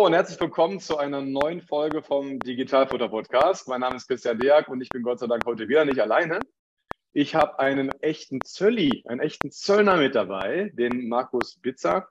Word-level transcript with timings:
Und 0.00 0.14
herzlich 0.14 0.40
willkommen 0.40 0.80
zu 0.80 0.96
einer 0.96 1.20
neuen 1.20 1.60
Folge 1.60 2.02
vom 2.02 2.38
Digitalfutter 2.38 3.10
Podcast. 3.10 3.68
Mein 3.68 3.82
Name 3.82 3.96
ist 3.96 4.08
Christian 4.08 4.38
Deak 4.38 4.66
und 4.68 4.80
ich 4.80 4.88
bin 4.88 5.02
Gott 5.02 5.18
sei 5.18 5.26
Dank 5.26 5.44
heute 5.44 5.68
wieder 5.68 5.84
nicht 5.84 6.00
alleine. 6.00 6.40
Ich 7.12 7.34
habe 7.34 7.58
einen 7.58 7.90
echten 8.00 8.40
Zölli, 8.42 9.04
einen 9.06 9.20
echten 9.20 9.50
Zöllner 9.50 9.98
mit 9.98 10.14
dabei, 10.14 10.72
den 10.72 11.10
Markus 11.10 11.58
Bitzer. 11.60 12.08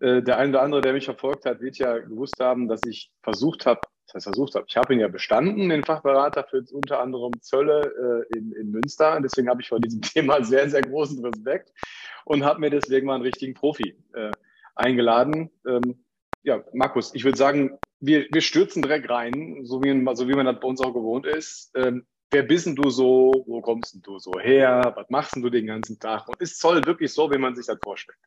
Äh, 0.00 0.22
der 0.22 0.38
eine 0.38 0.50
oder 0.50 0.62
andere, 0.62 0.82
der 0.82 0.92
mich 0.92 1.06
verfolgt 1.06 1.44
hat, 1.44 1.60
wird 1.60 1.78
ja 1.78 1.98
gewusst 1.98 2.36
haben, 2.38 2.68
dass 2.68 2.80
ich 2.86 3.10
versucht 3.24 3.66
habe, 3.66 3.80
das 4.06 4.14
heißt 4.14 4.26
versucht 4.26 4.54
habe, 4.54 4.66
ich 4.68 4.76
habe 4.76 4.94
ihn 4.94 5.00
ja 5.00 5.08
bestanden, 5.08 5.68
den 5.68 5.82
Fachberater 5.82 6.44
für 6.48 6.64
unter 6.70 7.00
anderem 7.00 7.32
Zölle 7.40 8.24
äh, 8.30 8.38
in, 8.38 8.52
in 8.52 8.70
Münster. 8.70 9.20
Deswegen 9.20 9.48
habe 9.48 9.62
ich 9.62 9.68
vor 9.68 9.80
diesem 9.80 10.00
Thema 10.02 10.44
sehr, 10.44 10.70
sehr 10.70 10.82
großen 10.82 11.24
Respekt 11.26 11.72
und 12.24 12.44
habe 12.44 12.60
mir 12.60 12.70
deswegen 12.70 13.08
mal 13.08 13.16
einen 13.16 13.24
richtigen 13.24 13.54
Profi 13.54 13.96
äh, 14.14 14.30
eingeladen. 14.76 15.50
Ähm, 15.66 16.01
ja, 16.42 16.62
Markus, 16.72 17.14
ich 17.14 17.24
würde 17.24 17.38
sagen, 17.38 17.78
wir, 18.00 18.26
wir 18.30 18.40
stürzen 18.40 18.82
direkt 18.82 19.08
rein, 19.08 19.60
so 19.62 19.82
wie, 19.82 20.14
so 20.14 20.28
wie 20.28 20.34
man 20.34 20.46
das 20.46 20.58
bei 20.60 20.68
uns 20.68 20.80
auch 20.80 20.92
gewohnt 20.92 21.26
ist. 21.26 21.70
Ähm, 21.76 22.04
wer 22.30 22.42
bist 22.42 22.66
denn 22.66 22.74
du 22.74 22.90
so? 22.90 23.44
Wo 23.46 23.60
kommst 23.60 23.94
denn 23.94 24.02
du 24.02 24.18
so 24.18 24.32
her? 24.40 24.92
Was 24.96 25.08
machst 25.08 25.36
denn 25.36 25.42
du 25.42 25.50
den 25.50 25.66
ganzen 25.66 25.98
Tag? 25.98 26.28
Und 26.28 26.40
ist 26.40 26.58
Zoll 26.58 26.84
wirklich 26.84 27.12
so, 27.12 27.30
wie 27.30 27.38
man 27.38 27.54
sich 27.54 27.66
das 27.66 27.78
vorstellt? 27.82 28.18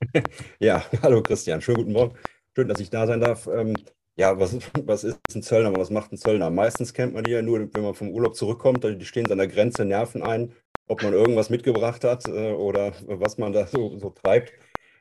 Ja, 0.58 0.84
hallo 1.02 1.22
Christian, 1.22 1.62
schönen 1.62 1.78
guten 1.78 1.92
Morgen. 1.92 2.18
Schön, 2.54 2.68
dass 2.68 2.80
ich 2.80 2.90
da 2.90 3.06
sein 3.06 3.20
darf. 3.20 3.46
Ähm, 3.46 3.74
ja, 4.16 4.38
was, 4.38 4.58
was 4.84 5.04
ist 5.04 5.18
ein 5.34 5.42
Zöllner? 5.42 5.74
Was 5.74 5.90
macht 5.90 6.12
ein 6.12 6.18
Zöllner? 6.18 6.50
Meistens 6.50 6.92
kennt 6.92 7.14
man 7.14 7.24
die 7.24 7.30
ja 7.30 7.40
nur, 7.40 7.74
wenn 7.74 7.82
man 7.82 7.94
vom 7.94 8.10
Urlaub 8.10 8.36
zurückkommt, 8.36 8.84
die 8.84 9.04
stehen 9.06 9.30
an 9.30 9.38
der 9.38 9.48
Grenze, 9.48 9.86
nerven 9.86 10.22
ein, 10.22 10.52
ob 10.86 11.02
man 11.02 11.14
irgendwas 11.14 11.48
mitgebracht 11.48 12.04
hat 12.04 12.28
äh, 12.28 12.52
oder 12.52 12.92
was 13.06 13.38
man 13.38 13.52
da 13.54 13.66
so, 13.66 13.98
so 13.98 14.10
treibt. 14.10 14.52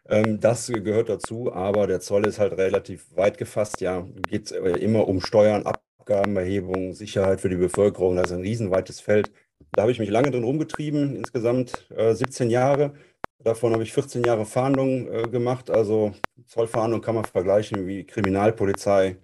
Ähm, 0.09 0.39
das 0.39 0.67
gehört 0.67 1.09
dazu, 1.09 1.53
aber 1.53 1.87
der 1.87 1.99
Zoll 2.01 2.25
ist 2.27 2.39
halt 2.39 2.53
relativ 2.57 3.05
weit 3.15 3.37
gefasst. 3.37 3.81
Ja, 3.81 4.05
geht 4.27 4.51
äh, 4.51 4.77
immer 4.77 5.07
um 5.07 5.21
Steuern, 5.21 5.65
Abgabenerhebung, 5.65 6.93
Sicherheit 6.93 7.41
für 7.41 7.49
die 7.49 7.55
Bevölkerung. 7.55 8.15
Das 8.17 8.27
ist 8.31 8.37
ein 8.37 8.41
riesenweites 8.41 8.99
Feld. 8.99 9.31
Da 9.71 9.83
habe 9.83 9.91
ich 9.91 9.99
mich 9.99 10.09
lange 10.09 10.31
drin 10.31 10.43
rumgetrieben, 10.43 11.15
insgesamt 11.15 11.87
äh, 11.95 12.13
17 12.13 12.49
Jahre. 12.49 12.93
Davon 13.39 13.73
habe 13.73 13.83
ich 13.83 13.93
14 13.93 14.23
Jahre 14.23 14.45
Fahndung 14.45 15.07
äh, 15.11 15.23
gemacht. 15.29 15.69
Also 15.69 16.13
Zollfahndung 16.45 17.01
kann 17.01 17.15
man 17.15 17.25
vergleichen 17.25 17.87
wie 17.87 18.05
Kriminalpolizei 18.05 19.17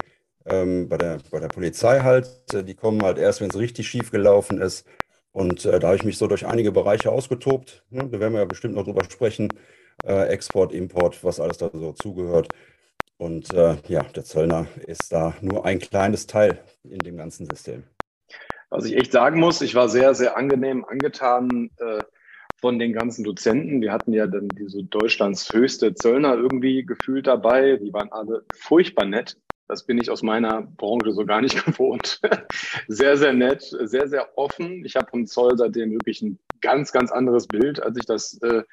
ähm, 0.46 0.90
bei, 0.90 0.98
der, 0.98 1.20
bei 1.32 1.40
der 1.40 1.48
Polizei 1.50 2.00
halt. 2.02 2.28
Die 2.54 2.76
kommen 2.76 3.04
halt 3.04 3.18
erst, 3.18 3.42
wenn 3.42 3.50
es 3.50 3.58
richtig 3.58 3.88
schief 3.88 4.12
gelaufen 4.12 4.62
ist. 4.62 4.86
Und 5.32 5.66
äh, 5.66 5.80
da 5.80 5.88
habe 5.88 5.98
ich 5.98 6.06
mich 6.06 6.18
so 6.18 6.28
durch 6.28 6.46
einige 6.48 6.72
Bereiche 6.72 7.12
ausgetobt. 7.12 7.86
Ne? 7.90 8.08
Da 8.10 8.20
werden 8.20 8.34
wir 8.34 8.40
ja 8.42 8.46
bestimmt 8.46 8.76
noch 8.76 8.86
drüber 8.86 9.04
sprechen 9.10 9.50
äh, 10.06 10.28
Export, 10.28 10.74
Import, 10.74 11.24
was 11.24 11.40
alles 11.40 11.58
da 11.58 11.70
so 11.74 11.94
zugehört. 11.94 12.50
Und 13.18 13.54
äh, 13.54 13.76
ja, 13.88 14.04
der 14.04 14.24
Zöllner 14.24 14.68
ist 14.88 15.12
da 15.12 15.36
nur 15.42 15.66
ein 15.66 15.80
kleines 15.80 16.26
Teil 16.26 16.60
in 16.84 17.00
dem 17.00 17.18
ganzen 17.18 17.48
System. 17.50 17.84
Was 18.70 18.86
ich 18.86 18.96
echt 18.96 19.12
sagen 19.12 19.40
muss, 19.40 19.62
ich 19.62 19.76
war 19.76 19.90
sehr, 19.90 20.14
sehr 20.14 20.38
angenehm 20.38 20.86
angetan 20.86 21.70
äh, 21.78 22.02
von 22.62 22.80
den 22.80 22.94
ganzen 22.94 23.24
Dozenten. 23.24 23.82
Wir 23.82 23.92
hatten 23.92 24.14
ja 24.14 24.28
dann 24.28 24.48
diese 24.50 24.84
Deutschlands 24.84 25.52
höchste 25.52 25.94
Zöllner 25.96 26.36
irgendwie 26.36 26.86
gefühlt 26.86 27.28
dabei. 27.28 27.78
Die 27.78 27.92
waren 27.94 28.12
alle 28.12 28.46
furchtbar 28.54 29.06
nett. 29.06 29.38
Das 29.68 29.86
bin 29.86 30.00
ich 30.00 30.10
aus 30.10 30.24
meiner 30.24 30.64
Branche 30.64 31.12
so 31.12 31.26
gar 31.26 31.42
nicht 31.42 31.66
gewohnt. 31.66 32.22
sehr, 32.88 33.18
sehr 33.18 33.34
nett, 33.34 33.62
sehr, 33.62 34.08
sehr 34.08 34.38
offen. 34.38 34.84
Ich 34.86 34.96
habe 34.96 35.10
vom 35.10 35.26
Zoll 35.26 35.58
seitdem 35.58 35.92
wirklich 35.92 36.22
ein 36.22 36.40
ganz, 36.62 36.92
ganz 36.92 37.12
anderes 37.12 37.48
Bild, 37.48 37.82
als 37.82 37.98
ich 37.98 38.06
das 38.06 38.40
äh, 38.42 38.64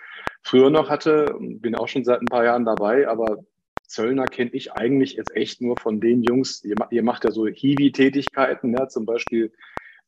früher 0.46 0.70
noch 0.70 0.88
hatte. 0.88 1.34
Bin 1.38 1.74
auch 1.74 1.88
schon 1.88 2.04
seit 2.04 2.20
ein 2.20 2.26
paar 2.26 2.44
Jahren 2.44 2.64
dabei, 2.64 3.08
aber 3.08 3.44
Zöllner 3.86 4.26
kenne 4.26 4.50
ich 4.52 4.72
eigentlich 4.72 5.14
jetzt 5.14 5.34
echt 5.34 5.60
nur 5.60 5.76
von 5.76 6.00
den 6.00 6.22
Jungs. 6.22 6.64
Ihr, 6.64 6.76
ihr 6.90 7.02
macht 7.02 7.24
ja 7.24 7.30
so 7.30 7.46
Hiwi-Tätigkeiten, 7.46 8.72
ja, 8.72 8.88
zum 8.88 9.06
Beispiel 9.06 9.52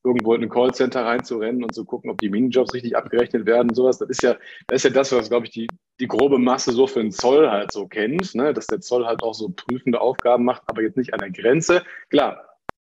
irgendwo 0.04 0.34
in 0.34 0.42
ein 0.42 0.48
Callcenter 0.48 1.04
reinzurennen 1.04 1.64
und 1.64 1.74
zu 1.74 1.84
gucken, 1.84 2.10
ob 2.10 2.18
die 2.18 2.30
Minijobs 2.30 2.72
richtig 2.72 2.96
abgerechnet 2.96 3.46
werden, 3.46 3.74
sowas. 3.74 3.98
Das 3.98 4.08
ist 4.08 4.22
ja, 4.22 4.36
das 4.68 4.76
ist 4.76 4.84
ja 4.84 4.90
das, 4.90 5.12
was, 5.12 5.28
glaube 5.28 5.46
ich, 5.46 5.52
die, 5.52 5.66
die 6.00 6.06
grobe 6.06 6.38
Masse 6.38 6.72
so 6.72 6.86
für 6.86 7.00
den 7.00 7.10
Zoll 7.10 7.50
halt 7.50 7.72
so 7.72 7.88
kennt, 7.88 8.34
ne? 8.34 8.54
dass 8.54 8.68
der 8.68 8.80
Zoll 8.80 9.06
halt 9.06 9.22
auch 9.22 9.34
so 9.34 9.50
prüfende 9.50 10.00
Aufgaben 10.00 10.44
macht, 10.44 10.62
aber 10.66 10.82
jetzt 10.82 10.96
nicht 10.96 11.14
an 11.14 11.20
der 11.20 11.30
Grenze. 11.30 11.82
Klar, 12.10 12.48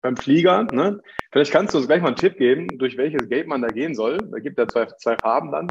beim 0.02 0.16
Flieger, 0.16 0.64
ne? 0.64 1.00
Vielleicht 1.32 1.52
kannst 1.52 1.74
du 1.74 1.78
uns 1.78 1.86
gleich 1.86 2.02
mal 2.02 2.08
einen 2.08 2.16
Tipp 2.16 2.36
geben, 2.36 2.66
durch 2.78 2.96
welches 2.96 3.28
Gate 3.28 3.46
man 3.46 3.62
da 3.62 3.68
gehen 3.68 3.94
soll. 3.94 4.18
Da 4.18 4.38
gibt 4.38 4.58
ja 4.58 4.66
zwei, 4.66 4.86
zwei 4.86 5.16
Farben 5.16 5.52
dann. 5.52 5.68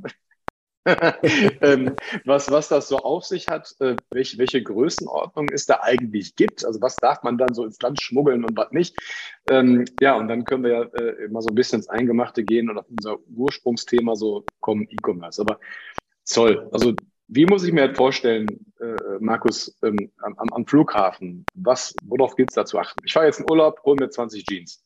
ähm, 1.61 1.95
was, 2.25 2.49
was 2.49 2.69
das 2.69 2.87
so 2.87 2.97
auf 2.99 3.25
sich 3.25 3.47
hat, 3.47 3.75
äh, 3.79 3.95
welche, 4.09 4.37
welche 4.37 4.61
Größenordnung 4.61 5.49
es 5.49 5.65
da 5.65 5.79
eigentlich 5.81 6.35
gibt. 6.35 6.65
Also 6.65 6.81
was 6.81 6.95
darf 6.95 7.23
man 7.23 7.37
dann 7.37 7.53
so 7.53 7.65
ins 7.65 7.81
Land 7.81 8.01
schmuggeln 8.01 8.45
und 8.45 8.55
was 8.55 8.71
nicht. 8.71 8.95
Ähm, 9.49 9.85
ja, 9.99 10.15
und 10.15 10.27
dann 10.27 10.45
können 10.45 10.63
wir 10.63 10.71
ja 10.71 10.83
äh, 10.83 11.25
immer 11.25 11.41
so 11.41 11.49
ein 11.49 11.55
bisschen 11.55 11.79
ins 11.79 11.89
Eingemachte 11.89 12.43
gehen 12.43 12.69
und 12.69 12.77
auf 12.77 12.85
unser 12.89 13.17
Ursprungsthema 13.35 14.15
so 14.15 14.45
kommen, 14.61 14.87
E-Commerce. 14.89 15.41
Aber 15.41 15.59
Zoll, 16.23 16.69
also 16.71 16.93
wie 17.27 17.45
muss 17.45 17.65
ich 17.65 17.73
mir 17.73 17.89
das 17.89 17.97
vorstellen, 17.97 18.47
äh, 18.79 18.95
Markus, 19.19 19.77
ähm, 19.83 20.11
am, 20.19 20.35
am, 20.37 20.65
Flughafen? 20.65 21.45
Was, 21.53 21.93
worauf 22.03 22.35
gilt 22.35 22.49
es 22.51 22.55
da 22.55 22.65
zu 22.65 22.79
achten? 22.79 23.01
Ich 23.03 23.11
fahre 23.11 23.25
jetzt 23.25 23.39
in 23.39 23.49
Urlaub, 23.49 23.81
hole 23.83 23.97
mir 23.99 24.09
20 24.09 24.45
Jeans. 24.45 24.83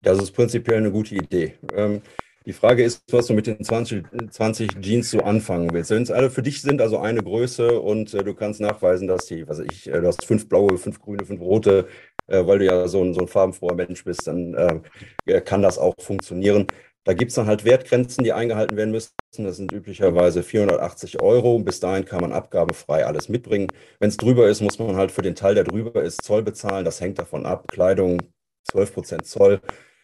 Das 0.00 0.18
ist 0.18 0.30
prinzipiell 0.32 0.78
eine 0.78 0.92
gute 0.92 1.16
Idee. 1.16 1.58
Ähm, 1.74 2.02
die 2.48 2.54
Frage 2.54 2.82
ist, 2.82 3.02
was 3.10 3.26
du 3.26 3.34
mit 3.34 3.46
den 3.46 3.62
20, 3.62 4.06
20 4.30 4.80
Jeans 4.80 5.10
so 5.10 5.20
anfangen 5.20 5.70
willst. 5.74 5.90
Wenn 5.90 6.02
es 6.02 6.10
alle 6.10 6.30
für 6.30 6.42
dich 6.42 6.62
sind, 6.62 6.80
also 6.80 6.96
eine 6.98 7.22
Größe 7.22 7.78
und 7.78 8.14
äh, 8.14 8.24
du 8.24 8.32
kannst 8.32 8.58
nachweisen, 8.58 9.06
dass 9.06 9.26
die, 9.26 9.46
was 9.46 9.58
ich, 9.58 9.86
äh, 9.86 10.00
du 10.00 10.06
hast 10.06 10.24
fünf 10.24 10.48
blaue, 10.48 10.78
fünf 10.78 10.98
grüne, 10.98 11.26
fünf 11.26 11.42
rote, 11.42 11.88
äh, 12.26 12.46
weil 12.46 12.58
du 12.58 12.64
ja 12.64 12.88
so 12.88 13.04
ein, 13.04 13.12
so 13.12 13.20
ein 13.20 13.28
farbenfroher 13.28 13.74
Mensch 13.74 14.02
bist, 14.02 14.26
dann 14.26 14.54
äh, 15.26 15.40
kann 15.42 15.60
das 15.60 15.76
auch 15.76 15.94
funktionieren. 16.00 16.66
Da 17.04 17.12
gibt 17.12 17.32
es 17.32 17.34
dann 17.34 17.46
halt 17.48 17.66
Wertgrenzen, 17.66 18.24
die 18.24 18.32
eingehalten 18.32 18.78
werden 18.78 18.92
müssen. 18.92 19.12
Das 19.36 19.58
sind 19.58 19.70
üblicherweise 19.70 20.42
480 20.42 21.20
Euro. 21.20 21.58
Bis 21.58 21.80
dahin 21.80 22.06
kann 22.06 22.22
man 22.22 22.32
abgabefrei 22.32 23.04
alles 23.04 23.28
mitbringen. 23.28 23.68
Wenn 24.00 24.08
es 24.08 24.16
drüber 24.16 24.48
ist, 24.48 24.62
muss 24.62 24.78
man 24.78 24.96
halt 24.96 25.12
für 25.12 25.22
den 25.22 25.34
Teil, 25.34 25.54
der 25.54 25.64
drüber 25.64 26.02
ist, 26.02 26.22
Zoll 26.24 26.42
bezahlen. 26.42 26.86
Das 26.86 27.02
hängt 27.02 27.18
davon 27.18 27.44
ab. 27.44 27.68
Kleidung 27.68 28.22
12 28.70 28.94
Prozent 28.94 29.26
Zoll. 29.26 29.60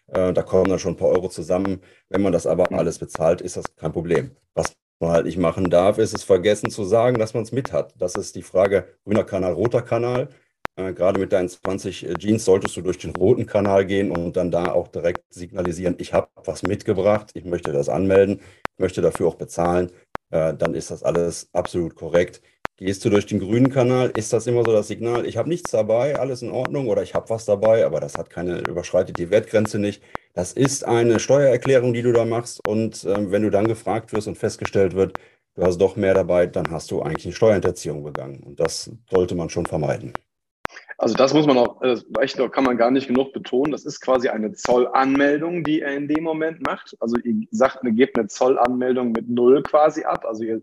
Äh, 0.09 0.32
da 0.32 0.42
kommen 0.42 0.69
dann 0.70 0.78
schon 0.78 0.94
ein 0.94 0.97
paar 0.97 1.09
Euro 1.09 1.28
zusammen. 1.28 1.81
Wenn 2.09 2.22
man 2.22 2.32
das 2.32 2.47
aber 2.47 2.70
alles 2.72 2.98
bezahlt, 2.98 3.41
ist 3.41 3.56
das 3.56 3.65
kein 3.76 3.92
Problem. 3.92 4.37
Was 4.54 4.72
man 5.00 5.10
halt 5.10 5.26
nicht 5.26 5.38
machen 5.38 5.70
darf, 5.70 5.98
ist 5.98 6.15
es 6.15 6.22
vergessen 6.25 6.70
zu 6.70 6.84
sagen, 6.84 7.19
dass 7.19 7.34
man 7.34 7.42
es 7.42 7.53
mit 7.53 7.72
hat. 7.72 7.94
Das 7.98 8.14
ist 8.14 8.34
die 8.37 8.43
Frage 8.43 8.87
grüner 9.04 9.25
Kanal, 9.25 9.53
roter 9.53 9.82
Kanal. 9.82 10.28
Äh, 10.76 10.93
gerade 10.93 11.20
mit 11.20 11.32
deinen 11.32 11.48
20 11.48 12.06
äh, 12.09 12.14
Jeans 12.14 12.44
solltest 12.44 12.76
du 12.76 12.82
durch 12.82 12.98
den 12.98 13.14
roten 13.16 13.47
Kanal 13.47 13.87
gehen 13.87 14.10
und 14.10 14.37
dann 14.37 14.50
da 14.50 14.72
auch 14.72 14.88
direkt 14.88 15.22
signalisieren, 15.32 15.97
ich 15.98 16.12
habe 16.12 16.28
was 16.44 16.62
mitgebracht, 16.62 17.31
ich 17.34 17.44
möchte 17.44 17.72
das 17.72 17.88
anmelden, 17.88 18.41
ich 18.75 18.78
möchte 18.78 19.00
dafür 19.03 19.28
auch 19.28 19.37
bezahlen. 19.37 19.91
Dann 20.31 20.75
ist 20.75 20.91
das 20.91 21.04
alles 21.04 21.48
absolut 21.53 21.94
korrekt. 21.94 22.43
Gehst 22.76 23.05
du 23.05 23.11
durch 23.11 23.26
den 23.26 23.38
grünen 23.38 23.71
Kanal, 23.71 24.11
ist 24.17 24.32
das 24.32 24.49
immer 24.49 24.65
so 24.65 24.73
das 24.73 24.88
Signal, 24.88 25.26
ich 25.26 25.37
habe 25.37 25.49
nichts 25.49 25.71
dabei, 25.71 26.19
alles 26.19 26.43
in 26.43 26.50
Ordnung 26.50 26.88
oder 26.88 27.05
ich 27.05 27.15
habe 27.15 27.31
was 27.31 27.44
dabei, 27.44 27.87
aber 27.87 28.00
das 28.00 28.19
hat 28.19 28.31
keine, 28.31 28.59
überschreitet 28.59 29.17
die 29.17 29.31
Wertgrenze 29.31 29.79
nicht. 29.79 30.03
Das 30.32 30.53
ist 30.53 30.85
eine 30.85 31.21
Steuererklärung, 31.21 31.93
die 31.93 32.03
du 32.03 32.12
da 32.12 32.25
machst 32.25 32.67
und 32.67 33.05
äh, 33.05 33.31
wenn 33.31 33.43
du 33.43 33.50
dann 33.50 33.69
gefragt 33.69 34.12
wirst 34.12 34.26
und 34.26 34.37
festgestellt 34.37 34.97
wird, 34.97 35.17
du 35.55 35.62
hast 35.62 35.79
doch 35.79 35.94
mehr 35.94 36.15
dabei, 36.15 36.47
dann 36.47 36.69
hast 36.73 36.91
du 36.91 37.00
eigentlich 37.00 37.26
eine 37.26 37.35
Steuerhinterziehung 37.35 38.03
begangen 38.03 38.41
und 38.41 38.59
das 38.59 38.91
sollte 39.09 39.37
man 39.37 39.50
schon 39.50 39.67
vermeiden. 39.67 40.12
Also 40.99 41.15
das 41.15 41.32
muss 41.32 41.47
man 41.47 41.59
auch, 41.59 41.81
das 41.81 42.05
kann 42.50 42.65
man 42.65 42.76
gar 42.76 42.91
nicht 42.91 43.06
genug 43.06 43.32
betonen. 43.32 43.71
Das 43.71 43.85
ist 43.85 44.00
quasi 44.00 44.29
eine 44.29 44.53
Zollanmeldung, 44.53 45.62
die 45.62 45.81
er 45.81 45.94
in 45.94 46.09
dem 46.09 46.25
Moment 46.25 46.67
macht. 46.67 46.97
Also 46.99 47.19
ihr 47.19 47.47
sagt, 47.53 47.85
ihr 47.85 47.93
gebt 47.93 48.19
eine 48.19 48.26
Zollanmeldung 48.26 49.12
mit 49.12 49.29
null 49.29 49.62
quasi 49.62 50.03
ab. 50.05 50.25
Also 50.25 50.43
ihr 50.43 50.61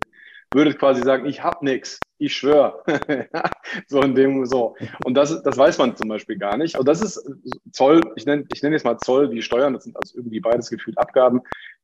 würdet 0.53 0.80
quasi 0.80 1.01
sagen, 1.01 1.25
ich 1.25 1.44
habe 1.44 1.63
nichts, 1.63 2.00
ich 2.18 2.33
schwöre. 2.33 2.83
so 3.88 4.01
in 4.01 4.15
dem 4.15 4.45
so. 4.45 4.75
Und 5.06 5.15
das, 5.15 5.42
das 5.44 5.57
weiß 5.57 5.77
man 5.77 5.95
zum 5.95 6.09
Beispiel 6.09 6.38
gar 6.38 6.57
nicht. 6.57 6.77
Und 6.77 6.88
das 6.88 7.01
ist 7.01 7.24
Zoll, 7.71 8.01
ich 8.15 8.25
nenne 8.25 8.45
ich 8.51 8.62
nenn 8.62 8.74
jetzt 8.74 8.86
mal 8.86 8.98
Zoll 8.98 9.31
wie 9.31 9.42
Steuern, 9.42 9.74
das 9.74 9.86
sind 9.86 9.95
also 9.95 10.18
irgendwie 10.18 10.39
beides 10.39 10.69
gefühlt 10.69 10.98
Abgaben, 10.98 11.42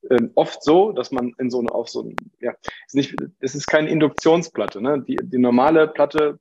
äh, 0.10 0.22
oft 0.36 0.64
so, 0.64 0.92
dass 0.92 1.12
man 1.12 1.34
in 1.38 1.50
so 1.50 1.60
eine, 1.60 1.72
auf 1.72 1.90
so 1.90 2.04
ein, 2.04 2.16
ja, 2.40 2.54
ist 2.86 2.96
nicht, 2.96 3.16
es 3.40 3.56
ist 3.56 3.68
keine 3.68 3.90
Induktionsplatte. 3.90 4.81
Ne? 4.81 5.04
Die, 5.08 5.18
die 5.22 5.40
normale 5.40 5.88
Platte 5.88 6.40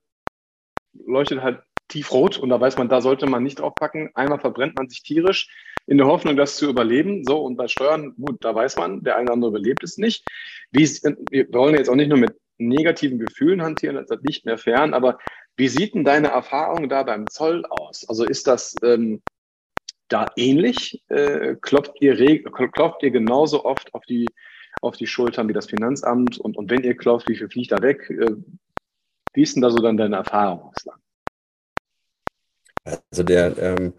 leuchtet 1.05 1.43
halt 1.43 1.63
tiefrot 1.89 2.39
und 2.39 2.49
da 2.49 2.61
weiß 2.61 2.77
man, 2.79 2.89
da 2.89 3.01
sollte 3.01 3.27
man 3.27 3.43
nicht 3.43 3.61
draufpacken. 3.61 4.11
Einmal 4.15 4.41
verbrennt 4.41 4.77
man 4.77 4.89
sich 4.89 5.03
tierisch 5.03 5.49
in 5.87 5.99
der 5.99 6.07
Hoffnung, 6.07 6.37
das 6.37 6.57
zu 6.57 6.69
überleben. 6.69 7.25
So, 7.25 7.39
und 7.39 7.57
bei 7.57 7.69
Steuern, 7.69 8.15
gut, 8.17 8.45
da 8.45 8.55
weiß 8.55 8.77
man, 8.77 9.03
der 9.03 9.17
eine 9.17 9.25
oder 9.25 9.35
andere 9.35 9.51
überlebt 9.51 9.85
es 9.85 9.99
nicht. 9.99 10.27
Wie, 10.73 10.85
wir 11.31 11.53
wollen 11.53 11.75
jetzt 11.75 11.89
auch 11.89 11.95
nicht 11.95 12.09
nur 12.09 12.19
mit 12.19 12.35
negativen 12.59 13.19
Gefühlen 13.19 13.63
hantieren, 13.63 13.97
das 13.97 14.11
ist 14.11 14.25
nicht 14.25 14.47
mehr 14.47 14.59
fern, 14.59 14.95
aber 14.95 15.19
wie 15.57 15.69
sieht 15.69 15.95
denn 15.95 16.05
deine 16.05 16.29
Erfahrung 16.29 16.89
da 16.89 17.03
beim 17.03 17.27
Zoll 17.29 17.65
aus? 17.67 18.09
Also 18.09 18.25
ist 18.25 18.47
das 18.47 18.75
ähm, 18.83 19.23
da 20.09 20.31
ähnlich? 20.37 21.03
Äh, 21.09 21.57
klopft, 21.61 21.93
ihr 22.01 22.43
klopft 22.51 23.03
ihr 23.03 23.11
genauso 23.11 23.65
oft 23.65 23.93
auf 23.95 24.05
die, 24.05 24.27
auf 24.81 24.97
die 24.97 25.07
Schultern 25.07 25.49
wie 25.49 25.53
das 25.53 25.67
Finanzamt? 25.67 26.39
Und, 26.39 26.57
und 26.57 26.71
wenn 26.71 26.83
ihr 26.83 26.97
klopft, 26.97 27.29
wie 27.29 27.37
viel 27.37 27.49
fliegt 27.49 27.73
da 27.73 27.83
weg? 27.83 28.09
Äh, 28.11 28.37
wie 29.35 29.43
ist 29.43 29.55
denn 29.55 29.63
da 29.63 29.71
so 29.71 29.79
dann 29.79 29.97
deine 29.97 30.17
Erfahrung 30.17 30.71
bislang? 30.75 30.99
Also 33.11 33.23
der, 33.23 33.57
ähm, 33.59 33.95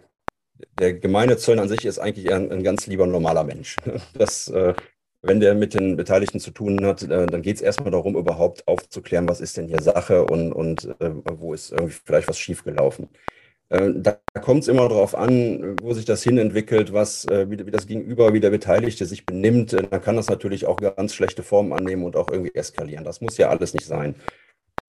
der 0.80 0.94
gemeine 0.94 1.38
Zöllner 1.38 1.64
an 1.64 1.70
sich 1.70 1.86
ist 1.86 2.00
eigentlich 2.00 2.32
ein, 2.32 2.52
ein 2.52 2.64
ganz 2.64 2.88
lieber 2.88 3.08
normaler 3.08 3.44
Mensch. 3.44 3.76
Das, 4.14 4.48
äh, 4.50 4.74
wenn 5.22 5.40
der 5.40 5.56
mit 5.56 5.74
den 5.74 5.98
Beteiligten 5.98 6.40
zu 6.40 6.52
tun 6.52 6.86
hat, 6.86 7.04
äh, 7.04 7.26
dann 7.28 7.42
geht 7.42 7.58
es 7.58 7.62
erstmal 7.62 7.92
darum, 7.92 8.16
überhaupt 8.16 8.68
aufzuklären, 8.68 9.28
was 9.28 9.42
ist 9.42 9.58
denn 9.58 9.68
hier 9.68 9.82
Sache 9.82 10.26
und, 10.26 10.54
und 10.54 10.86
äh, 11.00 11.12
wo 11.32 11.54
ist 11.54 11.72
irgendwie 11.72 11.96
vielleicht 12.06 12.28
was 12.28 12.40
schiefgelaufen. 12.40 13.10
Äh, 13.70 13.92
da 13.96 14.20
kommt 14.42 14.62
es 14.62 14.68
immer 14.70 14.88
darauf 14.88 15.16
an, 15.16 15.76
wo 15.82 15.94
sich 15.94 16.06
das 16.06 16.24
hinentwickelt, 16.24 16.94
was, 16.94 17.26
äh, 17.26 17.50
wie, 17.50 17.66
wie, 17.66 17.72
das 17.72 17.88
Gegenüber, 17.88 18.34
wie 18.34 18.40
der 18.40 18.52
Beteiligte 18.52 19.06
sich 19.06 19.26
benimmt. 19.26 19.74
Äh, 19.74 19.88
dann 19.90 20.02
kann 20.02 20.16
das 20.16 20.30
natürlich 20.30 20.66
auch 20.66 20.78
ganz 20.78 21.14
schlechte 21.14 21.44
Formen 21.44 21.74
annehmen 21.74 22.04
und 22.04 22.16
auch 22.16 22.30
irgendwie 22.30 22.56
eskalieren. 22.56 23.04
Das 23.04 23.20
muss 23.22 23.38
ja 23.38 23.50
alles 23.50 23.74
nicht 23.74 23.86
sein. 23.86 24.16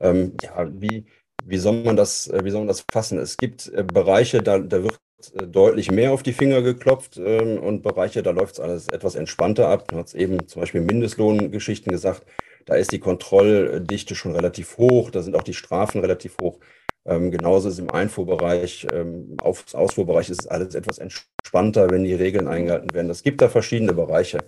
Ähm, 0.01 0.37
ja, 0.43 0.69
wie, 0.73 1.07
wie 1.49 1.59
soll 1.59 1.83
man 1.83 1.97
das, 1.97 2.31
wie 2.43 2.51
soll 2.51 2.61
man 2.61 2.69
das 2.69 2.85
fassen? 2.93 3.19
Es 3.19 3.37
gibt 3.37 3.73
Bereiche, 3.93 4.43
da, 4.43 4.59
da 4.59 4.83
wird 4.83 5.01
deutlich 5.35 5.91
mehr 5.91 6.13
auf 6.13 6.23
die 6.23 6.33
Finger 6.33 6.63
geklopft 6.63 7.17
ähm, 7.17 7.59
und 7.59 7.83
Bereiche, 7.83 8.23
da 8.23 8.31
läuft 8.31 8.55
es 8.55 8.61
alles 8.61 8.89
etwas 8.89 9.15
entspannter 9.15 9.69
ab. 9.69 9.89
Du 9.89 9.97
hast 9.97 10.15
eben 10.15 10.47
zum 10.47 10.61
Beispiel 10.61 10.81
Mindestlohngeschichten 10.81 11.91
gesagt, 11.91 12.25
da 12.67 12.75
ist 12.75 12.93
die 12.93 13.01
Kontrolldichte 13.01 14.15
schon 14.15 14.35
relativ 14.35 14.79
hoch, 14.79 15.11
da 15.11 15.23
sind 15.23 15.35
auch 15.35 15.43
die 15.43 15.55
Strafen 15.55 16.01
relativ 16.01 16.37
hoch. 16.41 16.59
Ähm, 17.07 17.31
genauso 17.31 17.69
ist 17.69 17.79
im 17.79 17.91
Einfuhrbereich, 17.91 18.87
ähm, 18.93 19.37
auf, 19.41 19.65
Ausfuhrbereich 19.75 20.29
ist 20.29 20.51
alles 20.51 20.75
etwas 20.75 20.99
entspannter, 20.99 21.91
wenn 21.91 22.05
die 22.05 22.15
Regeln 22.15 22.47
eingehalten 22.47 22.93
werden. 22.93 23.11
Es 23.11 23.23
gibt 23.23 23.41
da 23.41 23.49
verschiedene 23.49 23.95
Bereiche, 23.95 24.39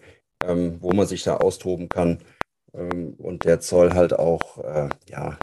ähm, 0.45 0.77
wo 0.81 0.93
man 0.93 1.07
sich 1.07 1.23
da 1.25 1.39
austoben 1.39 1.89
kann 1.89 2.19
ähm, 2.75 3.15
und 3.19 3.45
der 3.45 3.61
Zoll 3.61 3.95
halt 3.95 4.13
auch 4.13 4.59
äh, 4.59 4.89
ja, 5.09 5.39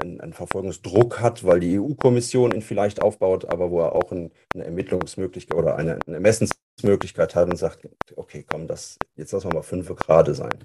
einen, 0.00 0.20
einen, 0.20 0.32
Verfolgungsdruck 0.32 1.20
hat, 1.20 1.44
weil 1.44 1.60
die 1.60 1.78
EU-Kommission 1.78 2.52
ihn 2.52 2.62
vielleicht 2.62 3.02
aufbaut, 3.02 3.44
aber 3.44 3.70
wo 3.70 3.80
er 3.80 3.94
auch 3.94 4.12
ein, 4.12 4.30
eine 4.54 4.64
Ermittlungsmöglichkeit 4.64 5.56
oder 5.56 5.76
eine, 5.76 5.98
eine 6.06 6.16
Ermessensmöglichkeit 6.16 7.34
hat 7.34 7.48
und 7.48 7.56
sagt, 7.56 7.88
okay, 8.16 8.44
komm, 8.48 8.66
das, 8.66 8.98
jetzt 9.16 9.32
lassen 9.32 9.50
wir 9.50 9.56
mal 9.56 9.62
fünf 9.62 9.94
gerade 9.96 10.34
sein. 10.34 10.64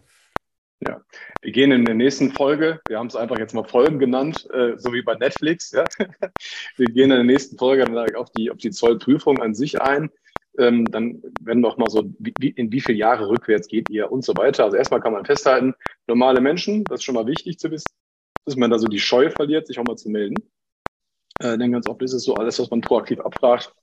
Ja, 0.81 1.01
wir 1.41 1.51
gehen 1.51 1.71
in 1.71 1.85
der 1.85 1.95
nächsten 1.95 2.31
Folge, 2.31 2.81
wir 2.87 2.99
haben 2.99 3.07
es 3.07 3.15
einfach 3.15 3.39
jetzt 3.39 3.53
mal 3.53 3.63
Folgen 3.63 3.97
genannt, 3.97 4.47
äh, 4.53 4.77
so 4.77 4.93
wie 4.93 5.01
bei 5.01 5.15
Netflix. 5.15 5.71
Ja? 5.71 5.85
Wir 6.75 6.87
gehen 6.87 7.11
in 7.11 7.17
der 7.17 7.23
nächsten 7.23 7.57
Folge 7.57 7.85
auf 8.17 8.29
die, 8.31 8.51
auf 8.51 8.57
die 8.57 8.71
Zollprüfung 8.71 9.41
an 9.41 9.55
sich 9.55 9.81
ein. 9.81 10.09
Ähm, 10.57 10.85
dann 10.85 11.21
werden 11.41 11.65
auch 11.65 11.77
mal 11.77 11.89
so, 11.89 12.03
wie, 12.19 12.49
in 12.49 12.71
wie 12.71 12.81
viele 12.81 12.97
Jahre 12.97 13.27
rückwärts 13.27 13.67
geht 13.67 13.89
ihr 13.89 14.11
und 14.11 14.23
so 14.23 14.35
weiter. 14.37 14.65
Also 14.65 14.77
erstmal 14.77 15.01
kann 15.01 15.13
man 15.13 15.25
festhalten, 15.25 15.73
normale 16.07 16.41
Menschen, 16.41 16.83
das 16.85 16.99
ist 16.99 17.03
schon 17.03 17.15
mal 17.15 17.27
wichtig 17.27 17.57
zu 17.57 17.71
wissen, 17.71 17.91
dass 18.45 18.55
man 18.55 18.69
da 18.69 18.79
so 18.79 18.87
die 18.87 18.99
Scheu 18.99 19.29
verliert, 19.29 19.67
sich 19.67 19.79
auch 19.79 19.83
mal 19.83 19.97
zu 19.97 20.09
melden. 20.09 20.35
Äh, 21.39 21.57
denn 21.57 21.71
ganz 21.71 21.87
oft 21.87 22.01
ist 22.01 22.13
es 22.13 22.23
so, 22.23 22.35
alles, 22.35 22.59
was 22.59 22.69
man 22.69 22.81
proaktiv 22.81 23.19
abfragt, 23.19 23.73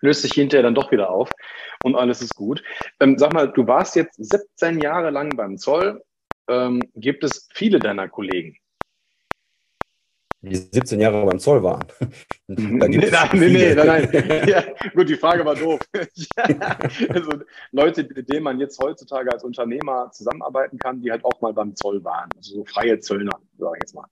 löst 0.00 0.22
sich 0.22 0.32
hinterher 0.32 0.62
dann 0.62 0.74
doch 0.74 0.90
wieder 0.90 1.10
auf 1.10 1.30
und 1.82 1.94
alles 1.94 2.22
ist 2.22 2.34
gut. 2.34 2.62
Ähm, 3.00 3.18
sag 3.18 3.32
mal, 3.32 3.52
du 3.52 3.66
warst 3.66 3.96
jetzt 3.96 4.16
17 4.16 4.80
Jahre 4.80 5.10
lang 5.10 5.36
beim 5.36 5.58
Zoll, 5.58 6.02
ähm, 6.48 6.82
gibt 6.94 7.22
es 7.24 7.48
viele 7.52 7.78
deiner 7.78 8.08
Kollegen, 8.08 8.56
die 10.42 10.56
17 10.56 11.00
Jahre 11.00 11.24
beim 11.26 11.38
Zoll 11.38 11.62
waren. 11.62 11.84
Da 12.46 12.88
nee, 12.88 12.96
nein, 13.10 13.28
nee, 13.34 13.48
nee, 13.48 13.74
nein, 13.74 14.08
nein. 14.10 14.48
Ja, 14.48 14.64
gut, 14.94 15.08
die 15.08 15.16
Frage 15.16 15.44
war 15.44 15.54
doof. 15.54 15.80
also 17.08 17.30
Leute, 17.72 18.08
mit 18.14 18.28
denen 18.28 18.44
man 18.44 18.58
jetzt 18.58 18.78
heutzutage 18.78 19.30
als 19.30 19.44
Unternehmer 19.44 20.10
zusammenarbeiten 20.12 20.78
kann, 20.78 21.00
die 21.02 21.10
halt 21.10 21.24
auch 21.24 21.40
mal 21.40 21.52
beim 21.52 21.76
Zoll 21.76 22.02
waren. 22.04 22.30
Also 22.36 22.56
so 22.56 22.64
freie 22.64 22.98
Zöllner, 23.00 23.38
sage 23.58 23.76
ich 23.76 23.82
jetzt 23.82 23.94
mal. 23.94 24.06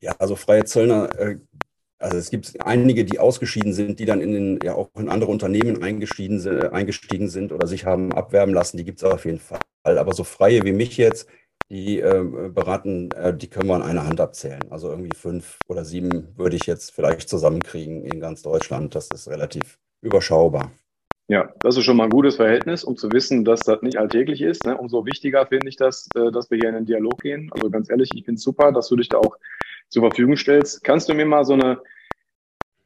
Ja, 0.00 0.14
also 0.18 0.36
freie 0.36 0.64
Zöllner, 0.64 1.18
äh, 1.18 1.38
also 1.98 2.16
es 2.16 2.30
gibt 2.30 2.54
einige, 2.64 3.04
die 3.04 3.18
ausgeschieden 3.18 3.74
sind, 3.74 3.98
die 3.98 4.06
dann 4.06 4.22
in 4.22 4.32
den, 4.32 4.58
ja 4.62 4.74
auch 4.74 4.88
in 4.96 5.10
andere 5.10 5.30
Unternehmen 5.30 5.82
eingestiegen, 5.82 6.40
eingestiegen 6.72 7.28
sind 7.28 7.52
oder 7.52 7.66
sich 7.66 7.84
haben 7.84 8.12
abwerben 8.14 8.54
lassen, 8.54 8.78
die 8.78 8.84
gibt 8.84 9.02
es 9.02 9.04
auf 9.04 9.26
jeden 9.26 9.40
Fall. 9.40 9.60
Aber 9.84 10.14
so 10.14 10.24
freie 10.24 10.64
wie 10.64 10.72
mich 10.72 10.96
jetzt, 10.96 11.28
die 11.70 12.00
äh, 12.00 12.24
beraten, 12.52 13.10
äh, 13.12 13.34
die 13.34 13.48
können 13.48 13.68
wir 13.68 13.76
an 13.76 13.82
einer 13.82 14.06
Hand 14.06 14.20
abzählen. 14.20 14.64
Also 14.70 14.90
irgendwie 14.90 15.16
fünf 15.16 15.58
oder 15.68 15.84
sieben 15.84 16.36
würde 16.36 16.56
ich 16.56 16.66
jetzt 16.66 16.90
vielleicht 16.90 17.28
zusammenkriegen 17.28 18.04
in 18.04 18.20
ganz 18.20 18.42
Deutschland. 18.42 18.94
Das 18.94 19.08
ist 19.08 19.28
relativ 19.28 19.78
überschaubar. 20.02 20.72
Ja, 21.28 21.52
das 21.60 21.76
ist 21.76 21.84
schon 21.84 21.96
mal 21.96 22.04
ein 22.04 22.10
gutes 22.10 22.36
Verhältnis, 22.36 22.82
um 22.82 22.96
zu 22.96 23.12
wissen, 23.12 23.44
dass 23.44 23.60
das 23.60 23.82
nicht 23.82 23.98
alltäglich 23.98 24.42
ist. 24.42 24.66
Ne? 24.66 24.76
Umso 24.76 25.06
wichtiger 25.06 25.46
finde 25.46 25.68
ich 25.68 25.76
das, 25.76 26.08
äh, 26.16 26.32
dass 26.32 26.50
wir 26.50 26.58
hier 26.58 26.70
in 26.70 26.74
den 26.74 26.86
Dialog 26.86 27.20
gehen. 27.22 27.48
Also 27.52 27.70
ganz 27.70 27.88
ehrlich, 27.88 28.10
ich 28.14 28.24
finde 28.24 28.40
super, 28.40 28.72
dass 28.72 28.88
du 28.88 28.96
dich 28.96 29.08
da 29.08 29.18
auch 29.18 29.36
zur 29.88 30.02
Verfügung 30.02 30.36
stellst. 30.36 30.82
Kannst 30.82 31.08
du 31.08 31.14
mir 31.14 31.26
mal 31.26 31.44
so 31.44 31.52
eine 31.52 31.80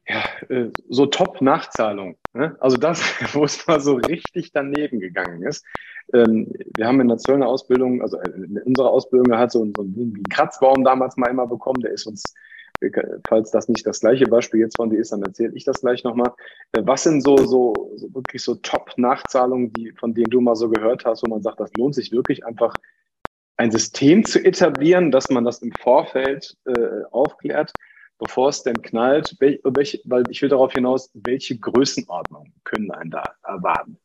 ja, 0.06 0.24
äh, 0.48 0.70
so 0.88 1.06
Top-Nachzahlung. 1.06 2.16
Ne? 2.32 2.56
Also 2.60 2.76
das, 2.76 3.00
wo 3.34 3.44
es 3.44 3.66
mal 3.66 3.80
so 3.80 3.94
richtig 3.94 4.52
daneben 4.52 5.00
gegangen 5.00 5.42
ist. 5.42 5.64
Ähm, 6.12 6.52
wir 6.76 6.86
haben 6.86 7.00
in 7.00 7.08
der 7.08 7.18
Zöllner 7.18 7.48
Ausbildung, 7.48 8.02
also 8.02 8.18
in 8.20 8.60
unserer 8.64 8.90
Ausbildung 8.90 9.28
gehabt, 9.28 9.52
so, 9.52 9.64
so 9.76 9.82
einen 9.82 10.22
Kratzbaum 10.28 10.84
damals 10.84 11.16
mal 11.16 11.30
immer 11.30 11.46
bekommen, 11.46 11.80
der 11.80 11.92
ist 11.92 12.06
uns, 12.06 12.22
falls 13.26 13.50
das 13.50 13.68
nicht 13.68 13.86
das 13.86 14.00
gleiche 14.00 14.26
Beispiel 14.26 14.60
jetzt 14.60 14.76
von 14.76 14.90
dir 14.90 14.98
ist, 14.98 15.12
dann 15.12 15.22
erzähle 15.22 15.54
ich 15.54 15.64
das 15.64 15.80
gleich 15.80 16.04
nochmal. 16.04 16.32
Äh, 16.72 16.82
was 16.84 17.04
sind 17.04 17.22
so, 17.22 17.36
so, 17.38 17.92
so 17.96 18.14
wirklich 18.14 18.42
so 18.42 18.56
Top-Nachzahlungen, 18.56 19.72
die, 19.72 19.92
von 19.92 20.12
denen 20.12 20.30
du 20.30 20.40
mal 20.42 20.56
so 20.56 20.68
gehört 20.68 21.06
hast, 21.06 21.22
wo 21.22 21.28
man 21.28 21.42
sagt, 21.42 21.60
das 21.60 21.72
lohnt 21.78 21.94
sich 21.94 22.12
wirklich 22.12 22.44
einfach 22.44 22.74
ein 23.56 23.70
System 23.70 24.24
zu 24.24 24.44
etablieren, 24.44 25.12
dass 25.12 25.30
man 25.30 25.44
das 25.44 25.62
im 25.62 25.72
Vorfeld 25.72 26.56
äh, 26.66 27.04
aufklärt 27.12 27.72
bevor 28.18 28.48
es 28.48 28.62
denn 28.62 28.80
knallt, 28.82 29.36
welch, 29.40 30.02
weil 30.04 30.24
ich 30.30 30.42
will 30.42 30.48
darauf 30.48 30.72
hinaus, 30.72 31.10
welche 31.14 31.58
Größenordnung 31.58 32.52
können 32.64 32.90
einen 32.90 33.10
da 33.10 33.34
erwarten? 33.42 33.98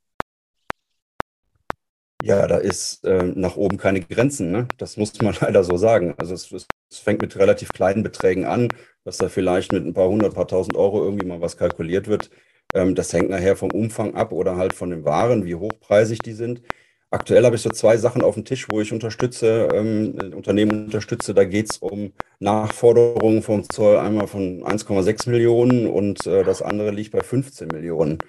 Ja, 2.22 2.48
da 2.48 2.58
ist 2.58 3.06
äh, 3.06 3.24
nach 3.24 3.56
oben 3.56 3.78
keine 3.78 4.02
Grenzen. 4.02 4.52
Ne? 4.52 4.68
Das 4.78 4.98
muss 4.98 5.22
man 5.22 5.36
leider 5.42 5.64
so 5.64 5.78
sagen. 5.78 6.16
Also 6.18 6.34
es, 6.34 6.52
es, 6.52 6.68
fängt 7.00 7.22
mit 7.22 7.38
relativ 7.38 7.70
kleinen 7.70 8.04
Beträgen 8.04 8.46
an, 8.46 8.68
dass 9.06 9.18
da 9.18 9.30
vielleicht 9.30 9.72
mit 9.72 9.86
ein 9.86 9.94
paar 9.94 10.10
hundert, 10.10 10.34
paar 10.34 10.48
tausend 10.48 10.76
Euro 10.76 11.04
irgendwie 11.04 11.26
mal 11.26 11.40
was 11.40 11.56
kalkuliert 11.56 12.08
wird. 12.08 12.30
Ähm, 12.74 12.94
das 12.96 13.14
hängt 13.14 13.30
nachher 13.30 13.56
vom 13.56 13.72
Umfang 13.72 14.16
ab 14.16 14.34
oder 14.34 14.58
halt 14.58 14.74
von 14.74 14.90
den 14.90 15.06
Waren, 15.06 15.46
wie 15.46 15.56
hochpreisig 15.56 16.20
die 16.20 16.34
sind. 16.34 16.62
Aktuell 17.12 17.44
habe 17.44 17.56
ich 17.56 17.64
so 17.64 17.72
zwei 17.72 17.98
Sachen 17.98 18.22
auf 18.22 18.36
dem 18.36 18.46
Tisch, 18.46 18.68
wo 18.70 18.82
ich 18.82 18.94
unterstütze, 18.94 19.70
ähm, 19.74 20.16
Unternehmen 20.36 20.86
unterstütze. 20.86 21.34
Da 21.34 21.44
geht 21.44 21.72
es 21.72 21.78
um 21.78 22.14
Nachforderungen 22.40 23.42
vom 23.42 23.68
Zoll 23.68 23.98
einmal 23.98 24.28
von 24.28 24.64
1,6 24.64 25.28
Millionen 25.28 25.88
und 25.88 26.28
äh, 26.28 26.44
das 26.44 26.62
andere 26.62 26.92
liegt 26.92 27.12
bei 27.12 27.22
15 27.22 27.70
Millionen. 27.70 28.20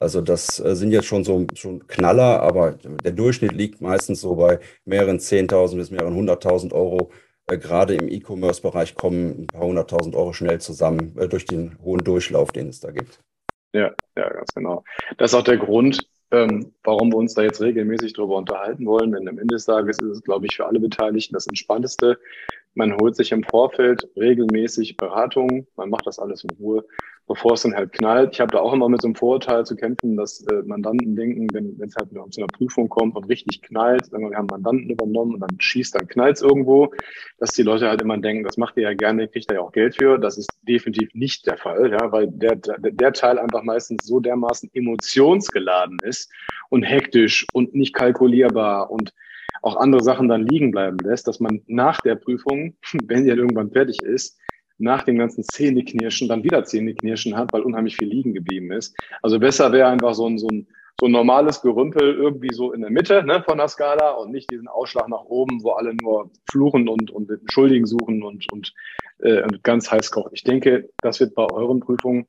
Also 0.00 0.20
das 0.20 0.60
äh, 0.60 0.76
sind 0.76 0.92
jetzt 0.92 1.06
schon 1.06 1.24
so 1.24 1.46
schon 1.54 1.88
Knaller, 1.88 2.40
aber 2.40 2.72
der 2.72 3.10
Durchschnitt 3.10 3.52
liegt 3.52 3.80
meistens 3.80 4.20
so 4.20 4.36
bei 4.36 4.60
mehreren 4.84 5.18
10.000 5.18 5.76
bis 5.76 5.90
mehreren 5.90 6.14
100.000 6.14 6.72
Euro. 6.72 7.10
Äh, 7.48 7.58
gerade 7.58 7.96
im 7.96 8.08
E-Commerce-Bereich 8.08 8.94
kommen 8.94 9.42
ein 9.42 9.46
paar 9.48 9.66
hunderttausend 9.66 10.14
Euro 10.14 10.32
schnell 10.32 10.60
zusammen 10.60 11.16
äh, 11.18 11.26
durch 11.26 11.44
den 11.44 11.76
hohen 11.82 12.04
Durchlauf, 12.04 12.52
den 12.52 12.68
es 12.68 12.78
da 12.78 12.92
gibt. 12.92 13.18
Ja, 13.72 13.92
ja, 14.16 14.28
ganz 14.30 14.54
genau. 14.54 14.84
Das 15.18 15.32
ist 15.32 15.34
auch 15.34 15.42
der 15.42 15.58
Grund, 15.58 16.08
ähm, 16.30 16.74
warum 16.84 17.12
wir 17.12 17.16
uns 17.16 17.34
da 17.34 17.42
jetzt 17.42 17.60
regelmäßig 17.60 18.12
darüber 18.12 18.36
unterhalten 18.36 18.86
wollen. 18.86 19.12
Denn 19.12 19.28
am 19.28 19.38
Ende 19.38 19.54
des 19.54 19.64
Tages 19.64 20.00
ist 20.00 20.10
es, 20.10 20.22
glaube 20.22 20.46
ich, 20.46 20.56
für 20.56 20.66
alle 20.66 20.80
Beteiligten 20.80 21.34
das 21.34 21.46
Entspannteste. 21.46 22.18
Man 22.74 22.96
holt 22.96 23.16
sich 23.16 23.32
im 23.32 23.42
Vorfeld 23.44 24.08
regelmäßig 24.16 24.98
Beratungen, 24.98 25.66
man 25.76 25.90
macht 25.90 26.06
das 26.06 26.18
alles 26.18 26.44
in 26.44 26.50
Ruhe 26.50 26.84
bevor 27.28 27.52
es 27.52 27.62
dann 27.62 27.74
halt 27.74 27.92
knallt. 27.92 28.30
Ich 28.32 28.40
habe 28.40 28.50
da 28.50 28.58
auch 28.58 28.72
immer 28.72 28.88
mit 28.88 29.02
so 29.02 29.08
einem 29.08 29.14
Vorurteil 29.14 29.64
zu 29.64 29.76
kämpfen, 29.76 30.16
dass 30.16 30.44
äh, 30.46 30.62
Mandanten 30.64 31.14
denken, 31.14 31.46
wenn 31.52 31.76
es 31.80 31.94
halt 31.94 32.08
zu 32.32 32.40
einer 32.40 32.48
Prüfung 32.48 32.88
kommt 32.88 33.14
und 33.16 33.24
richtig 33.24 33.62
knallt, 33.62 34.06
sagen 34.06 34.24
wir, 34.24 34.30
wir 34.30 34.38
haben 34.38 34.48
Mandanten 34.50 34.90
übernommen 34.90 35.34
und 35.34 35.40
dann 35.40 35.60
schießt, 35.60 35.94
dann 35.94 36.08
knallt 36.08 36.40
irgendwo, 36.40 36.90
dass 37.38 37.52
die 37.52 37.62
Leute 37.62 37.88
halt 37.88 38.00
immer 38.00 38.16
denken, 38.16 38.44
das 38.44 38.56
macht 38.56 38.76
ihr 38.76 38.84
ja 38.84 38.94
gerne, 38.94 39.28
kriegt 39.28 39.50
ihr 39.50 39.56
ja 39.56 39.60
auch 39.60 39.72
Geld 39.72 39.96
für. 39.96 40.18
Das 40.18 40.38
ist 40.38 40.50
definitiv 40.66 41.10
nicht 41.14 41.46
der 41.46 41.58
Fall, 41.58 41.90
ja, 41.90 42.10
weil 42.10 42.28
der, 42.28 42.56
der, 42.56 42.78
der 42.78 43.12
Teil 43.12 43.38
einfach 43.38 43.62
meistens 43.62 44.06
so 44.06 44.20
dermaßen 44.20 44.70
emotionsgeladen 44.72 45.98
ist 46.02 46.32
und 46.70 46.82
hektisch 46.82 47.46
und 47.52 47.74
nicht 47.74 47.94
kalkulierbar 47.94 48.90
und 48.90 49.12
auch 49.62 49.76
andere 49.76 50.02
Sachen 50.02 50.28
dann 50.28 50.46
liegen 50.46 50.70
bleiben 50.70 50.98
lässt, 51.02 51.26
dass 51.28 51.40
man 51.40 51.62
nach 51.66 52.00
der 52.00 52.14
Prüfung, 52.14 52.76
wenn 53.04 53.24
sie 53.24 53.30
dann 53.30 53.38
irgendwann 53.38 53.70
fertig 53.70 54.02
ist, 54.02 54.38
nach 54.78 55.02
dem 55.02 55.18
ganzen 55.18 55.42
Zähneknirschen 55.42 56.28
dann 56.28 56.44
wieder 56.44 56.64
Zähneknirschen 56.64 57.36
hat, 57.36 57.52
weil 57.52 57.62
unheimlich 57.62 57.96
viel 57.96 58.08
liegen 58.08 58.32
geblieben 58.32 58.72
ist. 58.72 58.96
Also 59.22 59.38
besser 59.38 59.72
wäre 59.72 59.88
einfach 59.88 60.14
so 60.14 60.26
ein, 60.26 60.38
so 60.38 60.48
ein, 60.48 60.68
so 61.00 61.06
ein 61.06 61.12
normales 61.12 61.60
Gerümpel 61.60 62.14
irgendwie 62.14 62.52
so 62.52 62.72
in 62.72 62.80
der 62.80 62.90
Mitte 62.90 63.22
ne, 63.24 63.42
von 63.42 63.58
der 63.58 63.68
Skala 63.68 64.12
und 64.12 64.30
nicht 64.30 64.50
diesen 64.50 64.68
Ausschlag 64.68 65.08
nach 65.08 65.24
oben, 65.24 65.62
wo 65.62 65.72
alle 65.72 65.94
nur 65.94 66.30
fluchen 66.48 66.88
und, 66.88 67.10
und 67.10 67.30
Schuldigen 67.50 67.86
suchen 67.86 68.22
und, 68.22 68.50
und, 68.52 68.72
äh, 69.20 69.42
und 69.42 69.62
ganz 69.62 69.90
heiß 69.90 70.10
kochen. 70.10 70.30
Ich 70.32 70.44
denke, 70.44 70.88
das 71.02 71.20
wird 71.20 71.34
bei 71.34 71.46
euren 71.50 71.80
Prüfungen 71.80 72.26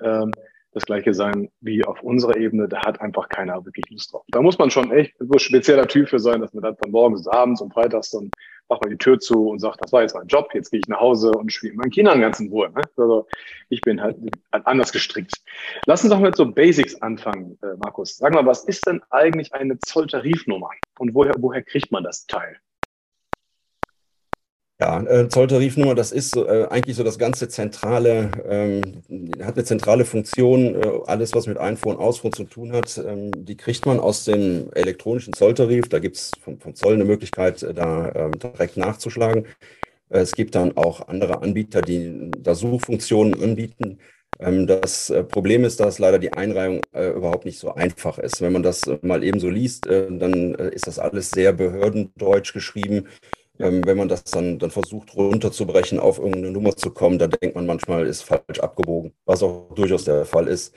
ähm, 0.00 0.32
das 0.72 0.84
gleiche 0.84 1.12
sein 1.12 1.50
wie 1.60 1.84
auf 1.84 2.02
unserer 2.02 2.36
Ebene. 2.36 2.68
Da 2.68 2.82
hat 2.84 3.00
einfach 3.00 3.28
keiner 3.28 3.64
wirklich 3.64 3.84
Lust 3.90 4.12
drauf. 4.12 4.24
Da 4.28 4.40
muss 4.40 4.58
man 4.58 4.70
schon 4.70 4.90
echt 4.90 5.14
so 5.18 5.38
spezieller 5.38 5.86
Typ 5.86 6.08
für 6.08 6.18
sein, 6.18 6.40
dass 6.40 6.54
man 6.54 6.62
dann 6.62 6.76
von 6.76 6.90
morgens 6.90 7.20
bis 7.20 7.28
abends 7.28 7.60
und 7.60 7.72
freitags 7.72 8.10
dann 8.10 8.30
macht 8.80 8.92
die 8.92 8.98
Tür 8.98 9.18
zu 9.18 9.48
und 9.48 9.58
sagt, 9.58 9.82
das 9.82 9.92
war 9.92 10.02
jetzt 10.02 10.14
mein 10.14 10.26
Job, 10.26 10.48
jetzt 10.54 10.70
gehe 10.70 10.80
ich 10.80 10.88
nach 10.88 11.00
Hause 11.00 11.30
und 11.32 11.52
spiele 11.52 11.74
meinen 11.74 11.90
Kindern 11.90 12.20
ganz 12.20 12.40
in 12.40 12.48
Ruhe. 12.48 12.70
Ne? 12.70 12.82
Also 12.96 13.26
ich 13.68 13.80
bin 13.80 14.00
halt 14.00 14.16
anders 14.50 14.92
gestrickt. 14.92 15.34
Lass 15.86 16.02
uns 16.02 16.12
doch 16.12 16.20
mit 16.20 16.36
so 16.36 16.50
Basics 16.50 16.94
anfangen, 17.02 17.58
äh, 17.62 17.76
Markus. 17.78 18.16
Sag 18.16 18.34
mal, 18.34 18.46
was 18.46 18.64
ist 18.64 18.86
denn 18.86 19.02
eigentlich 19.10 19.52
eine 19.54 19.78
Zolltarifnummer 19.78 20.70
und 20.98 21.14
woher, 21.14 21.34
woher 21.38 21.62
kriegt 21.62 21.92
man 21.92 22.04
das 22.04 22.26
Teil? 22.26 22.56
Ja, 24.82 25.00
äh, 25.00 25.28
Zolltarifnummer, 25.28 25.94
das 25.94 26.10
ist 26.10 26.36
äh, 26.36 26.66
eigentlich 26.68 26.96
so 26.96 27.04
das 27.04 27.16
ganze 27.16 27.46
zentrale, 27.46 28.32
ähm, 28.48 28.82
hat 29.40 29.54
eine 29.54 29.62
zentrale 29.64 30.04
Funktion. 30.04 30.74
Äh, 30.74 30.90
alles, 31.06 31.36
was 31.36 31.46
mit 31.46 31.56
Einfuhr 31.56 31.92
und 31.92 32.00
Ausfuhr 32.00 32.32
zu 32.32 32.42
tun 32.42 32.72
hat, 32.72 33.00
ähm, 33.06 33.30
die 33.32 33.56
kriegt 33.56 33.86
man 33.86 34.00
aus 34.00 34.24
dem 34.24 34.72
elektronischen 34.74 35.34
Zolltarif. 35.34 35.88
Da 35.88 36.00
gibt 36.00 36.16
es 36.16 36.32
vom, 36.42 36.58
vom, 36.58 36.74
Zoll 36.74 36.94
eine 36.94 37.04
Möglichkeit, 37.04 37.62
äh, 37.62 37.72
da 37.72 38.10
ähm, 38.12 38.32
direkt 38.32 38.76
nachzuschlagen. 38.76 39.46
Äh, 40.08 40.18
es 40.18 40.32
gibt 40.32 40.56
dann 40.56 40.76
auch 40.76 41.06
andere 41.06 41.42
Anbieter, 41.42 41.80
die 41.80 42.32
da 42.36 42.56
Suchfunktionen 42.56 43.40
anbieten. 43.40 43.98
Ähm, 44.40 44.66
das 44.66 45.10
äh, 45.10 45.22
Problem 45.22 45.62
ist, 45.62 45.78
dass 45.78 46.00
leider 46.00 46.18
die 46.18 46.32
Einreihung 46.32 46.80
überhaupt 46.92 47.44
nicht 47.44 47.60
so 47.60 47.72
einfach 47.72 48.18
ist. 48.18 48.42
Wenn 48.42 48.52
man 48.52 48.64
das 48.64 48.90
mal 49.02 49.22
eben 49.22 49.38
so 49.38 49.48
liest, 49.48 49.86
dann 49.86 50.54
ist 50.54 50.88
das 50.88 50.98
alles 50.98 51.30
sehr 51.30 51.52
behördendeutsch 51.52 52.52
geschrieben. 52.52 53.06
Ähm, 53.62 53.84
wenn 53.86 53.96
man 53.96 54.08
das 54.08 54.24
dann, 54.24 54.58
dann 54.58 54.70
versucht 54.70 55.14
runterzubrechen, 55.16 55.98
auf 55.98 56.18
irgendeine 56.18 56.50
Nummer 56.50 56.76
zu 56.76 56.90
kommen, 56.90 57.18
da 57.18 57.28
denkt 57.28 57.54
man 57.54 57.66
manchmal, 57.66 58.06
ist 58.06 58.22
falsch 58.22 58.60
abgebogen, 58.60 59.12
was 59.24 59.42
auch 59.42 59.72
durchaus 59.74 60.04
der 60.04 60.24
Fall 60.24 60.48
ist. 60.48 60.74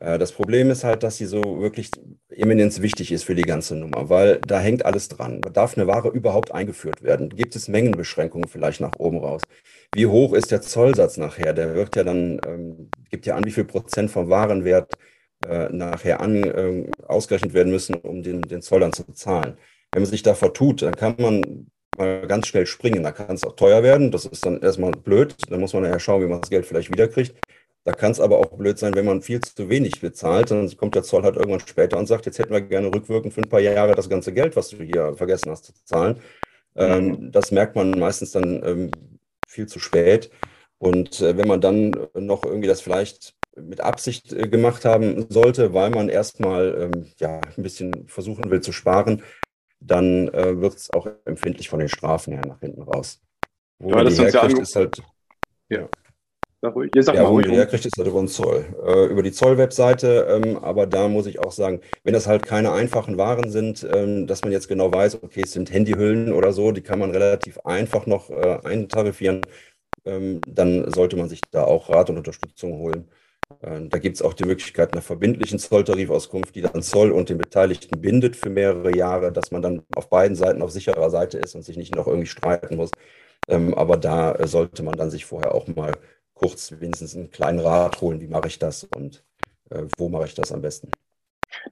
Äh, 0.00 0.18
das 0.18 0.32
Problem 0.32 0.70
ist 0.70 0.84
halt, 0.84 1.02
dass 1.02 1.16
sie 1.16 1.26
so 1.26 1.60
wirklich 1.60 1.90
eminenz 2.30 2.80
wichtig 2.80 3.12
ist 3.12 3.24
für 3.24 3.34
die 3.34 3.42
ganze 3.42 3.76
Nummer, 3.76 4.08
weil 4.08 4.40
da 4.40 4.60
hängt 4.60 4.84
alles 4.84 5.08
dran. 5.08 5.40
Darf 5.52 5.76
eine 5.76 5.86
Ware 5.86 6.08
überhaupt 6.08 6.52
eingeführt 6.52 7.02
werden? 7.02 7.30
Gibt 7.30 7.56
es 7.56 7.68
Mengenbeschränkungen 7.68 8.48
vielleicht 8.48 8.80
nach 8.80 8.92
oben 8.98 9.18
raus? 9.18 9.42
Wie 9.94 10.06
hoch 10.06 10.32
ist 10.32 10.50
der 10.50 10.62
Zollsatz 10.62 11.16
nachher? 11.18 11.52
Der 11.52 11.74
wird 11.74 11.96
ja 11.96 12.04
dann, 12.04 12.40
ähm, 12.46 12.90
gibt 13.10 13.26
ja 13.26 13.36
an, 13.36 13.44
wie 13.44 13.52
viel 13.52 13.64
Prozent 13.64 14.10
vom 14.10 14.30
Warenwert 14.30 14.94
äh, 15.46 15.68
nachher 15.70 16.20
an, 16.20 16.44
äh, 16.44 16.90
ausgerechnet 17.06 17.54
werden 17.54 17.72
müssen, 17.72 17.94
um 17.96 18.22
den, 18.22 18.42
den 18.42 18.62
Zoll 18.62 18.80
dann 18.80 18.92
zu 18.92 19.04
zahlen. 19.12 19.58
Wenn 19.92 20.02
man 20.02 20.10
sich 20.10 20.22
da 20.22 20.34
vertut, 20.34 20.82
dann 20.82 20.96
kann 20.96 21.16
man 21.18 21.66
mal 21.96 22.26
ganz 22.26 22.46
schnell 22.46 22.66
springen. 22.66 23.02
Da 23.02 23.12
kann 23.12 23.34
es 23.34 23.44
auch 23.44 23.56
teuer 23.56 23.82
werden. 23.82 24.10
Das 24.10 24.24
ist 24.24 24.44
dann 24.46 24.60
erstmal 24.60 24.92
blöd. 24.92 25.34
Da 25.48 25.58
muss 25.58 25.72
man 25.72 25.84
ja 25.84 25.98
schauen, 25.98 26.22
wie 26.22 26.28
man 26.28 26.40
das 26.40 26.50
Geld 26.50 26.66
vielleicht 26.66 26.90
wiederkriegt. 26.90 27.34
Da 27.84 27.92
kann 27.92 28.12
es 28.12 28.20
aber 28.20 28.38
auch 28.38 28.56
blöd 28.56 28.78
sein, 28.78 28.94
wenn 28.94 29.04
man 29.04 29.22
viel 29.22 29.40
zu 29.40 29.68
wenig 29.68 30.00
bezahlt. 30.00 30.50
Dann 30.50 30.76
kommt 30.76 30.94
der 30.94 31.02
Zoll 31.02 31.24
halt 31.24 31.36
irgendwann 31.36 31.66
später 31.66 31.98
und 31.98 32.06
sagt, 32.06 32.26
jetzt 32.26 32.38
hätten 32.38 32.52
wir 32.52 32.60
gerne 32.60 32.94
rückwirkend 32.94 33.34
für 33.34 33.40
ein 33.40 33.48
paar 33.48 33.60
Jahre 33.60 33.94
das 33.94 34.08
ganze 34.08 34.32
Geld, 34.32 34.54
was 34.54 34.68
du 34.68 34.82
hier 34.82 35.14
vergessen 35.14 35.50
hast 35.50 35.64
zu 35.64 35.72
zahlen. 35.84 36.20
Ähm, 36.74 37.06
mhm. 37.06 37.32
das 37.32 37.50
merkt 37.50 37.76
man 37.76 37.90
meistens 37.90 38.30
dann 38.30 38.62
ähm, 38.64 38.90
viel 39.46 39.66
zu 39.66 39.78
spät. 39.78 40.30
Und 40.78 41.20
äh, 41.20 41.36
wenn 41.36 41.48
man 41.48 41.60
dann 41.60 41.94
noch 42.14 42.44
irgendwie 42.44 42.68
das 42.68 42.80
vielleicht 42.80 43.34
mit 43.56 43.80
Absicht 43.80 44.32
äh, 44.32 44.48
gemacht 44.48 44.84
haben 44.84 45.26
sollte, 45.28 45.74
weil 45.74 45.90
man 45.90 46.08
erstmal 46.08 46.90
ähm, 46.94 47.06
ja, 47.18 47.40
ein 47.56 47.62
bisschen 47.62 48.08
versuchen 48.08 48.50
will 48.50 48.60
zu 48.60 48.72
sparen, 48.72 49.22
dann 49.86 50.28
äh, 50.28 50.60
wird 50.60 50.74
es 50.74 50.92
auch 50.92 51.08
empfindlich 51.24 51.68
von 51.68 51.78
den 51.78 51.88
Strafen 51.88 52.34
her 52.34 52.46
nach 52.46 52.60
hinten 52.60 52.82
raus. 52.82 53.20
Wo 53.78 53.90
ja, 53.90 54.04
das 54.04 54.14
die 54.14 54.22
herkriegt, 54.22 54.56
ja 54.56 54.62
ist 54.62 54.76
halt. 54.76 55.02
Ja. 55.68 55.88
Sag 56.60 56.76
ruhig. 56.76 56.92
Sag 57.00 57.16
ja, 57.16 57.28
wo 57.28 57.34
man 57.34 57.42
die 57.42 57.50
herkriegt, 57.50 57.84
ist 57.84 57.98
halt 57.98 58.06
über 58.06 58.20
den 58.20 58.28
Zoll. 58.28 58.64
Äh, 58.86 59.06
über 59.06 59.24
die 59.24 59.32
Zoll-Webseite, 59.32 60.28
ähm, 60.30 60.58
aber 60.58 60.86
da 60.86 61.08
muss 61.08 61.26
ich 61.26 61.40
auch 61.40 61.50
sagen, 61.50 61.80
wenn 62.04 62.14
das 62.14 62.28
halt 62.28 62.46
keine 62.46 62.70
einfachen 62.70 63.18
Waren 63.18 63.50
sind, 63.50 63.84
ähm, 63.92 64.28
dass 64.28 64.42
man 64.42 64.52
jetzt 64.52 64.68
genau 64.68 64.92
weiß, 64.92 65.24
okay, 65.24 65.42
es 65.42 65.52
sind 65.52 65.72
Handyhüllen 65.72 66.32
oder 66.32 66.52
so, 66.52 66.70
die 66.70 66.82
kann 66.82 67.00
man 67.00 67.10
relativ 67.10 67.58
einfach 67.64 68.06
noch 68.06 68.30
äh, 68.30 68.60
eintarifieren, 68.62 69.42
ähm, 70.04 70.40
dann 70.46 70.88
sollte 70.92 71.16
man 71.16 71.28
sich 71.28 71.40
da 71.50 71.64
auch 71.64 71.90
Rat 71.90 72.10
und 72.10 72.18
Unterstützung 72.18 72.78
holen. 72.78 73.08
Ähm, 73.62 73.88
da 73.88 73.98
gibt 73.98 74.16
es 74.16 74.22
auch 74.22 74.34
die 74.34 74.44
Möglichkeit 74.44 74.92
einer 74.92 75.02
verbindlichen 75.02 75.58
Zolltarifauskunft, 75.58 76.54
die 76.54 76.62
dann 76.62 76.82
Zoll 76.82 77.10
und 77.12 77.28
den 77.28 77.38
Beteiligten 77.38 78.00
bindet 78.00 78.36
für 78.36 78.50
mehrere 78.50 78.96
Jahre, 78.96 79.32
dass 79.32 79.50
man 79.50 79.62
dann 79.62 79.82
auf 79.96 80.08
beiden 80.08 80.36
Seiten 80.36 80.62
auf 80.62 80.70
sicherer 80.70 81.10
Seite 81.10 81.38
ist 81.38 81.54
und 81.54 81.62
sich 81.62 81.76
nicht 81.76 81.94
noch 81.94 82.06
irgendwie 82.06 82.26
streiten 82.26 82.76
muss. 82.76 82.90
Ähm, 83.48 83.74
aber 83.74 83.96
da 83.96 84.34
äh, 84.34 84.46
sollte 84.46 84.82
man 84.82 84.96
dann 84.96 85.10
sich 85.10 85.24
vorher 85.24 85.54
auch 85.54 85.66
mal 85.68 85.92
kurz 86.34 86.72
wenigstens 86.80 87.16
einen 87.16 87.30
kleinen 87.30 87.60
Rat 87.60 88.00
holen, 88.00 88.20
wie 88.20 88.28
mache 88.28 88.48
ich 88.48 88.58
das 88.58 88.84
und 88.84 89.24
äh, 89.70 89.84
wo 89.96 90.08
mache 90.08 90.26
ich 90.26 90.34
das 90.34 90.52
am 90.52 90.62
besten. 90.62 90.90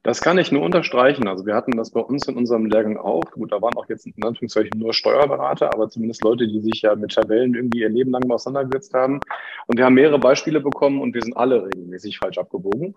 Das 0.03 0.21
kann 0.21 0.37
ich 0.37 0.51
nur 0.51 0.61
unterstreichen. 0.61 1.27
Also 1.27 1.45
wir 1.45 1.55
hatten 1.55 1.77
das 1.77 1.91
bei 1.91 1.99
uns 1.99 2.27
in 2.27 2.35
unserem 2.35 2.65
Lehrgang 2.65 2.97
auch. 2.97 3.23
Gut, 3.31 3.51
da 3.51 3.61
waren 3.61 3.75
auch 3.75 3.87
jetzt 3.89 4.05
in 4.05 4.23
Anführungszeichen 4.23 4.79
nur 4.79 4.93
Steuerberater, 4.93 5.73
aber 5.73 5.89
zumindest 5.89 6.23
Leute, 6.23 6.47
die 6.47 6.59
sich 6.59 6.81
ja 6.81 6.95
mit 6.95 7.13
Tabellen 7.13 7.55
irgendwie 7.55 7.81
ihr 7.81 7.89
Leben 7.89 8.11
lang 8.11 8.29
auseinandergesetzt 8.29 8.93
haben. 8.93 9.19
Und 9.67 9.77
wir 9.77 9.85
haben 9.85 9.93
mehrere 9.93 10.19
Beispiele 10.19 10.59
bekommen 10.59 11.01
und 11.01 11.13
wir 11.13 11.21
sind 11.21 11.35
alle 11.35 11.65
regelmäßig 11.65 12.17
falsch 12.17 12.37
abgebogen, 12.37 12.95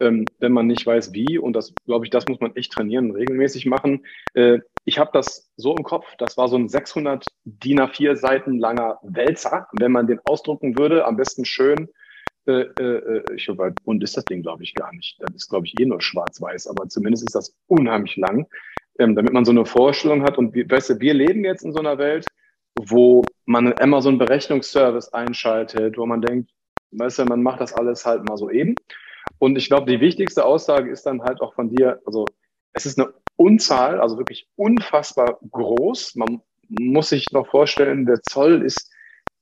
ähm, 0.00 0.24
wenn 0.38 0.52
man 0.52 0.66
nicht 0.66 0.86
weiß, 0.86 1.12
wie. 1.12 1.38
Und 1.38 1.54
das, 1.54 1.74
glaube 1.86 2.06
ich, 2.06 2.10
das 2.10 2.26
muss 2.26 2.40
man 2.40 2.54
echt 2.56 2.72
trainieren, 2.72 3.10
regelmäßig 3.10 3.66
machen. 3.66 4.04
Äh, 4.34 4.60
ich 4.84 4.98
habe 4.98 5.10
das 5.12 5.50
so 5.56 5.74
im 5.74 5.82
Kopf. 5.82 6.06
Das 6.18 6.36
war 6.36 6.48
so 6.48 6.56
ein 6.56 6.68
600 6.68 7.24
DIN 7.44 7.80
A4 7.80 8.16
Seiten 8.16 8.58
langer 8.58 8.98
Wälzer. 9.02 9.68
Wenn 9.72 9.92
man 9.92 10.06
den 10.06 10.20
ausdrucken 10.24 10.78
würde, 10.78 11.04
am 11.04 11.16
besten 11.16 11.44
schön 11.44 11.88
äh, 12.46 12.62
äh, 12.82 13.34
ich 13.34 13.46
glaube, 13.46 13.74
bunt 13.84 14.02
ist 14.02 14.16
das 14.16 14.24
Ding, 14.24 14.42
glaube 14.42 14.62
ich, 14.62 14.74
gar 14.74 14.92
nicht. 14.94 15.16
Das 15.20 15.34
ist, 15.34 15.48
glaube 15.48 15.66
ich, 15.66 15.78
eh 15.80 15.84
nur 15.84 16.00
schwarz-weiß, 16.00 16.68
aber 16.68 16.88
zumindest 16.88 17.24
ist 17.24 17.34
das 17.34 17.56
unheimlich 17.66 18.16
lang, 18.16 18.46
ähm, 18.98 19.14
damit 19.14 19.32
man 19.32 19.44
so 19.44 19.50
eine 19.50 19.64
Vorstellung 19.64 20.22
hat. 20.22 20.38
Und 20.38 20.54
weißt 20.54 20.90
du, 20.90 21.00
wir 21.00 21.14
leben 21.14 21.44
jetzt 21.44 21.64
in 21.64 21.72
so 21.72 21.80
einer 21.80 21.98
Welt, 21.98 22.26
wo 22.78 23.24
man 23.46 23.72
einen 23.72 24.18
Berechnungsservice 24.18 25.12
einschaltet, 25.12 25.96
wo 25.98 26.06
man 26.06 26.20
denkt, 26.20 26.50
weißt 26.92 27.20
du, 27.20 27.24
man 27.24 27.42
macht 27.42 27.60
das 27.60 27.72
alles 27.72 28.04
halt 28.04 28.28
mal 28.28 28.36
so 28.36 28.50
eben. 28.50 28.74
Und 29.38 29.56
ich 29.56 29.68
glaube, 29.68 29.90
die 29.90 30.00
wichtigste 30.00 30.44
Aussage 30.44 30.90
ist 30.90 31.04
dann 31.04 31.22
halt 31.22 31.40
auch 31.40 31.54
von 31.54 31.74
dir, 31.74 32.00
also 32.06 32.26
es 32.72 32.86
ist 32.86 32.98
eine 32.98 33.12
Unzahl, 33.36 34.00
also 34.00 34.18
wirklich 34.18 34.48
unfassbar 34.56 35.38
groß. 35.50 36.16
Man 36.16 36.40
muss 36.68 37.10
sich 37.10 37.32
noch 37.32 37.48
vorstellen, 37.48 38.06
der 38.06 38.22
Zoll 38.22 38.62
ist 38.62 38.90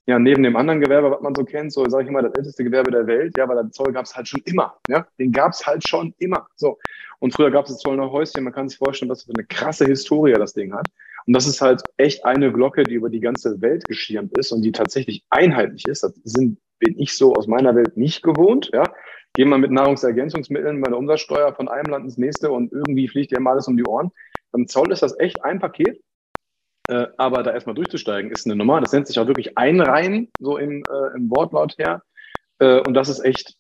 ja, 0.07 0.19
neben 0.19 0.43
dem 0.43 0.57
anderen 0.57 0.81
Gewerbe, 0.81 1.11
was 1.11 1.23
man 1.23 1.35
so 1.35 1.45
kennt, 1.45 1.73
so 1.73 1.89
sage 1.89 2.05
ich 2.05 2.11
mal, 2.11 2.23
das 2.23 2.35
älteste 2.35 2.65
Gewerbe 2.65 2.91
der 2.91 3.07
Welt, 3.07 3.37
ja, 3.39 3.49
weil 3.49 3.57
der 3.57 3.71
Zoll 3.71 3.93
gab 3.93 4.05
es 4.05 4.15
halt 4.15 4.29
schon 4.29 4.43
immer, 4.45 4.77
ja, 4.89 5.07
den 5.19 5.33
gab 5.33 5.53
es 5.53 5.67
halt 5.67 5.87
schon 5.87 6.15
immer, 6.19 6.47
so. 6.57 6.79
Und 7.21 7.33
früher 7.33 7.51
gab 7.51 7.65
es 7.65 7.73
das 7.73 7.81
Zoll 7.81 7.97
noch 7.97 8.13
Häuschen, 8.13 8.45
man 8.45 8.53
kann 8.53 8.69
sich 8.69 8.77
vorstellen, 8.77 9.11
was 9.11 9.23
für 9.23 9.33
eine 9.35 9.47
krasse 9.47 9.87
Historie 9.87 10.35
das 10.35 10.53
Ding 10.53 10.75
hat. 10.75 10.87
Und 11.27 11.33
das 11.33 11.47
ist 11.47 11.63
halt 11.63 11.83
echt 11.97 12.25
eine 12.27 12.53
Glocke, 12.53 12.83
die 12.83 12.95
über 12.95 13.09
die 13.09 13.21
ganze 13.21 13.63
Welt 13.63 13.85
geschirmt 13.89 14.37
ist 14.37 14.53
und 14.53 14.61
die 14.61 14.73
tatsächlich 14.73 15.25
einheitlich 15.31 15.87
ist. 15.89 16.03
Das 16.03 16.13
sind, 16.23 16.59
bin 16.79 16.99
ich 16.99 17.17
so 17.17 17.33
aus 17.35 17.47
meiner 17.47 17.75
Welt 17.75 17.97
nicht 17.97 18.23
gewohnt, 18.23 18.71
ja. 18.75 18.85
Gehen 19.33 19.49
wir 19.49 19.59
mit 19.59 19.71
Nahrungsergänzungsmitteln 19.71 20.81
bei 20.83 20.91
der 20.91 20.99
Umsatzsteuer 20.99 21.55
von 21.55 21.69
einem 21.69 21.91
Land 21.91 22.05
ins 22.05 22.19
nächste 22.19 22.53
und 22.53 22.73
irgendwie 22.73 23.09
fliegt 23.09 23.33
dir 23.33 23.41
mal 23.41 23.53
alles 23.53 23.67
um 23.67 23.77
die 23.77 23.85
Ohren. 23.85 24.11
Beim 24.53 24.69
Zoll 24.69 24.93
ist 24.93 25.03
das 25.03 25.19
echt 25.19 25.43
ein 25.43 25.59
Paket 25.59 26.01
äh, 26.89 27.07
aber 27.17 27.43
da 27.43 27.53
erstmal 27.53 27.75
durchzusteigen, 27.75 28.31
ist 28.31 28.47
eine 28.47 28.57
Nummer. 28.57 28.81
Das 28.81 28.93
nennt 28.93 29.07
sich 29.07 29.19
auch 29.19 29.27
wirklich 29.27 29.57
einreihen, 29.57 30.31
so 30.39 30.59
im, 30.59 30.83
äh, 30.83 31.17
im 31.17 31.31
Wortlaut 31.31 31.77
her. 31.79 32.03
Äh, 32.59 32.81
und 32.81 32.95
das 32.95 33.09
ist 33.09 33.21
echt, 33.21 33.57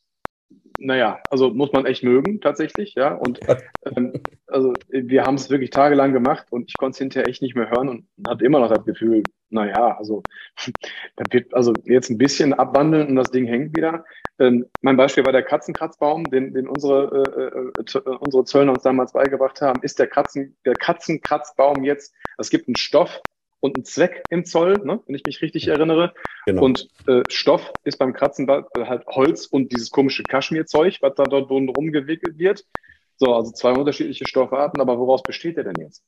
naja, 0.79 1.21
also 1.31 1.51
muss 1.51 1.73
man 1.73 1.87
echt 1.87 2.03
mögen, 2.03 2.41
tatsächlich, 2.41 2.95
ja. 2.95 3.15
Und 3.15 3.41
ähm, 3.85 4.21
also 4.47 4.73
wir 4.89 5.25
haben 5.25 5.37
es 5.37 5.51
wirklich 5.51 5.71
tagelang 5.71 6.13
gemacht 6.13 6.47
und 6.51 6.69
ich 6.69 6.77
konnte 6.77 6.97
es 6.97 6.99
hinterher 6.99 7.29
echt 7.29 7.43
nicht 7.43 7.55
mehr 7.55 7.71
hören 7.71 7.89
und 7.89 8.07
hatte 8.27 8.45
immer 8.45 8.61
noch 8.61 8.69
das 8.69 8.85
Gefühl, 8.85 9.23
naja, 9.51 9.97
also 9.97 10.23
da 11.17 11.25
wird 11.31 11.55
also 11.55 11.73
jetzt 11.85 12.11
ein 12.11 12.19
bisschen 12.19 12.53
abwandeln 12.53 13.09
und 13.09 13.17
das 13.17 13.31
Ding 13.31 13.47
hängt 13.47 13.77
wieder. 13.77 14.05
Ähm, 14.39 14.67
mein 14.83 14.97
Beispiel 14.97 15.25
war 15.25 15.33
der 15.33 15.45
Katzenkratzbaum, 15.45 16.25
den, 16.25 16.53
den 16.53 16.69
unsere, 16.69 17.25
äh, 17.37 17.81
äh, 17.81 18.11
äh, 18.11 18.17
unsere 18.19 18.45
Zöllner 18.45 18.73
uns 18.73 18.83
damals 18.83 19.13
beigebracht 19.13 19.61
haben. 19.61 19.81
Ist 19.83 19.99
der, 19.99 20.09
Katzen, 20.09 20.57
der 20.65 20.75
Katzenkratzbaum 20.75 21.85
jetzt, 21.85 22.15
es 22.39 22.51
gibt 22.51 22.67
einen 22.67 22.77
Stoff 22.77 23.21
und 23.65 23.77
einen 23.77 23.87
Zweck 23.87 24.23
im 24.29 24.45
Zoll, 24.45 24.83
ne, 24.85 25.01
wenn 25.07 25.15
ich 25.15 25.25
mich 25.25 25.41
richtig 25.41 25.69
erinnere. 25.69 26.13
Genau. 26.45 26.65
Und 26.65 26.87
äh, 27.07 27.23
Stoff 27.31 27.73
ist 27.85 27.97
beim 27.97 28.13
Kratzen 28.13 28.47
halt 28.47 29.07
Holz 29.07 29.47
und 29.47 29.73
dieses 29.73 29.91
komische 29.91 30.23
Kaschmirzeug, 30.23 30.99
was 31.01 31.15
da 31.15 31.25
dort 31.25 31.51
rumgewickelt 31.51 32.39
wird. 32.39 32.67
So, 33.17 33.35
also 33.35 33.53
zwei 33.53 33.73
unterschiedliche 33.73 34.27
Stoffarten, 34.27 34.83
aber 34.83 34.99
woraus 34.99 35.23
besteht 35.23 35.57
der 35.57 35.65
denn 35.65 35.83
jetzt? 35.83 36.03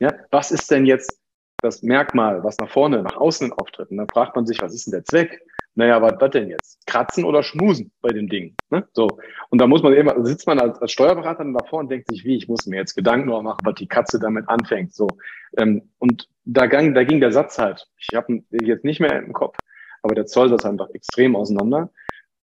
Ja, 0.00 0.12
was 0.32 0.50
ist 0.50 0.68
denn 0.72 0.86
jetzt 0.86 1.20
das 1.62 1.82
Merkmal, 1.82 2.42
was 2.42 2.58
nach 2.58 2.70
vorne, 2.70 3.00
nach 3.02 3.16
außen 3.16 3.52
auftritt. 3.52 3.90
Und 3.90 3.98
dann 3.98 4.08
fragt 4.08 4.34
man 4.34 4.46
sich, 4.46 4.60
was 4.60 4.74
ist 4.74 4.86
denn 4.86 4.92
der 4.92 5.04
Zweck? 5.04 5.40
Naja, 5.78 6.02
was, 6.02 6.14
was 6.18 6.30
denn 6.30 6.48
jetzt? 6.48 6.84
Kratzen 6.88 7.24
oder 7.24 7.44
schmusen 7.44 7.92
bei 8.00 8.08
dem 8.08 8.28
Ding? 8.28 8.56
Ne? 8.68 8.88
So. 8.94 9.06
Und 9.48 9.60
da 9.60 9.68
muss 9.68 9.80
man 9.80 9.94
eben, 9.94 10.24
sitzt 10.24 10.48
man 10.48 10.58
als, 10.58 10.82
als 10.82 10.90
Steuerberater 10.90 11.44
dann 11.44 11.54
davor 11.54 11.78
und 11.78 11.88
denkt 11.88 12.10
sich, 12.10 12.24
wie, 12.24 12.36
ich 12.36 12.48
muss 12.48 12.66
mir 12.66 12.78
jetzt 12.78 12.96
Gedanken 12.96 13.28
machen, 13.28 13.60
was 13.62 13.76
die 13.76 13.86
Katze 13.86 14.18
damit 14.18 14.48
anfängt. 14.48 14.92
So. 14.92 15.06
Ähm, 15.56 15.88
und 15.98 16.28
da, 16.44 16.66
gang, 16.66 16.96
da 16.96 17.04
ging 17.04 17.20
der 17.20 17.30
Satz 17.30 17.60
halt. 17.60 17.86
Ich 17.96 18.08
habe 18.16 18.32
ihn 18.32 18.46
jetzt 18.50 18.84
nicht 18.84 18.98
mehr 18.98 19.22
im 19.22 19.32
Kopf, 19.32 19.56
aber 20.02 20.16
der 20.16 20.26
Zoll 20.26 20.48
saß 20.48 20.64
einfach 20.64 20.90
extrem 20.94 21.36
auseinander. 21.36 21.92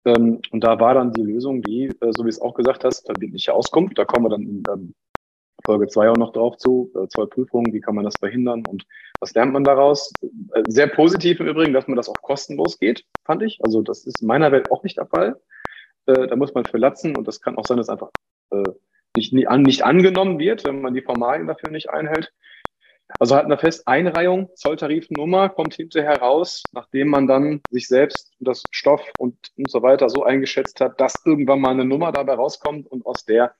Ähm, 0.04 0.40
und 0.52 0.62
da 0.62 0.78
war 0.78 0.94
dann 0.94 1.12
die 1.12 1.22
Lösung, 1.22 1.60
die, 1.60 1.86
äh, 1.86 2.12
so 2.16 2.24
wie 2.24 2.28
es 2.28 2.40
auch 2.40 2.54
gesagt 2.54 2.84
hast, 2.84 3.04
verbindliche 3.04 3.52
Auskunft. 3.52 3.98
Da 3.98 4.04
kommen 4.04 4.26
wir 4.26 4.30
dann 4.30 4.62
ähm, 4.72 4.94
Folge 5.64 5.88
zwei 5.88 6.10
auch 6.10 6.16
noch 6.16 6.32
drauf 6.32 6.56
zu. 6.56 6.92
Äh, 6.94 7.08
Zollprüfungen, 7.08 7.72
wie 7.72 7.80
kann 7.80 7.94
man 7.94 8.04
das 8.04 8.16
verhindern 8.18 8.64
und 8.68 8.84
was 9.20 9.34
lernt 9.34 9.52
man 9.52 9.64
daraus? 9.64 10.12
Äh, 10.22 10.62
sehr 10.68 10.86
positiv 10.86 11.40
im 11.40 11.46
Übrigen, 11.46 11.72
dass 11.72 11.88
man 11.88 11.96
das 11.96 12.08
auch 12.08 12.20
kostenlos 12.22 12.78
geht, 12.78 13.04
fand 13.24 13.42
ich. 13.42 13.58
Also 13.62 13.82
das 13.82 14.04
ist 14.06 14.22
in 14.22 14.28
meiner 14.28 14.52
Welt 14.52 14.70
auch 14.70 14.82
nicht 14.82 14.98
der 14.98 15.06
Fall. 15.06 15.40
Äh, 16.06 16.26
da 16.28 16.36
muss 16.36 16.54
man 16.54 16.64
für 16.64 16.78
und 16.78 17.26
das 17.26 17.40
kann 17.40 17.56
auch 17.56 17.66
sein, 17.66 17.78
dass 17.78 17.88
einfach 17.88 18.10
äh, 18.50 18.62
nicht, 19.16 19.32
nicht 19.32 19.84
angenommen 19.84 20.38
wird, 20.38 20.64
wenn 20.64 20.80
man 20.80 20.94
die 20.94 21.02
Formalien 21.02 21.46
dafür 21.46 21.70
nicht 21.70 21.90
einhält. 21.90 22.32
Also 23.20 23.36
halten 23.36 23.50
wir 23.50 23.58
fest, 23.58 23.86
Einreihung, 23.86 24.50
Zolltarifnummer 24.56 25.50
kommt 25.50 25.74
hinterher 25.74 26.20
raus, 26.20 26.62
nachdem 26.72 27.08
man 27.08 27.26
dann 27.26 27.60
sich 27.70 27.86
selbst 27.86 28.32
das 28.40 28.62
Stoff 28.70 29.02
und, 29.18 29.36
und 29.56 29.70
so 29.70 29.82
weiter 29.82 30.08
so 30.08 30.24
eingeschätzt 30.24 30.80
hat, 30.80 31.00
dass 31.00 31.24
irgendwann 31.24 31.60
mal 31.60 31.70
eine 31.70 31.84
Nummer 31.84 32.12
dabei 32.12 32.34
rauskommt 32.34 32.86
und 32.90 33.06
aus 33.06 33.24
der 33.24 33.54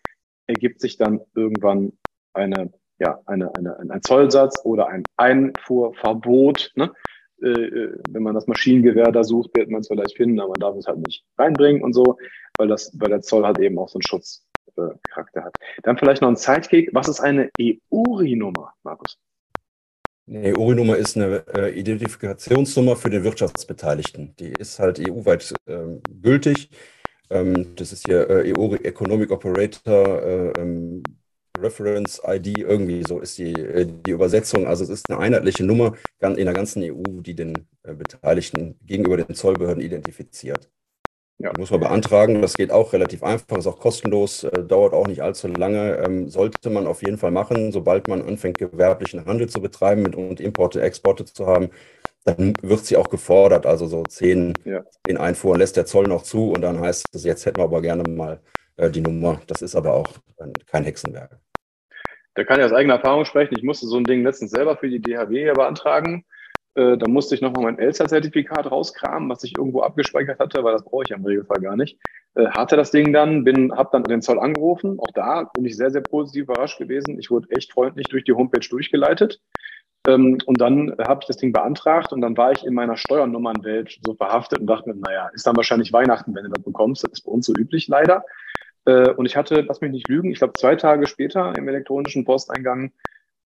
ergibt 0.46 0.80
sich 0.80 0.96
dann 0.96 1.20
irgendwann 1.34 1.92
eine, 2.32 2.72
ja, 2.98 3.20
eine, 3.26 3.54
eine, 3.54 3.78
ein 3.78 4.02
Zollsatz 4.02 4.60
oder 4.64 4.88
ein 4.88 5.04
Einfuhrverbot. 5.16 6.72
Ne? 6.76 6.92
Äh, 7.42 7.48
äh, 7.48 7.98
wenn 8.10 8.22
man 8.22 8.34
das 8.34 8.46
Maschinengewehr 8.46 9.10
da 9.12 9.24
sucht, 9.24 9.56
wird 9.56 9.70
man 9.70 9.80
es 9.80 9.88
vielleicht 9.88 10.16
finden, 10.16 10.40
aber 10.40 10.50
man 10.50 10.60
darf 10.60 10.76
es 10.76 10.86
halt 10.86 10.98
nicht 11.06 11.24
reinbringen 11.38 11.82
und 11.82 11.92
so, 11.92 12.16
weil 12.56 12.68
das, 12.68 12.92
weil 12.98 13.10
der 13.10 13.20
Zoll 13.22 13.44
halt 13.44 13.58
eben 13.58 13.78
auch 13.78 13.88
so 13.88 13.98
einen 13.98 14.02
Schutzcharakter 14.02 15.40
äh, 15.40 15.42
hat. 15.42 15.54
Dann 15.82 15.98
vielleicht 15.98 16.22
noch 16.22 16.28
ein 16.28 16.36
Sidekick. 16.36 16.90
Was 16.92 17.08
ist 17.08 17.20
eine 17.20 17.50
EURI-Nummer, 17.58 18.72
Markus? 18.82 19.18
Eine 20.26 20.56
EURI-Nummer 20.56 20.96
ist 20.96 21.16
eine 21.16 21.44
äh, 21.54 21.78
Identifikationsnummer 21.78 22.96
für 22.96 23.10
den 23.10 23.24
Wirtschaftsbeteiligten. 23.24 24.34
Die 24.36 24.52
ist 24.58 24.78
halt 24.78 24.98
EU-weit 24.98 25.54
äh, 25.66 25.98
gültig. 26.22 26.70
Ähm, 27.31 27.75
das 27.76 27.93
ist 27.93 28.07
hier 28.07 28.28
äh, 28.28 28.52
EURI 28.52 28.85
Economic 28.85 29.31
Operator 29.31 30.23
äh, 30.23 30.61
ähm, 30.61 31.02
Reference 31.59 32.21
ID, 32.26 32.59
irgendwie 32.59 33.02
so 33.07 33.21
ist 33.21 33.38
die, 33.38 33.52
äh, 33.52 33.87
die 33.87 34.11
Übersetzung. 34.11 34.66
Also 34.66 34.85
es 34.85 34.90
ist 34.90 35.11
eine 35.11 35.21
einheitliche 35.21 35.64
Nummer 35.64 35.95
in 36.21 36.37
der 36.37 36.54
ganzen 36.54 36.83
EU, 36.83 37.21
die 37.21 37.35
den 37.35 37.66
äh, 37.83 37.95
Beteiligten 37.95 38.76
gegenüber 38.85 39.16
den 39.16 39.35
Zollbehörden 39.35 39.83
identifiziert. 39.83 40.71
Ja. 41.38 41.52
muss 41.59 41.71
man 41.71 41.81
beantragen. 41.81 42.43
Das 42.43 42.54
geht 42.54 42.71
auch 42.71 42.93
relativ 42.93 43.23
einfach, 43.23 43.59
ist 43.59 43.66
auch 43.66 43.78
kostenlos, 43.81 44.45
äh, 44.45 44.64
dauert 44.64 44.95
auch 44.95 45.07
nicht 45.07 45.23
allzu 45.23 45.49
lange. 45.49 45.97
Ähm, 45.99 46.28
sollte 46.28 46.71
man 46.71 46.87
auf 46.87 47.02
jeden 47.02 47.19
Fall 47.19 47.33
machen, 47.33 47.73
sobald 47.73 48.09
man 48.09 48.23
anfängt, 48.23 48.59
gewerblichen 48.59 49.26
Handel 49.26 49.49
zu 49.49 49.61
betreiben 49.61 50.02
mit, 50.02 50.14
und 50.14 50.40
Importe, 50.40 50.81
Exporte 50.81 51.25
zu 51.25 51.47
haben, 51.47 51.71
dann 52.25 52.54
wird 52.62 52.85
sie 52.85 52.97
auch 52.97 53.11
gefordert. 53.11 53.66
Also 53.66 53.87
so 53.87 54.02
zehn, 54.04 54.54
ja. 54.64 54.83
zehn 55.07 55.16
Einfuhren 55.16 55.59
lässt 55.59 55.76
der 55.76 55.87
Zoll 55.87 56.07
noch 56.07 56.23
zu 56.23 56.52
und 56.52 56.62
dann 56.62 56.81
heißt 56.81 57.07
es, 57.12 57.25
jetzt 57.25 57.47
hätten 57.47 57.59
wir 57.59 57.64
aber 57.64 57.83
gerne 57.83 58.02
mal 58.09 58.40
äh, 58.76 58.90
die 58.90 59.00
Nummer. 59.00 59.40
Das 59.47 59.62
ist 59.62 59.76
aber 59.76 59.95
auch 59.95 60.09
kein 60.66 60.85
Hexenwerk. 60.85 61.38
Da 62.35 62.45
kann 62.45 62.59
ich 62.59 62.66
aus 62.66 62.73
eigener 62.73 62.95
Erfahrung 62.95 63.25
sprechen. 63.25 63.54
Ich 63.57 63.62
musste 63.62 63.87
so 63.87 63.97
ein 63.97 64.04
Ding 64.04 64.25
letztens 64.25 64.50
selber 64.50 64.76
für 64.76 64.88
die 64.88 65.00
DHW 65.00 65.52
beantragen. 65.52 66.25
Äh, 66.75 66.97
da 66.97 67.07
musste 67.07 67.35
ich 67.37 67.40
nochmal 67.40 67.62
mein 67.62 67.78
Elster-Zertifikat 67.78 68.71
rauskramen, 68.71 69.28
was 69.28 69.45
ich 69.45 69.57
irgendwo 69.57 69.83
abgespeichert 69.83 70.40
hatte, 70.40 70.65
weil 70.65 70.73
das 70.73 70.84
brauche 70.84 71.04
ich 71.04 71.10
im 71.13 71.25
Regelfall 71.25 71.60
gar 71.60 71.76
nicht. 71.76 71.99
Äh, 72.34 72.47
hatte 72.47 72.76
das 72.76 72.91
Ding 72.91 73.13
dann, 73.13 73.45
bin, 73.45 73.73
habe 73.76 73.91
dann 73.93 74.02
den 74.02 74.23
Zoll 74.23 74.41
angerufen. 74.41 74.99
Auch 74.99 75.13
da 75.15 75.45
bin 75.54 75.65
ich 75.65 75.76
sehr, 75.76 75.91
sehr 75.91 76.00
positiv 76.00 76.45
überrascht 76.45 76.78
gewesen. 76.78 77.19
Ich 77.21 77.30
wurde 77.30 77.49
echt 77.50 77.73
freundlich 77.73 78.08
durch 78.08 78.25
die 78.25 78.32
Homepage 78.32 78.67
durchgeleitet. 78.69 79.41
Ähm, 80.06 80.38
und 80.47 80.60
dann 80.60 80.95
habe 80.99 81.21
ich 81.23 81.26
das 81.26 81.36
Ding 81.36 81.52
beantragt 81.52 82.12
und 82.12 82.21
dann 82.21 82.36
war 82.36 82.52
ich 82.52 82.64
in 82.64 82.75
meiner 82.75 82.97
Steuernummernwelt 82.97 83.99
so 84.04 84.14
verhaftet 84.14 84.60
und 84.60 84.67
dachte 84.67 84.90
mir, 84.90 84.97
naja, 84.97 85.30
ist 85.32 85.47
dann 85.47 85.56
wahrscheinlich 85.56 85.93
Weihnachten, 85.93 86.34
wenn 86.34 86.45
du 86.45 86.50
das 86.50 86.62
bekommst. 86.62 87.04
Das 87.04 87.12
ist 87.12 87.23
bei 87.23 87.32
uns 87.32 87.47
so 87.47 87.54
üblich 87.54 87.88
leider. 87.88 88.25
Äh, 88.84 89.10
und 89.10 89.26
ich 89.26 89.36
hatte, 89.36 89.62
lass 89.62 89.80
mich 89.80 89.93
nicht 89.93 90.08
lügen, 90.08 90.30
ich 90.30 90.38
glaube 90.38 90.54
zwei 90.54 90.76
Tage 90.76 91.06
später 91.06 91.52
im 91.56 91.69
elektronischen 91.69 92.25
Posteingang 92.25 92.93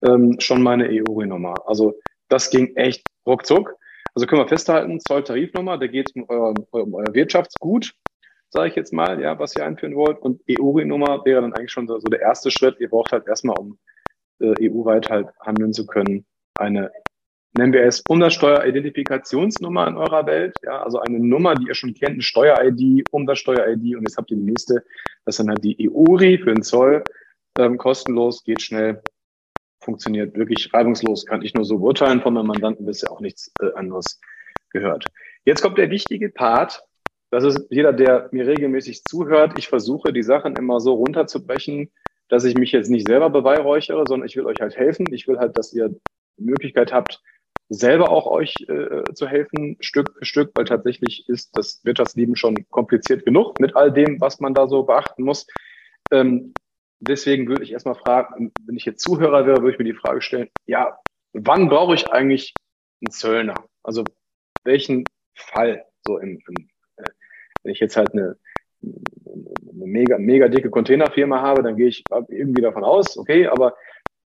ähm, 0.01 0.37
schon 0.39 0.61
meine 0.61 0.87
EURI-Nummer. 0.87 1.55
Also 1.65 1.99
das 2.29 2.49
ging 2.49 2.75
echt 2.75 3.05
ruckzuck. 3.25 3.75
Also 4.13 4.27
können 4.27 4.41
wir 4.41 4.47
festhalten, 4.47 4.99
Zolltarifnummer, 5.01 5.77
da 5.77 5.87
geht 5.87 6.09
es 6.09 6.15
um 6.15 6.25
euer, 6.29 6.53
um 6.71 6.93
euer 6.93 7.13
Wirtschaftsgut, 7.13 7.93
sage 8.49 8.69
ich 8.69 8.75
jetzt 8.75 8.93
mal, 8.93 9.21
ja, 9.21 9.37
was 9.37 9.55
ihr 9.57 9.65
einführen 9.65 9.95
wollt. 9.95 10.19
Und 10.19 10.41
EURI-Nummer 10.49 11.25
wäre 11.25 11.41
dann 11.41 11.53
eigentlich 11.53 11.71
schon 11.71 11.87
so, 11.87 11.99
so, 11.99 12.07
der 12.07 12.21
erste 12.21 12.49
Schritt. 12.49 12.79
Ihr 12.79 12.89
braucht 12.89 13.11
halt 13.11 13.27
erstmal, 13.27 13.57
um 13.57 13.77
äh, 14.39 14.69
EU-weit 14.69 15.09
halt 15.09 15.27
handeln 15.41 15.73
zu 15.73 15.85
können, 15.85 16.25
eine, 16.59 16.91
nennen 17.57 17.73
wir 17.73 17.83
es 17.83 18.01
Umsatzsteuer-Identifikationsnummer 18.07 19.87
in 19.87 19.97
eurer 19.97 20.25
Welt. 20.25 20.55
Ja, 20.63 20.83
also 20.83 20.99
eine 20.99 21.19
Nummer, 21.19 21.55
die 21.55 21.67
ihr 21.67 21.75
schon 21.75 21.93
kennt, 21.93 22.13
eine 22.13 22.21
Steuer-ID, 22.21 23.05
Umsatzsteuer-ID. 23.11 23.95
Und 23.95 24.03
jetzt 24.03 24.17
habt 24.17 24.31
ihr 24.31 24.37
die 24.37 24.43
nächste, 24.43 24.83
das 25.25 25.35
ist 25.35 25.39
dann 25.39 25.49
halt 25.49 25.63
die 25.63 25.89
EURI 25.89 26.37
für 26.39 26.53
den 26.53 26.63
Zoll. 26.63 27.03
Ähm, 27.57 27.77
kostenlos, 27.77 28.43
geht 28.43 28.61
schnell, 28.61 29.01
funktioniert 29.81 30.35
wirklich 30.35 30.73
reibungslos, 30.73 31.25
kann 31.25 31.41
ich 31.41 31.53
nur 31.53 31.63
so 31.63 31.77
beurteilen 31.79 32.21
von 32.21 32.33
meinem 32.33 32.47
Mandanten 32.47 32.85
bisher 32.85 33.11
auch 33.11 33.21
nichts 33.21 33.51
äh, 33.61 33.71
anderes 33.75 34.19
gehört. 34.71 35.05
Jetzt 35.45 35.61
kommt 35.61 35.77
der 35.77 35.89
wichtige 35.89 36.29
Part. 36.29 36.83
Das 37.31 37.43
ist 37.43 37.67
jeder, 37.69 37.93
der 37.93 38.29
mir 38.31 38.47
regelmäßig 38.47 39.03
zuhört. 39.03 39.53
Ich 39.57 39.67
versuche, 39.67 40.11
die 40.11 40.23
Sachen 40.23 40.55
immer 40.55 40.79
so 40.79 40.93
runterzubrechen, 40.93 41.91
dass 42.29 42.43
ich 42.43 42.55
mich 42.55 42.71
jetzt 42.71 42.89
nicht 42.89 43.07
selber 43.07 43.29
beweihräuchere, 43.29 44.03
sondern 44.07 44.27
ich 44.27 44.35
will 44.35 44.45
euch 44.45 44.59
halt 44.59 44.75
helfen. 44.75 45.05
Ich 45.11 45.27
will 45.27 45.37
halt, 45.37 45.57
dass 45.57 45.73
ihr 45.73 45.95
Möglichkeit 46.37 46.93
habt, 46.93 47.21
selber 47.69 48.11
auch 48.11 48.27
euch 48.27 48.53
äh, 48.67 49.03
zu 49.13 49.27
helfen, 49.27 49.77
Stück 49.79 50.13
für 50.17 50.25
Stück, 50.25 50.51
weil 50.55 50.65
tatsächlich 50.65 51.27
ist 51.27 51.57
das 51.57 51.83
Wirtschaftsleben 51.83 52.35
schon 52.35 52.55
kompliziert 52.69 53.25
genug 53.25 53.59
mit 53.59 53.75
all 53.75 53.91
dem, 53.91 54.21
was 54.21 54.39
man 54.39 54.53
da 54.53 54.67
so 54.67 54.83
beachten 54.83 55.23
muss. 55.23 55.47
Ähm, 56.11 56.53
deswegen 56.99 57.47
würde 57.47 57.63
ich 57.63 57.71
erstmal 57.71 57.95
fragen, 57.95 58.51
wenn 58.65 58.75
ich 58.75 58.85
jetzt 58.85 59.01
Zuhörer 59.01 59.45
wäre, 59.47 59.61
würde 59.61 59.71
ich 59.71 59.79
mir 59.79 59.85
die 59.85 59.93
Frage 59.93 60.21
stellen, 60.21 60.49
ja, 60.65 60.99
wann 61.33 61.69
brauche 61.69 61.95
ich 61.95 62.07
eigentlich 62.11 62.53
einen 63.01 63.11
Zöllner? 63.11 63.55
Also 63.83 64.03
welchen 64.63 65.03
Fall 65.35 65.85
so 66.05 66.17
im, 66.19 66.39
im 66.47 66.67
äh, 66.97 67.09
wenn 67.63 67.71
ich 67.73 67.79
jetzt 67.79 67.97
halt 67.97 68.13
eine, 68.13 68.37
eine 68.83 69.85
mega, 69.85 70.17
mega 70.19 70.47
dicke 70.47 70.69
Containerfirma 70.69 71.41
habe, 71.41 71.63
dann 71.63 71.77
gehe 71.77 71.87
ich 71.87 72.03
irgendwie 72.29 72.61
davon 72.61 72.83
aus, 72.83 73.17
okay, 73.17 73.47
aber 73.47 73.75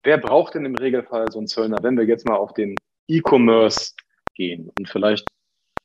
wer 0.03 0.19
braucht 0.19 0.55
denn 0.55 0.65
im 0.65 0.77
Regelfall 0.77 1.31
so 1.31 1.39
einen 1.39 1.49
Zöllner, 1.49 1.79
wenn 1.83 1.97
wir 1.97 2.05
jetzt 2.05 2.27
mal 2.27 2.37
auf 2.37 2.55
den 2.55 2.77
E-Commerce 3.09 3.93
gehen 4.35 4.71
und 4.79 4.89
vielleicht 4.89 5.27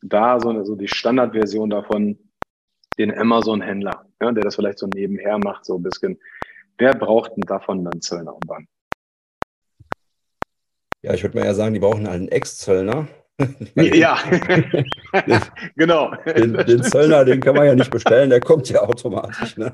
da 0.01 0.39
so, 0.39 0.49
eine, 0.49 0.65
so 0.65 0.75
die 0.75 0.87
Standardversion 0.87 1.69
davon, 1.69 2.17
den 2.97 3.15
Amazon-Händler, 3.17 4.05
ja, 4.21 4.31
der 4.31 4.43
das 4.43 4.55
vielleicht 4.55 4.79
so 4.79 4.87
nebenher 4.87 5.37
macht, 5.37 5.65
so 5.65 5.77
ein 5.77 5.83
bisschen. 5.83 6.19
Wer 6.77 6.93
braucht 6.93 7.31
denn 7.35 7.43
davon 7.47 7.83
dann 7.83 8.01
Zöllner 8.01 8.33
und 8.33 8.43
wann? 8.47 8.67
Ja, 11.03 11.13
ich 11.13 11.23
würde 11.23 11.37
mal 11.37 11.45
eher 11.45 11.55
sagen, 11.55 11.73
die 11.73 11.79
brauchen 11.79 12.07
einen 12.07 12.27
Ex-Zöllner, 12.27 13.07
ja, 13.75 14.17
genau. 15.75 16.13
Den, 16.25 16.53
den, 16.53 16.83
Zöllner, 16.83 17.25
den 17.25 17.41
kann 17.41 17.55
man 17.55 17.65
ja 17.65 17.75
nicht 17.75 17.91
bestellen, 17.91 18.29
der 18.29 18.41
kommt 18.41 18.69
ja 18.69 18.81
automatisch. 18.81 19.57
Ne? 19.57 19.73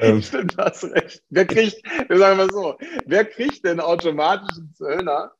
Ähm. 0.00 0.22
Stimmt, 0.22 0.56
hast 0.58 0.84
recht. 0.84 1.22
Wer 1.30 1.46
kriegt, 1.46 1.82
wir 2.08 2.18
sagen 2.18 2.36
mal 2.36 2.50
so, 2.50 2.76
wer 3.06 3.24
kriegt 3.24 3.64
denn 3.64 3.80
automatisch 3.80 4.58
einen 4.58 4.74
Zöllner 4.74 5.32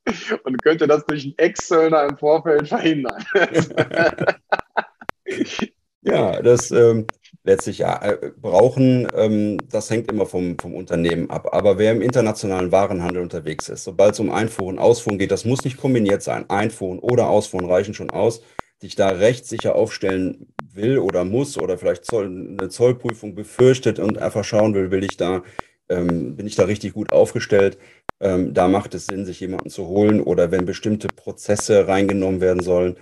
und 0.44 0.62
könnte 0.62 0.86
das 0.86 1.04
durch 1.06 1.24
einen 1.24 1.34
Ex-Zöllner 1.36 2.04
im 2.04 2.16
Vorfeld 2.16 2.68
verhindern? 2.68 3.24
ja, 6.02 6.40
das, 6.42 6.70
ähm, 6.70 7.06
letztlich 7.44 7.78
ja, 7.78 8.02
äh, 8.02 8.30
brauchen, 8.36 9.08
ähm, 9.14 9.58
das 9.68 9.90
hängt 9.90 10.10
immer 10.10 10.26
vom, 10.26 10.58
vom 10.58 10.74
Unternehmen 10.74 11.30
ab. 11.30 11.48
Aber 11.52 11.78
wer 11.78 11.92
im 11.92 12.02
internationalen 12.02 12.72
Warenhandel 12.72 13.22
unterwegs 13.22 13.68
ist, 13.68 13.84
sobald 13.84 14.14
es 14.14 14.20
um 14.20 14.30
Einfuhren, 14.30 14.78
Ausfuhren 14.78 15.18
geht, 15.18 15.30
das 15.30 15.44
muss 15.44 15.64
nicht 15.64 15.76
kombiniert 15.78 16.22
sein. 16.22 16.48
Einfuhren 16.50 16.98
oder 16.98 17.28
Ausfuhren 17.28 17.66
reichen 17.66 17.94
schon 17.94 18.10
aus, 18.10 18.42
sich 18.80 18.94
da 18.94 19.08
rechtssicher 19.08 19.74
aufstellen 19.74 20.52
will 20.72 20.98
oder 20.98 21.24
muss 21.24 21.58
oder 21.58 21.78
vielleicht 21.78 22.04
Zoll, 22.04 22.26
eine 22.26 22.68
Zollprüfung 22.68 23.34
befürchtet 23.34 23.98
und 23.98 24.18
einfach 24.18 24.44
schauen 24.44 24.74
will, 24.74 24.90
will 24.90 25.04
ich 25.04 25.16
da, 25.16 25.42
ähm, 25.88 26.36
bin 26.36 26.46
ich 26.46 26.54
da 26.54 26.64
richtig 26.64 26.92
gut 26.92 27.12
aufgestellt. 27.12 27.78
Ähm, 28.20 28.52
da 28.54 28.68
macht 28.68 28.94
es 28.94 29.06
Sinn, 29.06 29.24
sich 29.24 29.40
jemanden 29.40 29.70
zu 29.70 29.86
holen 29.86 30.20
oder 30.20 30.50
wenn 30.50 30.64
bestimmte 30.64 31.08
Prozesse 31.08 31.88
reingenommen 31.88 32.40
werden 32.40 32.62
sollen, 32.62 32.96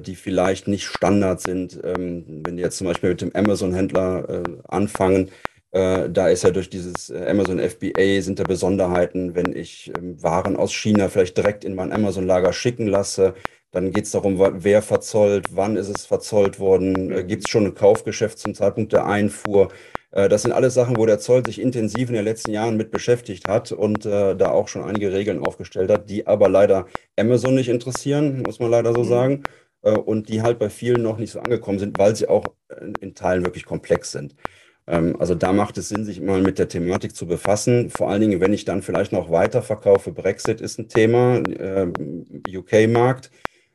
die 0.00 0.14
vielleicht 0.16 0.68
nicht 0.68 0.84
Standard 0.86 1.40
sind. 1.40 1.80
Ähm, 1.84 2.42
wenn 2.44 2.56
die 2.56 2.62
jetzt 2.62 2.78
zum 2.78 2.86
Beispiel 2.86 3.10
mit 3.10 3.20
dem 3.20 3.34
Amazon-Händler 3.34 4.28
äh, 4.28 4.42
anfangen, 4.68 5.30
Äh, 5.72 6.08
da 6.10 6.28
ist 6.28 6.44
ja 6.44 6.50
durch 6.50 6.70
dieses 6.70 7.10
äh, 7.10 7.26
Amazon 7.28 7.58
FBA 7.58 8.20
sind 8.22 8.38
da 8.38 8.44
Besonderheiten, 8.44 9.34
wenn 9.34 9.56
ich 9.56 9.90
ähm, 9.98 10.22
Waren 10.22 10.56
aus 10.56 10.72
China 10.72 11.08
vielleicht 11.08 11.36
direkt 11.36 11.64
in 11.64 11.74
mein 11.74 11.90
Amazon-Lager 11.92 12.52
schicken 12.52 12.86
lasse. 12.86 13.34
Dann 13.72 13.90
geht 13.90 14.04
es 14.04 14.12
darum, 14.12 14.38
wer 14.38 14.82
verzollt, 14.82 15.46
wann 15.56 15.76
ist 15.76 15.88
es 15.88 16.06
verzollt 16.06 16.60
worden, 16.60 17.10
äh, 17.10 17.24
gibt 17.24 17.44
es 17.46 17.50
schon 17.50 17.66
ein 17.66 17.74
Kaufgeschäft 17.74 18.38
zum 18.38 18.54
Zeitpunkt 18.54 18.92
der 18.92 19.06
Einfuhr. 19.06 19.68
Äh, 20.12 20.28
das 20.28 20.42
sind 20.42 20.52
alles 20.52 20.74
Sachen, 20.74 20.96
wo 20.96 21.06
der 21.06 21.18
Zoll 21.18 21.44
sich 21.44 21.60
intensiv 21.60 22.08
in 22.08 22.14
den 22.14 22.24
letzten 22.24 22.52
Jahren 22.52 22.76
mit 22.76 22.92
beschäftigt 22.92 23.48
hat 23.48 23.72
und 23.72 24.06
äh, 24.06 24.36
da 24.36 24.50
auch 24.50 24.68
schon 24.68 24.84
einige 24.84 25.12
Regeln 25.12 25.40
aufgestellt 25.44 25.90
hat, 25.90 26.08
die 26.08 26.26
aber 26.28 26.48
leider 26.48 26.86
Amazon 27.18 27.56
nicht 27.56 27.68
interessieren, 27.68 28.42
muss 28.46 28.60
man 28.60 28.70
leider 28.70 28.92
so 28.94 29.02
mhm. 29.02 29.08
sagen. 29.08 29.42
Äh, 29.84 29.96
und 29.96 30.28
die 30.28 30.42
halt 30.42 30.58
bei 30.58 30.70
vielen 30.70 31.02
noch 31.02 31.18
nicht 31.18 31.32
so 31.32 31.40
angekommen 31.40 31.78
sind, 31.78 31.98
weil 31.98 32.16
sie 32.16 32.28
auch 32.28 32.44
in 33.00 33.14
Teilen 33.14 33.44
wirklich 33.44 33.64
komplex 33.64 34.12
sind. 34.12 34.34
Ähm, 34.86 35.16
also 35.20 35.34
da 35.34 35.52
macht 35.52 35.78
es 35.78 35.88
Sinn, 35.88 36.04
sich 36.04 36.20
mal 36.20 36.42
mit 36.42 36.58
der 36.58 36.68
Thematik 36.68 37.14
zu 37.14 37.26
befassen. 37.26 37.90
Vor 37.90 38.10
allen 38.10 38.20
Dingen, 38.20 38.40
wenn 38.40 38.52
ich 38.52 38.64
dann 38.64 38.82
vielleicht 38.82 39.12
noch 39.12 39.30
weiter 39.30 39.62
verkaufe. 39.62 40.12
Brexit 40.12 40.60
ist 40.60 40.78
ein 40.78 40.88
Thema, 40.88 41.38
äh, 41.38 41.86
UK-Markt. 42.48 43.30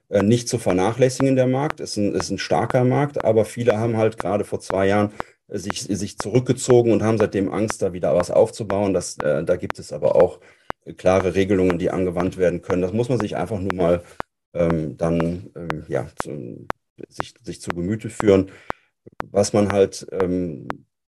Äh, 0.10 0.24
nicht 0.24 0.50
zu 0.50 0.58
vernachlässigen 0.58 1.36
der 1.36 1.48
Markt, 1.48 1.80
ist 1.80 1.98
ein, 1.98 2.16
ist 2.16 2.32
ein 2.32 2.40
starker 2.40 2.84
Markt, 2.84 3.24
aber 3.24 3.46
viele 3.46 3.78
haben 3.78 3.98
halt 3.98 4.18
gerade 4.18 4.44
vor 4.44 4.60
zwei 4.60 4.88
Jahren 4.88 5.12
sich, 5.48 5.82
sich 5.84 6.18
zurückgezogen 6.18 6.92
und 6.92 7.04
haben 7.04 7.18
seitdem 7.20 7.52
Angst, 7.52 7.82
da 7.82 7.94
wieder 7.94 8.16
was 8.16 8.32
aufzubauen. 8.32 8.94
Das, 8.94 9.18
äh, 9.20 9.44
da 9.44 9.56
gibt 9.56 9.80
es 9.80 9.94
aber 9.94 10.16
auch 10.16 10.40
klare 10.98 11.36
Regelungen, 11.36 11.78
die 11.80 11.92
angewandt 11.92 12.38
werden 12.38 12.62
können. 12.62 12.82
Das 12.82 12.94
muss 12.94 13.10
man 13.10 13.20
sich 13.20 13.36
einfach 13.36 13.60
nur 13.60 13.74
mal 13.74 14.04
ähm, 14.54 14.98
dann 14.98 15.52
ähm, 15.56 15.86
ja, 15.88 16.08
zu, 16.22 16.68
sich, 17.08 17.34
sich 17.44 17.62
zu 17.62 17.72
Gemüte 17.72 18.10
führen. 18.10 18.52
Was 19.32 19.54
man 19.54 19.72
halt 19.72 20.08
ähm, 20.12 20.68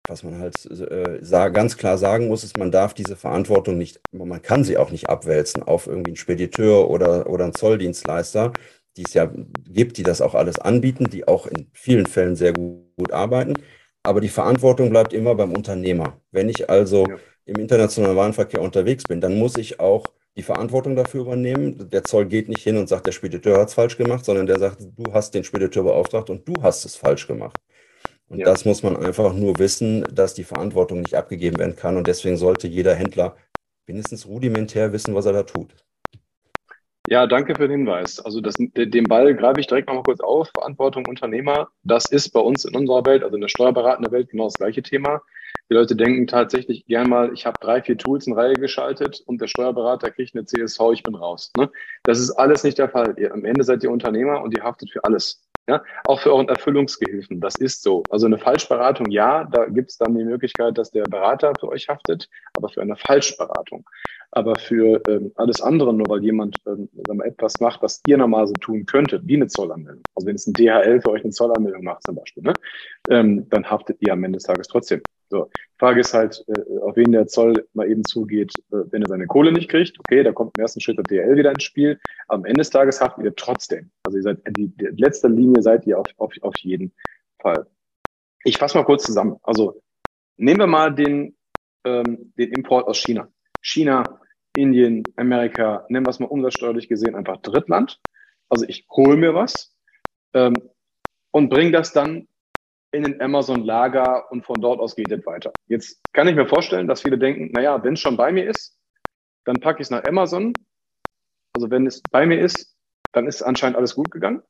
was 0.07 0.23
man 0.23 0.39
halt 0.39 0.55
äh, 0.71 1.51
ganz 1.51 1.77
klar 1.77 1.97
sagen 1.97 2.29
muss, 2.29 2.45
ist, 2.45 2.59
man 2.59 2.71
darf 2.71 2.93
diese 2.93 3.17
Verantwortung 3.17 3.79
nicht, 3.79 4.01
man 4.13 4.43
kann 4.43 4.63
sie 4.63 4.77
auch 4.77 4.91
nicht 4.91 5.09
abwälzen 5.09 5.63
auf 5.63 5.87
irgendwie 5.87 6.11
einen 6.11 6.17
Spediteur 6.17 6.91
oder, 6.91 7.29
oder 7.31 7.45
einen 7.45 7.55
Zolldienstleister, 7.55 8.53
die 8.97 9.05
es 9.05 9.15
ja 9.15 9.31
gibt, 9.65 9.97
die 9.97 10.03
das 10.03 10.21
auch 10.21 10.35
alles 10.35 10.59
anbieten, 10.59 11.09
die 11.11 11.27
auch 11.27 11.47
in 11.47 11.69
vielen 11.73 12.07
Fällen 12.07 12.37
sehr 12.37 12.53
gut, 12.53 12.85
gut 12.97 13.13
arbeiten. 13.13 13.55
Aber 14.03 14.21
die 14.21 14.29
Verantwortung 14.29 14.91
bleibt 14.91 15.15
immer 15.15 15.35
beim 15.35 15.53
Unternehmer. 15.53 16.21
Wenn 16.31 16.51
ich 16.51 16.69
also 16.69 17.07
ja. 17.09 17.17
im 17.47 17.57
internationalen 17.57 18.17
Warenverkehr 18.17 18.61
unterwegs 18.61 19.05
bin, 19.05 19.23
dann 19.23 19.39
muss 19.39 19.57
ich 19.57 19.81
auch 19.81 20.05
die 20.37 20.43
Verantwortung 20.43 20.97
dafür 20.97 21.23
übernehmen. 21.23 21.91
Der 21.91 22.05
Zoll 22.05 22.27
geht 22.27 22.49
nicht 22.49 22.63
hin 22.63 22.77
und 22.77 22.89
sagt, 22.89 23.07
der 23.07 23.13
Spediteur 23.13 23.61
hat 23.61 23.69
es 23.69 23.75
falsch 23.75 23.97
gemacht, 23.97 24.25
sondern 24.25 24.47
der 24.47 24.59
sagt, 24.59 24.79
du 24.81 25.13
hast 25.13 25.35
den 25.35 25.45
Spediteur 25.45 25.85
beauftragt 25.85 26.31
und 26.31 26.47
du 26.49 26.55
hast 26.63 26.85
es 26.85 26.97
falsch 26.97 27.27
gemacht. 27.27 27.57
Und 28.29 28.39
ja. 28.39 28.47
das 28.47 28.65
muss 28.65 28.83
man 28.83 28.97
einfach 28.97 29.33
nur 29.33 29.59
wissen, 29.59 30.05
dass 30.13 30.35
die 30.35 30.45
Verantwortung 30.45 31.03
nicht 31.03 31.15
abgegeben 31.15 31.59
werden 31.59 31.77
kann. 31.77 31.97
Und 31.97 32.07
deswegen 32.07 32.37
sollte 32.37 32.67
jeder 32.67 32.95
Händler 32.95 33.37
mindestens 33.87 34.27
rudimentär 34.27 34.93
wissen, 34.93 35.15
was 35.15 35.27
er 35.27 35.35
da 35.35 35.43
tut. 35.43 35.75
Ja, 37.07 37.27
danke 37.27 37.55
für 37.55 37.69
den 37.69 37.81
Hinweis. 37.81 38.19
Also 38.19 38.41
das, 38.41 38.55
den 38.57 39.05
Ball 39.05 39.35
greife 39.35 39.61
ich 39.61 39.67
direkt 39.67 39.89
nochmal 39.89 40.05
kurz 40.05 40.21
auf. 40.21 40.49
Verantwortung 40.55 41.07
Unternehmer, 41.07 41.69
das 41.83 42.11
ist 42.11 42.31
bei 42.31 42.41
uns 42.41 42.65
in 42.65 42.75
unserer 42.75 43.05
Welt, 43.05 43.23
also 43.23 43.35
in 43.35 43.43
der 43.43 43.49
steuerberatenden 43.49 44.11
Welt, 44.11 44.31
genau 44.31 44.45
das 44.45 44.55
gleiche 44.55 44.83
Thema. 44.83 45.21
Die 45.71 45.75
Leute 45.75 45.97
denken 45.97 46.27
tatsächlich 46.27 46.85
gern 46.87 47.09
mal, 47.09 47.33
ich 47.33 47.47
habe 47.47 47.59
drei, 47.59 47.81
vier 47.81 47.97
Tools 47.97 48.27
in 48.27 48.35
Reihe 48.35 48.55
geschaltet 48.55 49.23
und 49.27 49.41
der 49.41 49.47
Steuerberater 49.47 50.11
kriegt 50.11 50.35
eine 50.35 50.45
CSV, 50.45 50.81
ich 50.93 51.03
bin 51.03 51.15
raus. 51.15 51.51
Ne? 51.57 51.71
Das 52.03 52.19
ist 52.19 52.33
alles 52.33 52.65
nicht 52.65 52.79
der 52.79 52.91
Fall. 52.91 53.15
Ihr, 53.19 53.33
am 53.33 53.45
Ende 53.45 53.65
seid 53.65 53.83
ihr 53.83 53.91
Unternehmer 53.91 54.43
und 54.43 54.55
ihr 54.55 54.63
haftet 54.63 54.91
für 54.91 55.03
alles. 55.05 55.43
Ja, 55.67 55.83
auch 56.05 56.21
für 56.21 56.31
euren 56.31 56.49
Erfüllungsgehilfen. 56.49 57.41
Das 57.41 57.57
ist 57.57 57.83
so. 57.83 58.03
Also 58.11 58.27
eine 58.27 58.37
Falschberatung, 58.37 59.11
ja, 59.11 59.45
da 59.45 59.65
gibt 59.65 59.91
es 59.91 59.97
dann 59.97 60.15
die 60.15 60.25
Möglichkeit, 60.25 60.77
dass 60.77 60.91
der 60.91 61.05
Berater 61.05 61.55
für 61.59 61.69
euch 61.69 61.89
haftet, 61.89 62.29
aber 62.53 62.69
für 62.69 62.83
eine 62.83 62.97
Falschberatung. 62.97 63.89
Aber 64.31 64.57
für 64.57 65.01
ähm, 65.09 65.33
alles 65.37 65.63
andere, 65.63 65.95
nur 65.95 66.07
weil 66.11 66.23
jemand 66.23 66.57
ähm, 66.67 66.89
etwas 67.23 67.61
macht, 67.61 67.81
was 67.81 68.03
ihr 68.07 68.19
normalerweise 68.19 68.55
tun 68.55 68.85
könntet, 68.85 69.23
wie 69.27 69.37
eine 69.37 69.47
Zollanmeldung. 69.47 70.03
Also 70.15 70.27
wenn 70.27 70.35
es 70.35 70.47
ein 70.47 70.53
DHL 70.53 71.01
für 71.01 71.11
euch 71.13 71.23
eine 71.23 71.33
Zollanmeldung 71.33 71.83
macht 71.83 72.03
zum 72.03 72.17
Beispiel, 72.17 72.43
ne, 72.43 72.53
ähm, 73.09 73.49
dann 73.49 73.65
haftet 73.71 73.97
ihr 74.01 74.13
am 74.13 74.23
Ende 74.23 74.37
des 74.37 74.45
Tages 74.45 74.69
trotzdem. 74.69 75.01
So, 75.35 75.51
die 75.53 75.79
Frage 75.81 76.01
ist 76.01 76.15
halt, 76.15 76.45
äh, 76.47 76.79
auf 76.79 76.95
wen 76.95 77.11
der 77.11 77.27
Zoll 77.27 77.67
mal 77.73 77.91
eben 77.91 78.05
zugeht, 78.05 78.53
äh, 78.71 78.85
wenn 78.93 79.03
er 79.03 79.09
seine 79.09 79.27
Kohle 79.27 79.51
nicht 79.51 79.69
kriegt. 79.69 79.99
Okay, 79.99 80.23
da 80.23 80.31
kommt 80.31 80.57
im 80.57 80.63
ersten 80.63 80.81
Schritt 80.81 80.97
der 80.97 81.03
DL 81.03 81.37
wieder 81.37 81.51
ins 81.51 81.65
Spiel. 81.65 81.99
Am 82.29 82.45
Ende 82.45 82.59
des 82.59 82.71
Tages 82.71 83.01
haftet 83.01 83.25
ihr 83.25 83.35
trotzdem. 83.35 83.91
Also 84.05 84.19
ihr 84.19 84.23
seid 84.23 84.39
die, 84.57 84.69
die 84.69 85.03
letzte 85.03 85.27
Linie 85.27 85.61
seid 85.61 85.89
ihr 85.89 85.99
auf, 85.99 86.07
auf, 86.19 86.33
auf 86.43 86.57
jeden 86.59 86.93
Fall. 87.43 87.67
Ich 88.45 88.59
fasse 88.59 88.79
mal 88.79 88.85
kurz 88.85 89.03
zusammen. 89.03 89.37
Also 89.43 89.83
nehmen 90.37 90.61
wir 90.61 90.69
mal 90.69 90.95
den, 90.95 91.37
ähm, 91.85 92.33
den 92.39 92.53
Import 92.53 92.87
aus 92.87 92.99
China. 92.99 93.27
China, 93.61 94.21
Indien, 94.57 95.03
Amerika, 95.17 95.85
nennen 95.89 96.07
wir 96.07 96.11
es 96.11 96.21
mal 96.21 96.27
umsatzsteuerlich 96.27 96.89
gesehen 96.89 97.17
einfach 97.17 97.39
Drittland. 97.39 98.01
Also 98.49 98.67
ich 98.69 98.87
hole 98.89 99.17
mir 99.17 99.35
was 99.35 99.75
ähm, 100.33 100.55
und 101.33 101.49
bringe 101.49 101.73
das 101.73 101.93
dann 101.93 102.29
in 102.95 103.03
den 103.03 103.21
Amazon-Lager 103.21 104.31
und 104.31 104.47
von 104.47 104.61
dort 104.61 104.79
aus 104.79 104.95
geht 104.95 105.11
es 105.11 105.27
weiter. 105.27 105.53
Jetzt 105.67 106.01
kann 106.13 106.29
ich 106.29 106.37
mir 106.37 106.47
vorstellen, 106.47 106.87
dass 106.87 107.03
viele 107.03 107.19
denken, 107.19 107.51
naja, 107.53 107.83
wenn 107.83 107.95
es 107.95 108.01
schon 108.01 108.17
bei 108.17 108.31
mir 108.31 108.49
ist, 108.49 108.79
dann 109.45 109.61
packe 109.61 109.81
ich 109.81 109.87
es 109.87 109.91
nach 109.91 110.05
Amazon. 110.05 110.53
Also 111.55 111.71
wenn 111.71 111.87
es 111.87 112.01
bei 112.11 112.25
mir 112.25 112.41
ist, 112.41 112.77
dann 113.13 113.27
ist 113.27 113.43
anscheinend 113.43 113.77
alles 113.77 113.97
gut 113.97 114.11
gegangen. 114.13 114.43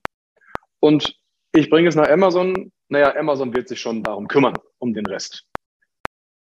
Und 0.81 1.19
ich 1.53 1.71
bringe 1.71 1.89
es 1.89 1.95
nach 1.95 2.09
Amazon. 2.09 2.71
Naja, 2.89 3.17
Amazon 3.17 3.55
wird 3.55 3.69
sich 3.69 3.81
schon 3.81 4.03
darum 4.03 4.29
kümmern, 4.29 4.55
um 4.79 4.93
den 4.93 5.07
Rest. 5.07 5.47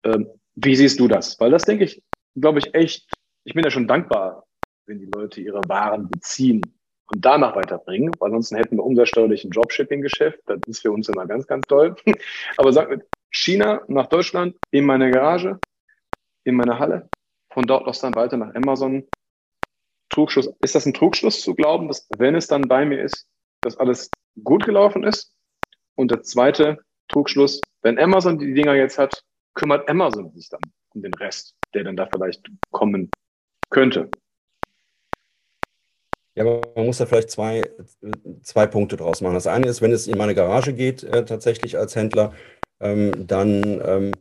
Ähm, 0.04 0.28
wie 0.56 0.74
siehst 0.74 0.98
du 0.98 1.06
das? 1.06 1.38
Weil 1.38 1.52
das 1.52 1.62
denke 1.62 1.84
ich, 1.84 2.02
glaube 2.34 2.58
ich, 2.58 2.74
echt, 2.74 3.12
ich 3.44 3.54
bin 3.54 3.62
ja 3.62 3.70
schon 3.70 3.86
dankbar, 3.86 4.44
wenn 4.86 4.98
die 4.98 5.10
Leute 5.14 5.40
ihre 5.40 5.60
Waren 5.68 6.08
beziehen 6.10 6.62
und 7.12 7.24
danach 7.24 7.54
weiterbringen. 7.56 8.12
Weil 8.18 8.28
ansonsten 8.28 8.56
hätten 8.56 8.76
wir 8.76 8.84
umsatzsteuerlich 8.84 9.44
ein 9.44 9.50
Dropshipping-Geschäft. 9.50 10.40
Das 10.46 10.60
ist 10.66 10.80
für 10.80 10.92
uns 10.92 11.08
immer 11.08 11.26
ganz, 11.26 11.46
ganz 11.46 11.66
toll. 11.66 11.94
Aber 12.56 12.72
sag 12.72 12.90
mir, 12.90 13.04
China 13.30 13.82
nach 13.88 14.06
Deutschland, 14.06 14.56
in 14.70 14.84
meine 14.84 15.10
Garage, 15.10 15.58
in 16.44 16.54
meine 16.56 16.78
Halle, 16.78 17.08
von 17.52 17.64
dort 17.64 17.86
aus 17.86 18.00
dann 18.00 18.14
weiter 18.14 18.36
nach 18.36 18.54
Amazon. 18.54 19.04
Trugschluss. 20.10 20.52
Ist 20.60 20.74
das 20.74 20.84
ein 20.84 20.92
Trugschluss 20.92 21.40
zu 21.40 21.54
glauben, 21.54 21.88
dass 21.88 22.06
wenn 22.18 22.34
es 22.34 22.46
dann 22.46 22.62
bei 22.68 22.84
mir 22.84 23.02
ist, 23.02 23.26
dass 23.62 23.78
alles 23.78 24.10
gut 24.44 24.64
gelaufen 24.64 25.04
ist? 25.04 25.34
Und 25.94 26.10
der 26.10 26.22
zweite 26.22 26.78
Trugschluss, 27.08 27.60
wenn 27.82 27.98
Amazon 27.98 28.38
die 28.38 28.52
Dinger 28.52 28.74
jetzt 28.74 28.98
hat, 28.98 29.22
kümmert 29.54 29.88
Amazon 29.88 30.30
sich 30.32 30.48
dann 30.48 30.60
um 30.94 31.02
den 31.02 31.14
Rest, 31.14 31.54
der 31.74 31.84
dann 31.84 31.96
da 31.96 32.06
vielleicht 32.12 32.46
kommen 32.70 33.10
könnte. 33.70 34.10
Ja, 36.34 36.44
aber 36.44 36.62
man 36.74 36.86
muss 36.86 36.98
da 36.98 37.06
vielleicht 37.06 37.30
zwei, 37.30 37.62
zwei 38.42 38.66
Punkte 38.66 38.96
draus 38.96 39.20
machen. 39.20 39.34
Das 39.34 39.46
eine 39.46 39.66
ist, 39.68 39.82
wenn 39.82 39.92
es 39.92 40.06
in 40.06 40.16
meine 40.16 40.34
Garage 40.34 40.72
geht, 40.72 41.02
äh, 41.04 41.24
tatsächlich 41.24 41.76
als 41.76 41.94
Händler, 41.94 42.32
ähm, 42.80 43.26
dann 43.26 43.80
ähm, 43.84 44.12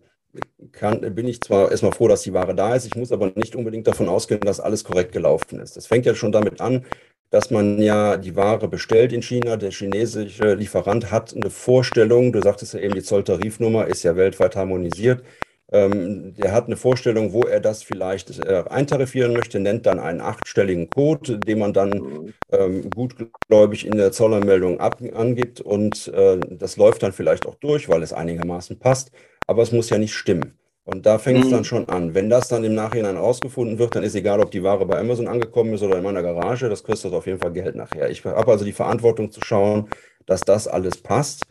kann, 0.71 1.01
bin 1.15 1.27
ich 1.27 1.41
zwar 1.41 1.71
erstmal 1.71 1.93
froh, 1.93 2.07
dass 2.07 2.23
die 2.23 2.33
Ware 2.33 2.55
da 2.55 2.75
ist, 2.75 2.85
ich 2.85 2.95
muss 2.95 3.11
aber 3.11 3.31
nicht 3.35 3.55
unbedingt 3.55 3.87
davon 3.87 4.09
ausgehen, 4.09 4.41
dass 4.41 4.59
alles 4.59 4.83
korrekt 4.83 5.11
gelaufen 5.13 5.59
ist. 5.59 5.77
Das 5.77 5.87
fängt 5.87 6.05
ja 6.05 6.15
schon 6.15 6.31
damit 6.31 6.61
an, 6.61 6.85
dass 7.29 7.49
man 7.49 7.81
ja 7.81 8.17
die 8.17 8.35
Ware 8.35 8.67
bestellt 8.67 9.13
in 9.13 9.21
China. 9.21 9.57
Der 9.57 9.71
chinesische 9.71 10.53
Lieferant 10.53 11.11
hat 11.11 11.33
eine 11.33 11.49
Vorstellung, 11.49 12.33
du 12.33 12.41
sagtest 12.41 12.73
ja 12.73 12.81
eben, 12.81 12.95
die 12.95 13.03
Zolltarifnummer 13.03 13.87
ist 13.87 14.03
ja 14.03 14.15
weltweit 14.15 14.55
harmonisiert. 14.55 15.23
Ähm, 15.71 16.33
der 16.35 16.51
hat 16.51 16.65
eine 16.65 16.75
Vorstellung, 16.75 17.31
wo 17.31 17.43
er 17.43 17.61
das 17.61 17.81
vielleicht 17.81 18.39
äh, 18.39 18.63
eintarifieren 18.69 19.31
möchte, 19.31 19.59
nennt 19.59 19.85
dann 19.85 19.99
einen 19.99 20.19
achtstelligen 20.19 20.89
Code, 20.89 21.39
den 21.39 21.59
man 21.59 21.71
dann 21.71 22.33
ähm, 22.51 22.89
gutgläubig 22.89 23.85
in 23.85 23.95
der 23.95 24.11
Zollanmeldung 24.11 24.81
ab, 24.81 25.01
angibt 25.13 25.61
und 25.61 26.09
äh, 26.09 26.39
das 26.49 26.75
läuft 26.75 27.03
dann 27.03 27.13
vielleicht 27.13 27.45
auch 27.45 27.55
durch, 27.55 27.87
weil 27.87 28.03
es 28.03 28.11
einigermaßen 28.11 28.79
passt, 28.79 29.11
aber 29.47 29.63
es 29.63 29.71
muss 29.71 29.89
ja 29.89 29.97
nicht 29.97 30.13
stimmen. 30.13 30.57
Und 30.83 31.05
da 31.05 31.19
fängt 31.19 31.39
es 31.39 31.45
mhm. 31.45 31.51
dann 31.51 31.63
schon 31.63 31.89
an. 31.89 32.15
Wenn 32.15 32.29
das 32.29 32.49
dann 32.49 32.63
im 32.63 32.73
Nachhinein 32.73 33.15
ausgefunden 33.15 33.79
wird, 33.79 33.95
dann 33.95 34.03
ist 34.03 34.15
egal, 34.15 34.41
ob 34.41 34.51
die 34.51 34.63
Ware 34.63 34.85
bei 34.85 34.99
Amazon 34.99 35.27
angekommen 35.27 35.73
ist 35.73 35.83
oder 35.83 35.97
in 35.97 36.03
meiner 36.03 36.23
Garage, 36.23 36.67
das 36.69 36.83
kostet 36.83 37.13
auf 37.13 37.27
jeden 37.27 37.39
Fall 37.39 37.53
Geld 37.53 37.75
nachher. 37.75 38.09
Ich 38.09 38.25
habe 38.25 38.51
also 38.51 38.65
die 38.65 38.73
Verantwortung 38.73 39.31
zu 39.31 39.41
schauen, 39.41 39.89
dass 40.25 40.41
das 40.41 40.67
alles 40.67 40.97
passt. 40.97 41.45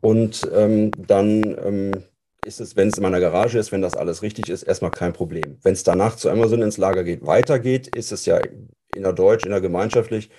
Und 0.00 0.50
ähm, 0.52 0.90
dann 0.98 1.56
ähm, 1.64 1.92
ist 2.44 2.60
es, 2.60 2.76
wenn 2.76 2.88
es 2.88 2.96
in 2.96 3.02
meiner 3.02 3.20
Garage 3.20 3.58
ist, 3.58 3.72
wenn 3.72 3.82
das 3.82 3.96
alles 3.96 4.22
richtig 4.22 4.48
ist, 4.48 4.64
erstmal 4.64 4.90
kein 4.90 5.12
Problem. 5.12 5.58
Wenn 5.62 5.74
es 5.74 5.84
danach 5.84 6.16
zu 6.16 6.30
Amazon 6.30 6.62
ins 6.62 6.78
Lager 6.78 7.04
geht, 7.04 7.24
weitergeht, 7.26 7.88
ist 7.96 8.12
es 8.12 8.26
ja 8.26 8.40
innerdeutsch, 8.94 9.46
innergemeinschaftlich, 9.46 10.30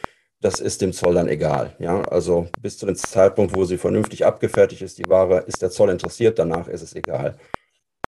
das 0.42 0.60
ist 0.60 0.82
dem 0.82 0.92
Zoll 0.92 1.13
dann 1.13 1.30
egal. 1.30 1.76
Ja, 1.80 2.02
also 2.02 2.48
bis 2.62 2.78
zu 2.78 2.86
dem 2.86 2.96
Zeitpunkt, 2.96 3.56
wo 3.56 3.63
sie 3.63 3.78
vernünftig 3.78 4.26
abgefertigt 4.26 4.82
ist, 4.82 4.98
die 4.98 5.08
Ware, 5.08 5.46
ist 5.48 5.62
der 5.62 5.72
Zoll 5.72 5.89
interessiert, 5.89 6.38
danach 6.38 6.68
ist 6.68 6.82
es 6.82 6.94
egal. 6.94 7.38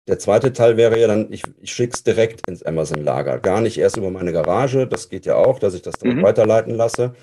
Der 0.07 0.19
zweite 0.19 0.51
Teil 0.51 0.75
wäre 0.75 0.99
ja 0.99 1.07
dann, 1.07 1.31
ich, 1.31 1.43
ich 1.61 1.71
schicke 1.71 1.93
es 1.93 2.03
direkt 2.03 2.45
ins 2.49 2.63
Amazon-Lager. 2.63 3.39
Gar 3.39 3.61
nicht 3.61 3.77
erst 3.77 3.95
über 3.95 4.09
meine 4.09 4.33
Garage, 4.33 4.87
das 4.87 5.07
geht 5.07 5.25
ja 5.25 5.35
auch, 5.35 5.59
dass 5.59 5.75
ich 5.75 5.81
das 5.81 5.95
dann 5.95 6.17
mhm. 6.17 6.23
weiterleiten 6.23 6.75
lasse. 6.75 7.13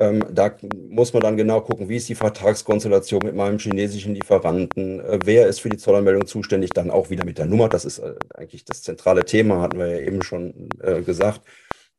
Ähm, 0.00 0.24
da 0.32 0.56
muss 0.88 1.12
man 1.12 1.22
dann 1.22 1.36
genau 1.36 1.60
gucken, 1.60 1.90
wie 1.90 1.96
ist 1.96 2.08
die 2.08 2.14
Vertragskonstellation 2.14 3.20
mit 3.22 3.34
meinem 3.34 3.58
chinesischen 3.58 4.14
Lieferanten, 4.14 5.00
äh, 5.00 5.18
wer 5.24 5.46
ist 5.46 5.60
für 5.60 5.68
die 5.68 5.76
Zollanmeldung 5.76 6.26
zuständig, 6.26 6.70
dann 6.70 6.90
auch 6.90 7.10
wieder 7.10 7.26
mit 7.26 7.36
der 7.36 7.44
Nummer. 7.44 7.68
Das 7.68 7.84
ist 7.84 7.98
äh, 7.98 8.14
eigentlich 8.34 8.64
das 8.64 8.82
zentrale 8.82 9.26
Thema, 9.26 9.60
hatten 9.60 9.78
wir 9.78 9.88
ja 9.88 9.98
eben 10.00 10.22
schon 10.22 10.70
äh, 10.82 11.02
gesagt. 11.02 11.42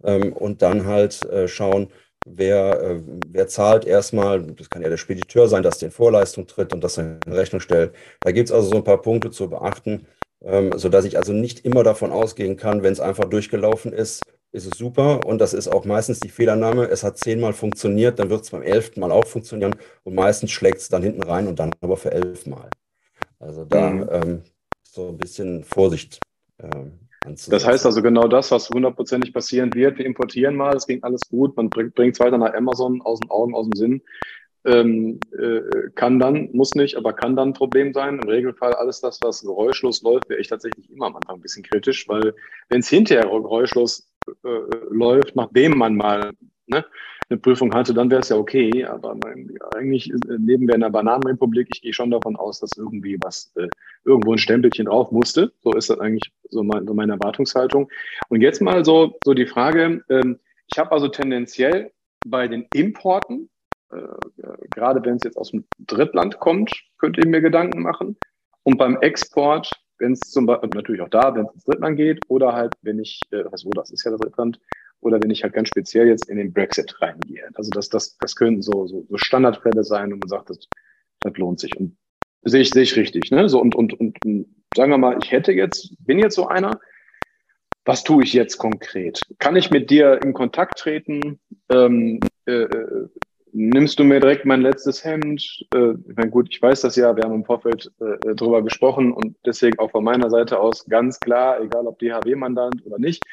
Ähm, 0.04 0.34
und 0.34 0.64
dann 0.64 0.88
halt 0.88 1.24
äh, 1.26 1.48
schauen, 1.48 1.90
wer, 2.26 2.82
äh, 2.82 3.02
wer 3.28 3.48
zahlt 3.48 3.86
erstmal, 3.86 4.42
das 4.42 4.72
kann 4.72 4.82
ja 4.82 4.90
der 4.90 4.98
Spediteur 4.98 5.48
sein, 5.48 5.62
dass 5.62 5.78
der 5.78 5.90
in 5.90 5.94
Vorleistung 5.94 6.48
tritt 6.48 6.74
und 6.74 6.84
das 6.84 6.98
in 6.98 7.20
Rechnung 7.28 7.62
stellt. 7.62 7.94
Da 8.22 8.32
gibt 8.32 8.50
es 8.50 8.56
also 8.56 8.70
so 8.70 8.78
ein 8.78 8.84
paar 8.84 9.02
Punkte 9.04 9.30
zu 9.30 9.48
beachten, 9.48 10.08
ähm, 10.44 10.72
sodass 10.76 11.06
ich 11.06 11.18
also 11.18 11.34
nicht 11.34 11.66
immer 11.66 11.84
davon 11.84 12.12
ausgehen 12.12 12.58
kann, 12.58 12.82
wenn 12.82 12.94
es 12.94 13.00
einfach 13.00 13.26
durchgelaufen 13.26 13.94
ist, 13.94 14.24
ist 14.52 14.66
es 14.66 14.78
super 14.78 15.26
und 15.26 15.40
das 15.40 15.54
ist 15.54 15.68
auch 15.68 15.86
meistens 15.86 16.20
die 16.20 16.30
Fehlernahme. 16.30 16.86
Es 16.86 17.04
hat 17.04 17.18
zehnmal 17.18 17.54
funktioniert, 17.54 18.20
dann 18.20 18.30
wird 18.30 18.42
es 18.42 18.50
beim 18.50 18.64
elften 18.64 19.00
Mal 19.00 19.12
auch 19.12 19.26
funktionieren 19.26 19.76
und 20.04 20.16
meistens 20.16 20.52
schlägt 20.52 20.80
es 20.80 20.90
dann 20.90 21.04
hinten 21.04 21.24
rein 21.24 21.48
und 21.48 21.60
dann 21.60 21.72
aber 21.82 21.98
für 21.98 22.12
elfmal. 22.12 22.70
Also 23.40 23.66
da 23.66 23.90
mhm. 23.90 24.10
ähm, 24.12 24.42
so 24.84 25.10
ein 25.10 25.18
bisschen 25.18 25.64
Vorsicht 25.64 26.20
ähm, 26.60 27.00
das 27.24 27.68
heißt 27.68 27.86
also 27.86 28.02
genau 28.02 28.28
das, 28.28 28.50
was 28.50 28.70
hundertprozentig 28.70 29.32
passieren 29.32 29.74
wird. 29.76 30.00
Wir 30.00 30.06
importieren 30.06 30.56
mal, 30.56 30.76
es 30.76 30.88
ging 30.88 31.04
alles 31.04 31.30
gut, 31.30 31.56
man 31.56 31.70
bringt 31.70 32.00
es 32.00 32.20
weiter 32.20 32.40
nach 32.40 32.54
Amazon, 32.54 33.02
aus 33.04 33.20
den 33.20 33.30
Augen, 33.30 33.54
aus 33.54 33.68
dem 33.68 33.76
Sinn. 33.76 34.02
Ähm, 34.64 35.20
äh, 35.40 35.90
kann 35.96 36.20
dann, 36.20 36.50
muss 36.54 36.74
nicht, 36.74 36.96
aber 36.96 37.14
kann 37.14 37.36
dann 37.36 37.50
ein 37.50 37.54
Problem 37.54 37.94
sein. 37.94 38.20
Im 38.20 38.28
Regelfall 38.28 38.74
alles 38.74 39.02
das, 39.02 39.20
was 39.22 39.42
geräuschlos 39.42 40.02
läuft, 40.02 40.30
wäre 40.30 40.40
ich 40.40 40.48
tatsächlich 40.48 40.90
immer 40.90 41.08
am 41.08 41.16
Anfang 41.16 41.36
ein 41.36 41.42
bisschen 41.42 41.64
kritisch, 41.64 42.08
weil 42.08 42.34
wenn 42.70 42.80
es 42.80 42.90
hinterher 42.90 43.26
geräuschlos 43.26 44.11
läuft, 44.90 45.36
nachdem 45.36 45.78
man 45.78 45.96
mal 45.96 46.32
ne, 46.68 46.86
eine 47.30 47.40
Prüfung 47.40 47.74
hatte, 47.74 47.94
dann 47.94 48.12
wäre 48.12 48.22
es 48.22 48.30
ja 48.30 48.38
okay. 48.38 48.86
Aber 48.86 49.16
mein, 49.24 49.58
eigentlich 49.76 50.12
leben 50.26 50.68
wir 50.68 50.76
in 50.76 50.84
einer 50.84 50.92
Bananenrepublik. 50.92 51.70
Ich 51.74 51.82
gehe 51.82 51.94
schon 51.94 52.12
davon 52.12 52.36
aus, 52.36 52.60
dass 52.60 52.72
irgendwie 52.78 53.18
was, 53.22 53.52
äh, 53.56 53.68
irgendwo 54.04 54.34
ein 54.34 54.38
Stempelchen 54.38 54.86
drauf 54.86 55.12
musste. 55.12 55.52
So 55.62 55.72
ist 55.74 55.90
das 55.90 56.00
eigentlich 56.00 56.32
so, 56.50 56.64
mein, 56.64 56.86
so 56.86 56.94
meine 56.94 57.14
Erwartungshaltung. 57.14 57.90
Und 58.30 58.42
jetzt 58.42 58.62
mal 58.62 58.84
so, 58.84 59.18
so 59.24 59.34
die 59.34 59.48
Frage, 59.48 60.04
ähm, 60.10 60.40
ich 60.72 60.78
habe 60.78 60.92
also 60.92 61.08
tendenziell 61.08 61.92
bei 62.26 62.48
den 62.48 62.68
Importen, 62.74 63.50
äh, 63.92 63.98
gerade 64.70 65.04
wenn 65.04 65.16
es 65.16 65.24
jetzt 65.24 65.38
aus 65.38 65.52
dem 65.52 65.66
Drittland 65.80 66.40
kommt, 66.40 66.72
könnte 66.98 67.22
ich 67.22 67.28
mir 67.28 67.42
Gedanken 67.42 67.82
machen. 67.82 68.18
Und 68.64 68.78
beim 68.78 68.98
Export, 68.98 69.72
wenn 70.02 70.14
es 70.14 70.32
zum 70.32 70.46
Beispiel, 70.46 70.70
natürlich 70.74 71.02
auch 71.02 71.10
da, 71.10 71.34
wenn 71.36 71.46
es 71.46 71.54
ins 71.54 71.64
Drittland 71.64 71.96
geht, 71.96 72.20
oder 72.28 72.54
halt, 72.54 72.74
wenn 72.82 73.00
ich, 73.00 73.22
äh, 73.32 73.44
wo 73.46 73.70
das 73.72 73.92
ist 73.92 74.04
ja 74.04 74.12
das 74.12 74.20
Drittland, 74.20 74.60
oder 75.00 75.22
wenn 75.22 75.30
ich 75.30 75.44
halt 75.44 75.54
ganz 75.54 75.70
speziell 75.70 76.08
jetzt 76.08 76.30
in 76.30 76.38
den 76.38 76.54
Brexit 76.54 77.02
reingehe. 77.02 77.48
Also 77.54 77.70
das, 77.72 77.90
das, 77.90 78.18
das 78.18 78.36
können 78.36 78.62
so, 78.62 78.88
so, 78.88 79.06
so 79.08 79.18
Standardfälle 79.18 79.84
sein, 79.84 80.12
und 80.12 80.20
man 80.20 80.30
sagt, 80.30 80.50
das, 80.50 80.68
das 81.22 81.38
lohnt 81.38 81.60
sich. 81.60 81.76
Und 81.78 81.98
sehe 82.44 82.62
ich, 82.62 82.72
sehe 82.72 82.84
ich 82.84 82.96
richtig. 82.96 83.32
Ne? 83.32 83.48
So, 83.48 83.62
und, 83.62 83.76
und, 83.76 84.00
und, 84.00 84.18
und 84.26 84.48
sagen 84.76 84.92
wir 84.92 84.98
mal, 84.98 85.18
ich 85.22 85.32
hätte 85.32 85.52
jetzt, 85.54 85.96
bin 86.06 86.20
jetzt 86.20 86.36
so 86.36 86.48
einer, 86.48 86.80
was 87.86 88.04
tue 88.04 88.24
ich 88.24 88.34
jetzt 88.34 88.58
konkret? 88.58 89.22
Kann 89.40 89.56
ich 89.56 89.72
mit 89.72 89.90
dir 89.90 90.22
in 90.24 90.34
Kontakt 90.34 90.78
treten? 90.80 91.40
Ähm, 91.70 92.20
äh, 92.46 92.64
äh 92.64 93.08
nimmst 93.54 94.00
du 94.00 94.04
mir 94.04 94.20
direkt 94.20 94.46
mein 94.46 94.62
letztes 94.62 95.04
Hemd? 95.04 95.66
Äh, 95.74 95.94
ich 96.08 96.16
meine, 96.16 96.30
gut, 96.30 96.48
ich 96.52 96.62
weiß 96.62 96.82
das 96.82 96.96
ja, 96.96 97.16
wir 97.16 97.24
haben 97.24 97.36
im 97.36 97.46
Vorfeld 97.46 97.92
äh, 98.00 98.36
drüber 98.36 98.62
gesprochen 98.62 99.12
und 99.12 99.36
deswegen 99.46 99.80
auch 99.80 99.92
von 99.92 100.04
meiner 100.04 100.30
Seite 100.30 100.60
aus 100.60 100.86
ganz 100.86 101.20
klar, 101.20 101.62
egal 101.62 101.88
ob 101.88 102.00
DHW-Mandant 102.00 102.86
oder 102.86 103.00
nicht, 103.00 103.24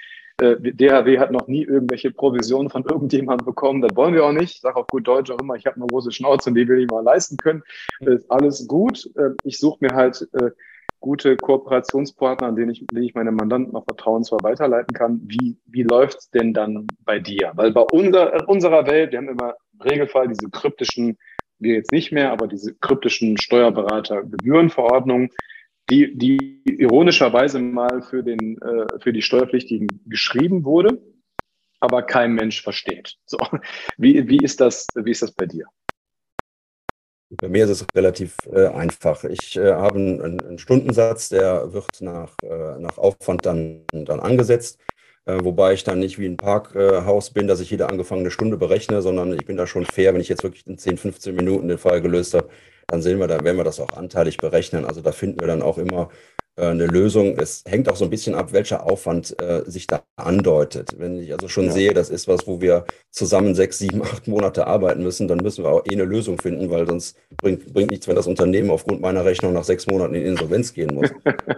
äh, 0.40 0.56
DHW 0.60 1.18
hat 1.18 1.32
noch 1.32 1.48
nie 1.48 1.64
irgendwelche 1.64 2.10
Provisionen 2.12 2.70
von 2.70 2.84
irgendjemandem 2.88 3.44
bekommen. 3.44 3.82
Das 3.82 3.96
wollen 3.96 4.14
wir 4.14 4.24
auch 4.24 4.32
nicht. 4.32 4.56
Ich 4.56 4.60
sage 4.60 4.76
auf 4.76 4.86
gut 4.86 5.06
Deutsch 5.06 5.30
auch 5.30 5.40
immer, 5.40 5.56
ich 5.56 5.66
habe 5.66 5.76
eine 5.76 5.86
große 5.86 6.12
Schnauze 6.12 6.50
und 6.50 6.56
die 6.56 6.68
will 6.68 6.82
ich 6.82 6.90
mal 6.90 7.02
leisten 7.02 7.36
können. 7.36 7.62
Das 8.00 8.22
ist 8.22 8.30
alles 8.30 8.66
gut. 8.68 9.10
Äh, 9.16 9.30
ich 9.44 9.58
suche 9.58 9.78
mir 9.80 9.94
halt 9.94 10.28
äh, 10.34 10.50
gute 11.00 11.36
Kooperationspartner, 11.36 12.48
an 12.48 12.56
denen 12.56 12.70
ich, 12.70 12.86
denen 12.86 13.04
ich 13.04 13.14
meine 13.14 13.32
Mandanten 13.32 13.74
auch 13.76 13.84
vertrauensvoll 13.84 14.40
weiterleiten 14.42 14.94
kann. 14.94 15.20
Wie, 15.24 15.56
wie 15.66 15.82
läuft's 15.82 16.30
denn 16.30 16.52
dann 16.52 16.86
bei 17.04 17.18
dir? 17.18 17.52
Weil 17.54 17.72
bei 17.72 17.82
unser, 17.82 18.48
unserer 18.48 18.86
Welt, 18.86 19.12
wir 19.12 19.18
haben 19.18 19.28
immer 19.28 19.54
im 19.67 19.67
Regelfall 19.84 20.28
diese 20.28 20.50
kryptischen, 20.50 21.18
wir 21.58 21.74
jetzt 21.74 21.92
nicht 21.92 22.12
mehr, 22.12 22.30
aber 22.32 22.46
diese 22.46 22.74
kryptischen 22.74 23.36
Steuerberater-Gebührenverordnungen, 23.38 25.30
die, 25.90 26.16
die 26.16 26.62
ironischerweise 26.64 27.58
mal 27.58 28.02
für, 28.02 28.22
den, 28.22 28.60
äh, 28.60 28.86
für 29.00 29.12
die 29.12 29.22
Steuerpflichtigen 29.22 29.88
geschrieben 30.06 30.64
wurde, 30.64 31.00
aber 31.80 32.02
kein 32.02 32.34
Mensch 32.34 32.62
versteht. 32.62 33.16
So, 33.26 33.38
wie, 33.96 34.28
wie, 34.28 34.38
ist, 34.38 34.60
das, 34.60 34.86
wie 34.94 35.10
ist 35.10 35.22
das 35.22 35.32
bei 35.32 35.46
dir? 35.46 35.66
Bei 37.30 37.48
mir 37.48 37.64
ist 37.64 37.70
es 37.70 37.86
relativ 37.94 38.36
äh, 38.50 38.68
einfach. 38.68 39.22
Ich 39.24 39.56
äh, 39.56 39.72
habe 39.72 39.96
einen, 39.96 40.40
einen, 40.40 40.58
Stundensatz, 40.58 41.28
der 41.28 41.72
wird 41.74 42.00
nach, 42.00 42.34
äh, 42.42 42.78
nach 42.78 42.96
Aufwand 42.96 43.44
dann, 43.44 43.84
dann 43.92 44.20
angesetzt, 44.20 44.78
wobei 45.42 45.74
ich 45.74 45.84
dann 45.84 45.98
nicht 45.98 46.18
wie 46.18 46.26
ein 46.26 46.36
Parkhaus 46.36 47.30
bin, 47.30 47.48
dass 47.48 47.60
ich 47.60 47.70
jede 47.70 47.88
angefangene 47.88 48.30
Stunde 48.30 48.56
berechne, 48.56 49.02
sondern 49.02 49.32
ich 49.34 49.44
bin 49.44 49.56
da 49.56 49.66
schon 49.66 49.84
fair, 49.84 50.14
wenn 50.14 50.20
ich 50.20 50.28
jetzt 50.28 50.42
wirklich 50.42 50.66
in 50.66 50.78
10, 50.78 50.96
15 50.96 51.34
Minuten 51.34 51.68
den 51.68 51.78
Fall 51.78 52.00
gelöst 52.00 52.34
habe, 52.34 52.48
dann 52.86 53.02
sehen 53.02 53.18
wir, 53.18 53.26
da 53.26 53.44
werden 53.44 53.58
wir 53.58 53.64
das 53.64 53.80
auch 53.80 53.92
anteilig 53.92 54.38
berechnen. 54.38 54.86
Also 54.86 55.02
da 55.02 55.12
finden 55.12 55.40
wir 55.40 55.46
dann 55.46 55.60
auch 55.60 55.76
immer 55.76 56.08
äh, 56.58 56.66
eine 56.66 56.86
Lösung. 56.86 57.38
Es 57.38 57.62
hängt 57.66 57.88
auch 57.88 57.96
so 57.96 58.04
ein 58.04 58.10
bisschen 58.10 58.34
ab, 58.34 58.52
welcher 58.52 58.90
Aufwand 58.90 59.40
äh, 59.40 59.62
sich 59.66 59.86
da 59.86 60.02
andeutet. 60.16 60.96
Wenn 60.98 61.20
ich 61.20 61.32
also 61.32 61.48
schon 61.48 61.66
ja. 61.66 61.72
sehe, 61.72 61.94
das 61.94 62.10
ist 62.10 62.26
was, 62.26 62.46
wo 62.46 62.60
wir 62.60 62.84
zusammen 63.10 63.54
sechs, 63.54 63.78
sieben, 63.78 64.02
acht 64.02 64.26
Monate 64.26 64.66
arbeiten 64.66 65.02
müssen, 65.02 65.28
dann 65.28 65.38
müssen 65.38 65.64
wir 65.64 65.70
auch 65.70 65.84
eh 65.86 65.92
eine 65.92 66.04
Lösung 66.04 66.38
finden, 66.38 66.70
weil 66.70 66.86
sonst 66.86 67.16
bringt, 67.36 67.72
bringt 67.72 67.90
nichts, 67.90 68.08
wenn 68.08 68.16
das 68.16 68.26
Unternehmen 68.26 68.70
aufgrund 68.70 69.00
meiner 69.00 69.24
Rechnung 69.24 69.52
nach 69.52 69.64
sechs 69.64 69.86
Monaten 69.86 70.14
in 70.14 70.24
Insolvenz 70.24 70.72
gehen 70.72 70.94
muss. 70.94 71.10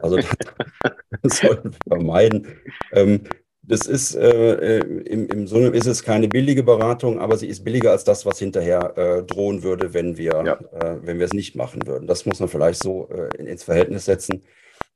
Also 0.03 0.19
das 1.23 1.39
sollten 1.39 1.71
wir 1.71 1.97
vermeiden. 1.97 2.49
Ähm, 2.93 3.23
das 3.71 3.87
ist 3.87 4.17
äh, 4.17 4.79
äh, 4.79 5.03
im, 5.05 5.29
im 5.29 5.47
Sinne 5.47 5.69
ist 5.69 5.87
es 5.87 6.03
keine 6.03 6.27
billige 6.27 6.65
Beratung, 6.65 7.21
aber 7.21 7.37
sie 7.37 7.47
ist 7.47 7.63
billiger 7.63 7.93
als 7.93 8.03
das, 8.03 8.27
was 8.27 8.41
hinterher 8.41 8.99
äh, 8.99 9.23
drohen 9.23 9.63
würde, 9.63 9.95
wenn 9.95 10.17
wir, 10.17 10.43
ja. 10.45 10.55
äh, 10.81 10.97
wenn 11.03 11.21
wir 11.21 11.27
es 11.27 11.33
nicht 11.33 11.55
machen 11.55 11.87
würden. 11.87 12.09
Das 12.09 12.27
muss 12.27 12.41
man 12.41 12.49
vielleicht 12.49 12.83
so 12.83 13.09
äh, 13.11 13.37
ins 13.37 13.63
Verhältnis 13.63 14.07
setzen. 14.07 14.43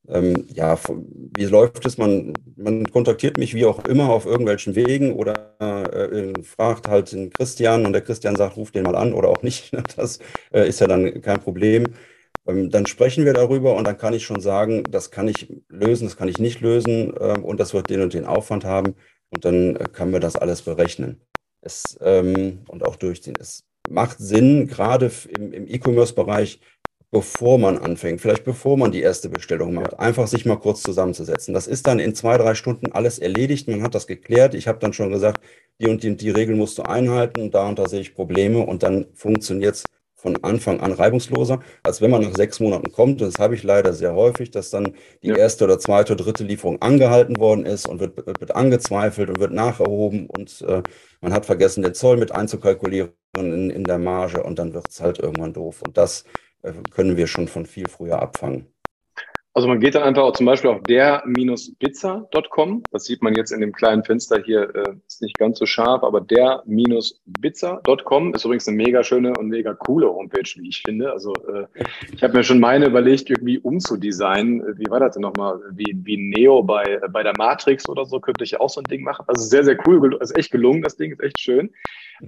Ähm, 0.08 0.46
ja, 0.52 0.76
wie 1.36 1.44
läuft 1.44 1.86
es? 1.86 1.98
Man, 1.98 2.34
man 2.56 2.84
kontaktiert 2.90 3.38
mich 3.38 3.54
wie 3.54 3.64
auch 3.64 3.84
immer 3.84 4.10
auf 4.10 4.26
irgendwelchen 4.26 4.74
Wegen 4.74 5.12
oder 5.12 5.54
äh, 5.60 6.32
fragt 6.42 6.88
halt 6.88 7.12
den 7.12 7.30
Christian 7.30 7.86
und 7.86 7.92
der 7.92 8.02
Christian 8.02 8.34
sagt, 8.34 8.56
ruf 8.56 8.72
den 8.72 8.82
mal 8.82 8.96
an 8.96 9.12
oder 9.12 9.28
auch 9.28 9.42
nicht. 9.42 9.70
Das 9.96 10.18
ist 10.50 10.80
ja 10.80 10.88
dann 10.88 11.22
kein 11.22 11.40
Problem. 11.40 11.86
Ähm, 12.46 12.70
dann 12.70 12.86
sprechen 12.86 13.24
wir 13.24 13.32
darüber 13.32 13.74
und 13.74 13.86
dann 13.86 13.98
kann 13.98 14.14
ich 14.14 14.24
schon 14.24 14.40
sagen, 14.40 14.84
das 14.90 15.10
kann 15.10 15.28
ich 15.28 15.52
lösen, 15.68 16.06
das 16.06 16.16
kann 16.16 16.28
ich 16.28 16.38
nicht 16.38 16.60
lösen 16.60 17.14
ähm, 17.20 17.44
und 17.44 17.60
das 17.60 17.74
wird 17.74 17.90
den 17.90 18.02
und 18.02 18.14
den 18.14 18.26
Aufwand 18.26 18.64
haben 18.64 18.94
und 19.30 19.44
dann 19.44 19.76
äh, 19.76 19.84
kann 19.92 20.10
man 20.10 20.20
das 20.20 20.36
alles 20.36 20.62
berechnen 20.62 21.20
es, 21.64 21.98
ähm, 22.02 22.60
und 22.68 22.84
auch 22.84 22.96
durchziehen. 22.96 23.34
Es 23.38 23.64
macht 23.88 24.18
Sinn, 24.18 24.66
gerade 24.66 25.10
im, 25.36 25.52
im 25.52 25.66
E-Commerce-Bereich, 25.66 26.60
bevor 27.10 27.58
man 27.58 27.78
anfängt, 27.78 28.20
vielleicht 28.20 28.44
bevor 28.44 28.76
man 28.76 28.90
die 28.90 29.02
erste 29.02 29.28
Bestellung 29.28 29.74
macht, 29.74 29.98
einfach 29.98 30.26
sich 30.26 30.44
mal 30.46 30.56
kurz 30.56 30.82
zusammenzusetzen. 30.82 31.54
Das 31.54 31.66
ist 31.66 31.86
dann 31.86 32.00
in 32.00 32.14
zwei, 32.14 32.36
drei 32.38 32.54
Stunden 32.54 32.92
alles 32.92 33.18
erledigt. 33.18 33.68
Man 33.68 33.82
hat 33.82 33.94
das 33.94 34.06
geklärt. 34.06 34.54
Ich 34.54 34.66
habe 34.66 34.80
dann 34.80 34.92
schon 34.92 35.10
gesagt, 35.10 35.40
die 35.80 35.88
und 35.88 36.02
die, 36.02 36.16
die 36.16 36.30
Regeln 36.30 36.58
musst 36.58 36.78
du 36.78 36.82
einhalten. 36.82 37.50
Da 37.52 37.68
und 37.68 37.78
da 37.78 37.88
sehe 37.88 38.00
ich 38.00 38.14
Probleme 38.14 38.60
und 38.60 38.82
dann 38.82 39.06
funktioniert 39.14 39.76
es 39.76 39.84
von 40.24 40.42
Anfang 40.42 40.80
an 40.80 40.92
reibungsloser, 40.92 41.60
als 41.82 42.00
wenn 42.00 42.10
man 42.10 42.22
nach 42.22 42.34
sechs 42.34 42.58
Monaten 42.58 42.90
kommt. 42.90 43.20
Das 43.20 43.38
habe 43.38 43.54
ich 43.54 43.62
leider 43.62 43.92
sehr 43.92 44.14
häufig, 44.14 44.50
dass 44.50 44.70
dann 44.70 44.94
die 45.22 45.28
ja. 45.28 45.36
erste 45.36 45.64
oder 45.64 45.78
zweite 45.78 46.14
oder 46.14 46.24
dritte 46.24 46.44
Lieferung 46.44 46.80
angehalten 46.80 47.38
worden 47.38 47.66
ist 47.66 47.86
und 47.86 48.00
wird, 48.00 48.16
wird 48.16 48.56
angezweifelt 48.56 49.28
und 49.28 49.38
wird 49.38 49.52
nacherhoben 49.52 50.26
und 50.26 50.62
äh, 50.62 50.82
man 51.20 51.34
hat 51.34 51.44
vergessen, 51.44 51.82
den 51.82 51.92
Zoll 51.92 52.16
mit 52.16 52.32
einzukalkulieren 52.32 53.12
in, 53.36 53.68
in 53.68 53.84
der 53.84 53.98
Marge 53.98 54.42
und 54.42 54.58
dann 54.58 54.72
wird 54.72 54.88
es 54.88 55.02
halt 55.02 55.18
irgendwann 55.18 55.52
doof. 55.52 55.82
Und 55.82 55.98
das 55.98 56.24
äh, 56.62 56.72
können 56.90 57.18
wir 57.18 57.26
schon 57.26 57.46
von 57.46 57.66
viel 57.66 57.88
früher 57.88 58.22
abfangen. 58.22 58.73
Also 59.56 59.68
man 59.68 59.78
geht 59.78 59.94
dann 59.94 60.02
einfach 60.02 60.24
auch 60.24 60.32
zum 60.32 60.46
Beispiel 60.46 60.70
auf 60.70 60.82
der-bizza.com. 60.82 62.82
Das 62.90 63.04
sieht 63.04 63.22
man 63.22 63.36
jetzt 63.36 63.52
in 63.52 63.60
dem 63.60 63.70
kleinen 63.70 64.02
Fenster 64.02 64.42
hier, 64.44 64.62
äh, 64.74 64.96
ist 65.06 65.22
nicht 65.22 65.38
ganz 65.38 65.60
so 65.60 65.66
scharf, 65.66 66.02
aber 66.02 66.20
der-bizza.com 66.20 68.34
ist 68.34 68.44
übrigens 68.44 68.66
eine 68.66 68.76
mega 68.76 69.04
schöne 69.04 69.32
und 69.38 69.46
mega 69.46 69.72
coole 69.74 70.12
Homepage, 70.12 70.50
wie 70.56 70.68
ich 70.68 70.82
finde. 70.84 71.12
Also 71.12 71.32
äh, 71.34 71.66
ich 72.12 72.24
habe 72.24 72.36
mir 72.36 72.42
schon 72.42 72.58
meine 72.58 72.86
überlegt, 72.86 73.30
irgendwie 73.30 73.60
umzudesignen. 73.60 74.76
Wie 74.76 74.90
war 74.90 74.98
das 74.98 75.14
denn 75.14 75.22
nochmal? 75.22 75.60
Wie, 75.70 75.96
wie 76.02 76.16
Neo 76.16 76.64
bei, 76.64 76.98
bei 77.12 77.22
der 77.22 77.34
Matrix 77.38 77.88
oder 77.88 78.06
so 78.06 78.18
könnte 78.18 78.42
ich 78.42 78.58
auch 78.58 78.70
so 78.70 78.80
ein 78.80 78.90
Ding 78.90 79.04
machen. 79.04 79.24
Also 79.28 79.44
sehr, 79.44 79.62
sehr 79.62 79.78
cool, 79.86 80.18
ist 80.20 80.36
echt 80.36 80.50
gelungen, 80.50 80.82
das 80.82 80.96
Ding 80.96 81.12
ist 81.12 81.22
echt 81.22 81.38
schön. 81.38 81.70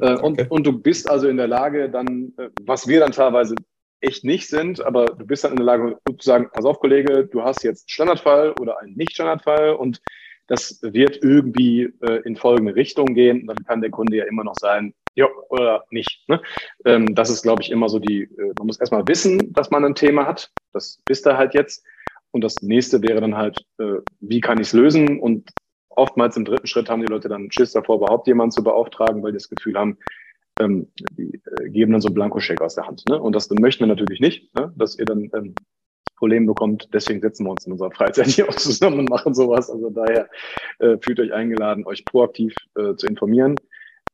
Äh, 0.00 0.16
und, 0.18 0.48
und 0.48 0.64
du 0.64 0.78
bist 0.78 1.10
also 1.10 1.26
in 1.26 1.38
der 1.38 1.48
Lage, 1.48 1.90
dann, 1.90 2.34
äh, 2.38 2.50
was 2.62 2.86
wir 2.86 3.00
dann 3.00 3.10
teilweise 3.10 3.56
echt 4.00 4.24
nicht 4.24 4.48
sind, 4.48 4.84
aber 4.84 5.06
du 5.06 5.26
bist 5.26 5.44
dann 5.44 5.52
in 5.52 5.56
der 5.56 5.66
Lage 5.66 5.98
zu 6.06 6.26
sagen, 6.26 6.48
pass 6.52 6.64
auf, 6.64 6.80
Kollege, 6.80 7.26
du 7.26 7.42
hast 7.42 7.62
jetzt 7.62 7.90
Standardfall 7.90 8.52
oder 8.60 8.80
einen 8.80 8.94
Nicht-Standardfall 8.94 9.74
und 9.74 10.00
das 10.46 10.78
wird 10.82 11.22
irgendwie 11.22 11.92
äh, 12.02 12.22
in 12.24 12.36
folgende 12.36 12.74
Richtung 12.74 13.14
gehen. 13.14 13.46
Dann 13.46 13.56
kann 13.64 13.80
der 13.80 13.90
Kunde 13.90 14.16
ja 14.16 14.24
immer 14.26 14.44
noch 14.44 14.54
sagen, 14.54 14.94
ja 15.14 15.26
oder 15.48 15.84
nicht. 15.90 16.28
Ne? 16.28 16.40
Ähm, 16.84 17.14
das 17.14 17.30
ist, 17.30 17.42
glaube 17.42 17.62
ich, 17.62 17.70
immer 17.70 17.88
so 17.88 17.98
die, 17.98 18.22
äh, 18.22 18.52
man 18.58 18.66
muss 18.66 18.78
erstmal 18.78 19.06
wissen, 19.08 19.52
dass 19.52 19.70
man 19.70 19.84
ein 19.84 19.94
Thema 19.94 20.26
hat. 20.26 20.50
Das 20.72 21.00
wisst 21.06 21.26
ihr 21.26 21.36
halt 21.36 21.54
jetzt. 21.54 21.84
Und 22.30 22.44
das 22.44 22.62
nächste 22.62 23.02
wäre 23.02 23.20
dann 23.20 23.36
halt, 23.36 23.64
äh, 23.78 24.00
wie 24.20 24.40
kann 24.40 24.60
ich 24.60 24.68
es 24.68 24.72
lösen? 24.72 25.18
Und 25.20 25.50
oftmals 25.88 26.36
im 26.36 26.44
dritten 26.44 26.66
Schritt 26.66 26.90
haben 26.90 27.00
die 27.00 27.10
Leute 27.10 27.28
dann 27.28 27.50
Schiss 27.50 27.72
davor, 27.72 27.96
überhaupt 27.96 28.26
jemanden 28.26 28.52
zu 28.52 28.62
beauftragen, 28.62 29.22
weil 29.22 29.32
die 29.32 29.38
das 29.38 29.48
Gefühl 29.48 29.76
haben, 29.76 29.98
ähm, 30.60 30.88
die 31.12 31.40
äh, 31.60 31.68
geben 31.70 31.92
dann 31.92 32.00
so 32.00 32.08
einen 32.08 32.14
Blankoscheck 32.14 32.60
aus 32.60 32.74
der 32.74 32.86
Hand. 32.86 33.04
Ne? 33.08 33.20
Und 33.20 33.34
das 33.34 33.50
möchten 33.50 33.80
wir 33.80 33.88
natürlich 33.88 34.20
nicht, 34.20 34.54
ne? 34.54 34.72
dass 34.76 34.98
ihr 34.98 35.04
dann 35.04 35.30
ähm, 35.34 35.54
Problem 36.16 36.46
bekommt. 36.46 36.88
Deswegen 36.92 37.20
setzen 37.20 37.44
wir 37.44 37.50
uns 37.50 37.66
in 37.66 37.72
unserer 37.72 37.90
Freizeit 37.90 38.26
hier 38.26 38.48
auch 38.48 38.54
zusammen 38.54 39.00
und 39.00 39.10
machen 39.10 39.34
sowas. 39.34 39.70
Also 39.70 39.90
daher 39.90 40.28
äh, 40.78 40.96
fühlt 41.00 41.20
euch 41.20 41.32
eingeladen, 41.32 41.86
euch 41.86 42.04
proaktiv 42.04 42.54
äh, 42.76 42.94
zu 42.96 43.06
informieren. 43.06 43.56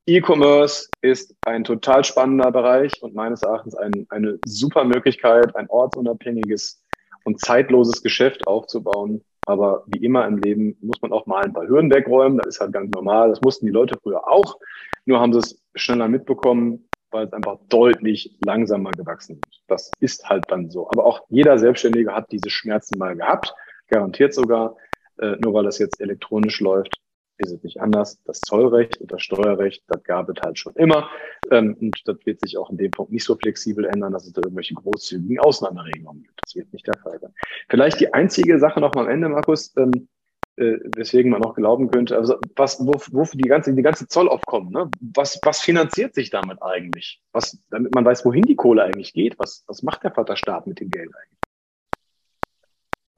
E-Commerce 0.06 0.88
ist 1.00 1.34
ein 1.46 1.62
total 1.62 2.02
spannender 2.02 2.50
Bereich 2.50 2.92
und 3.02 3.14
meines 3.14 3.42
Erachtens 3.42 3.76
ein, 3.76 4.06
eine 4.10 4.38
super 4.44 4.84
Möglichkeit, 4.84 5.54
ein 5.54 5.68
ortsunabhängiges 5.70 6.82
und 7.24 7.40
zeitloses 7.40 8.02
Geschäft 8.02 8.48
aufzubauen. 8.48 9.22
Aber 9.46 9.84
wie 9.86 10.04
immer 10.04 10.26
im 10.26 10.38
Leben 10.38 10.76
muss 10.80 11.02
man 11.02 11.12
auch 11.12 11.26
mal 11.26 11.44
ein 11.44 11.52
paar 11.52 11.66
Hürden 11.66 11.90
wegräumen. 11.90 12.38
Das 12.38 12.46
ist 12.48 12.60
halt 12.60 12.72
ganz 12.72 12.90
normal. 12.92 13.30
Das 13.30 13.40
mussten 13.40 13.66
die 13.66 13.72
Leute 13.72 13.98
früher 14.02 14.28
auch. 14.28 14.58
Nur 15.04 15.20
haben 15.20 15.32
sie 15.32 15.40
es 15.40 15.62
schneller 15.74 16.08
mitbekommen, 16.08 16.88
weil 17.10 17.26
es 17.26 17.32
einfach 17.32 17.58
deutlich 17.68 18.36
langsamer 18.44 18.92
gewachsen 18.92 19.40
ist. 19.48 19.62
Das 19.66 19.90
ist 20.00 20.28
halt 20.28 20.44
dann 20.48 20.70
so. 20.70 20.88
Aber 20.90 21.04
auch 21.04 21.22
jeder 21.28 21.58
Selbstständige 21.58 22.14
hat 22.14 22.30
diese 22.30 22.50
Schmerzen 22.50 22.98
mal 22.98 23.16
gehabt, 23.16 23.54
garantiert 23.88 24.32
sogar. 24.32 24.76
Äh, 25.18 25.36
nur 25.42 25.54
weil 25.54 25.64
das 25.64 25.78
jetzt 25.78 26.00
elektronisch 26.00 26.60
läuft, 26.60 26.96
ist 27.42 27.52
es 27.52 27.62
nicht 27.62 27.80
anders. 27.80 28.20
Das 28.24 28.40
Zollrecht 28.40 28.98
und 28.98 29.12
das 29.12 29.22
Steuerrecht, 29.22 29.82
das 29.88 30.02
gab 30.04 30.28
es 30.28 30.40
halt 30.42 30.58
schon 30.58 30.74
immer. 30.74 31.08
Ähm, 31.50 31.76
und 31.80 32.00
das 32.06 32.16
wird 32.24 32.40
sich 32.40 32.56
auch 32.56 32.70
in 32.70 32.78
dem 32.78 32.90
Punkt 32.90 33.12
nicht 33.12 33.24
so 33.24 33.36
flexibel 33.36 33.84
ändern, 33.84 34.12
dass 34.12 34.26
es 34.26 34.32
da 34.32 34.40
irgendwelche 34.42 34.74
großzügigen 34.74 35.38
Ausnahmeregelungen 35.40 36.22
gibt. 36.22 36.40
Das 36.44 36.54
wird 36.54 36.72
nicht 36.72 36.86
der 36.86 36.98
Fall 36.98 37.18
sein. 37.20 37.34
Vielleicht 37.68 38.00
die 38.00 38.12
einzige 38.12 38.58
Sache 38.58 38.80
noch 38.80 38.94
mal 38.94 39.02
am 39.02 39.10
Ende, 39.10 39.28
Markus, 39.28 39.74
ähm, 39.76 40.08
äh, 40.56 40.78
weswegen 40.96 41.30
man 41.30 41.42
auch 41.44 41.54
glauben 41.54 41.90
könnte, 41.90 42.16
also 42.16 42.36
was, 42.56 42.78
wo, 42.80 42.92
wo 43.10 43.24
die 43.32 43.48
ganze, 43.48 43.72
die 43.74 43.82
ganze 43.82 44.06
Zollaufkommen, 44.06 44.70
ne? 44.70 44.90
was, 45.00 45.40
was 45.42 45.60
finanziert 45.60 46.14
sich 46.14 46.30
damit 46.30 46.62
eigentlich? 46.62 47.22
Was, 47.32 47.58
damit 47.70 47.94
man 47.94 48.04
weiß, 48.04 48.24
wohin 48.24 48.42
die 48.42 48.56
Kohle 48.56 48.84
eigentlich 48.84 49.14
geht, 49.14 49.38
was, 49.38 49.64
was 49.66 49.82
macht 49.82 50.04
der 50.04 50.12
Vaterstaat 50.12 50.66
mit 50.66 50.80
dem 50.80 50.90
Geld 50.90 51.10
eigentlich? 51.14 51.41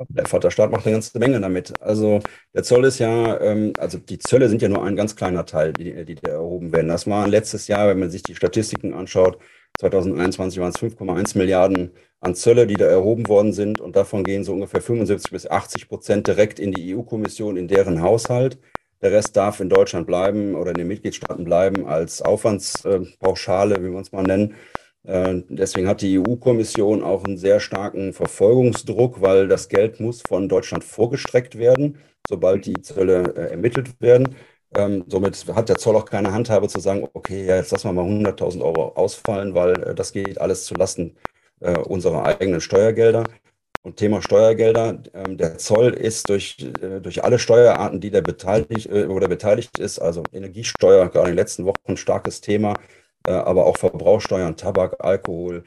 Der 0.08 0.26
Vaterstaat 0.26 0.72
macht 0.72 0.86
eine 0.86 0.94
ganze 0.94 1.18
Menge 1.18 1.40
damit. 1.40 1.80
Also 1.80 2.20
der 2.52 2.64
Zoll 2.64 2.84
ist 2.84 2.98
ja, 2.98 3.40
ähm, 3.40 3.72
also 3.78 3.98
die 3.98 4.18
Zölle 4.18 4.48
sind 4.48 4.60
ja 4.60 4.68
nur 4.68 4.84
ein 4.84 4.96
ganz 4.96 5.14
kleiner 5.14 5.46
Teil, 5.46 5.72
die, 5.72 6.04
die 6.04 6.16
da 6.16 6.32
erhoben 6.32 6.72
werden. 6.72 6.88
Das 6.88 7.06
war 7.06 7.28
letztes 7.28 7.68
Jahr, 7.68 7.88
wenn 7.88 8.00
man 8.00 8.10
sich 8.10 8.22
die 8.22 8.34
Statistiken 8.34 8.92
anschaut, 8.92 9.38
2021 9.78 10.60
waren 10.60 10.70
es 10.70 10.80
5,1 10.80 11.36
Milliarden 11.36 11.92
an 12.20 12.34
Zölle, 12.34 12.66
die 12.66 12.74
da 12.74 12.86
erhoben 12.86 13.28
worden 13.28 13.52
sind. 13.52 13.80
Und 13.80 13.96
davon 13.96 14.22
gehen 14.24 14.44
so 14.44 14.52
ungefähr 14.52 14.80
75 14.80 15.30
bis 15.32 15.46
80 15.48 15.88
Prozent 15.88 16.26
direkt 16.26 16.60
in 16.60 16.72
die 16.72 16.94
EU-Kommission, 16.94 17.56
in 17.56 17.68
deren 17.68 18.00
Haushalt. 18.00 18.58
Der 19.02 19.12
Rest 19.12 19.36
darf 19.36 19.60
in 19.60 19.68
Deutschland 19.68 20.06
bleiben 20.06 20.54
oder 20.54 20.70
in 20.70 20.78
den 20.78 20.88
Mitgliedstaaten 20.88 21.44
bleiben 21.44 21.86
als 21.86 22.22
Aufwandspauschale, 22.22 23.76
wie 23.82 23.90
wir 23.90 23.98
uns 23.98 24.12
mal 24.12 24.22
nennen. 24.22 24.54
Äh, 25.04 25.42
deswegen 25.48 25.86
hat 25.86 26.00
die 26.00 26.18
EU-Kommission 26.18 27.02
auch 27.02 27.24
einen 27.24 27.36
sehr 27.36 27.60
starken 27.60 28.12
Verfolgungsdruck, 28.12 29.20
weil 29.20 29.48
das 29.48 29.68
Geld 29.68 30.00
muss 30.00 30.22
von 30.26 30.48
Deutschland 30.48 30.82
vorgestreckt 30.82 31.58
werden, 31.58 31.98
sobald 32.28 32.66
die 32.66 32.80
Zölle 32.80 33.34
äh, 33.36 33.50
ermittelt 33.50 34.00
werden. 34.00 34.34
Ähm, 34.74 35.04
somit 35.06 35.44
hat 35.54 35.68
der 35.68 35.76
Zoll 35.76 35.96
auch 35.96 36.06
keine 36.06 36.32
Handhabe 36.32 36.68
zu 36.68 36.80
sagen, 36.80 37.06
okay, 37.12 37.46
jetzt 37.46 37.70
lassen 37.70 37.88
wir 37.88 37.92
mal 37.92 38.04
100.000 38.04 38.62
Euro 38.62 38.88
ausfallen, 38.94 39.54
weil 39.54 39.72
äh, 39.82 39.94
das 39.94 40.12
geht 40.12 40.40
alles 40.40 40.64
zulasten 40.64 41.16
unserer 41.86 42.26
eigenen 42.26 42.60
Steuergelder. 42.60 43.24
Und 43.82 43.96
Thema 43.96 44.20
Steuergelder, 44.20 44.98
ähm, 45.14 45.38
der 45.38 45.56
Zoll 45.56 45.94
ist 45.94 46.28
durch, 46.28 46.56
durch 47.00 47.24
alle 47.24 47.38
Steuerarten, 47.38 48.00
die 48.00 48.10
der 48.10 48.20
beteiligt 48.20 48.90
oder 48.90 49.28
beteiligt 49.28 49.78
ist, 49.78 49.98
also 49.98 50.24
Energiesteuer, 50.32 51.08
gerade 51.08 51.30
in 51.30 51.36
den 51.36 51.38
letzten 51.38 51.64
Wochen 51.64 51.78
ein 51.86 51.96
starkes 51.96 52.42
Thema, 52.42 52.74
aber 53.32 53.66
auch 53.66 53.76
Verbrauchsteuern, 53.76 54.56
Tabak, 54.56 54.96
Alkohol, 54.98 55.64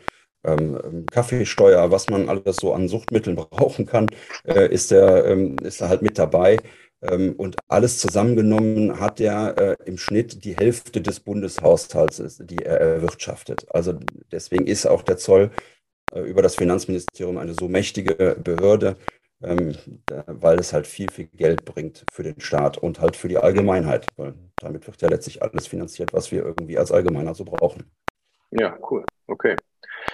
ähm, 0.47 0.79
ähm, 0.83 1.05
Kaffeesteuer, 1.07 1.91
was 1.91 2.09
man 2.09 2.29
alles 2.29 2.57
so 2.57 2.73
an 2.73 2.87
Suchtmitteln 2.87 3.35
brauchen 3.51 3.85
kann, 3.85 4.07
äh, 4.45 4.71
ist, 4.71 4.91
er, 4.91 5.25
ähm, 5.25 5.57
ist 5.61 5.81
er 5.81 5.89
halt 5.89 6.01
mit 6.01 6.17
dabei. 6.17 6.57
Und 6.99 7.57
alles 7.67 7.99
zusammengenommen 7.99 8.99
hat 8.99 9.21
er 9.21 9.55
äh, 9.59 9.77
im 9.85 9.99
Schnitt 9.99 10.43
die 10.43 10.57
Hälfte 10.57 10.99
des 10.99 11.19
Bundeshaushalts, 11.19 12.39
die 12.39 12.57
er 12.65 12.81
erwirtschaftet. 12.81 13.67
Also 13.69 13.99
deswegen 14.31 14.65
ist 14.65 14.87
auch 14.87 15.03
der 15.03 15.17
Zoll 15.17 15.51
äh, 16.11 16.21
über 16.21 16.41
das 16.41 16.55
Finanzministerium 16.55 17.37
eine 17.37 17.53
so 17.53 17.67
mächtige 17.67 18.35
Behörde, 18.43 18.97
weil 19.39 20.57
es 20.57 20.73
halt 20.73 20.87
viel, 20.87 21.11
viel 21.11 21.27
Geld 21.27 21.65
bringt 21.65 22.03
für 22.11 22.23
den 22.23 22.39
Staat 22.39 22.79
und 22.79 22.99
halt 22.99 23.15
für 23.15 23.27
die 23.27 23.37
Allgemeinheit. 23.37 24.07
Weil 24.15 24.33
damit 24.61 24.87
wird 24.87 25.01
ja 25.01 25.09
letztlich 25.09 25.41
alles 25.41 25.67
finanziert, 25.67 26.13
was 26.13 26.31
wir 26.31 26.43
irgendwie 26.43 26.77
als 26.77 26.91
Allgemeiner 26.91 27.33
so 27.33 27.45
brauchen. 27.45 27.91
Ja, 28.51 28.77
cool. 28.89 29.03
Okay. 29.27 29.55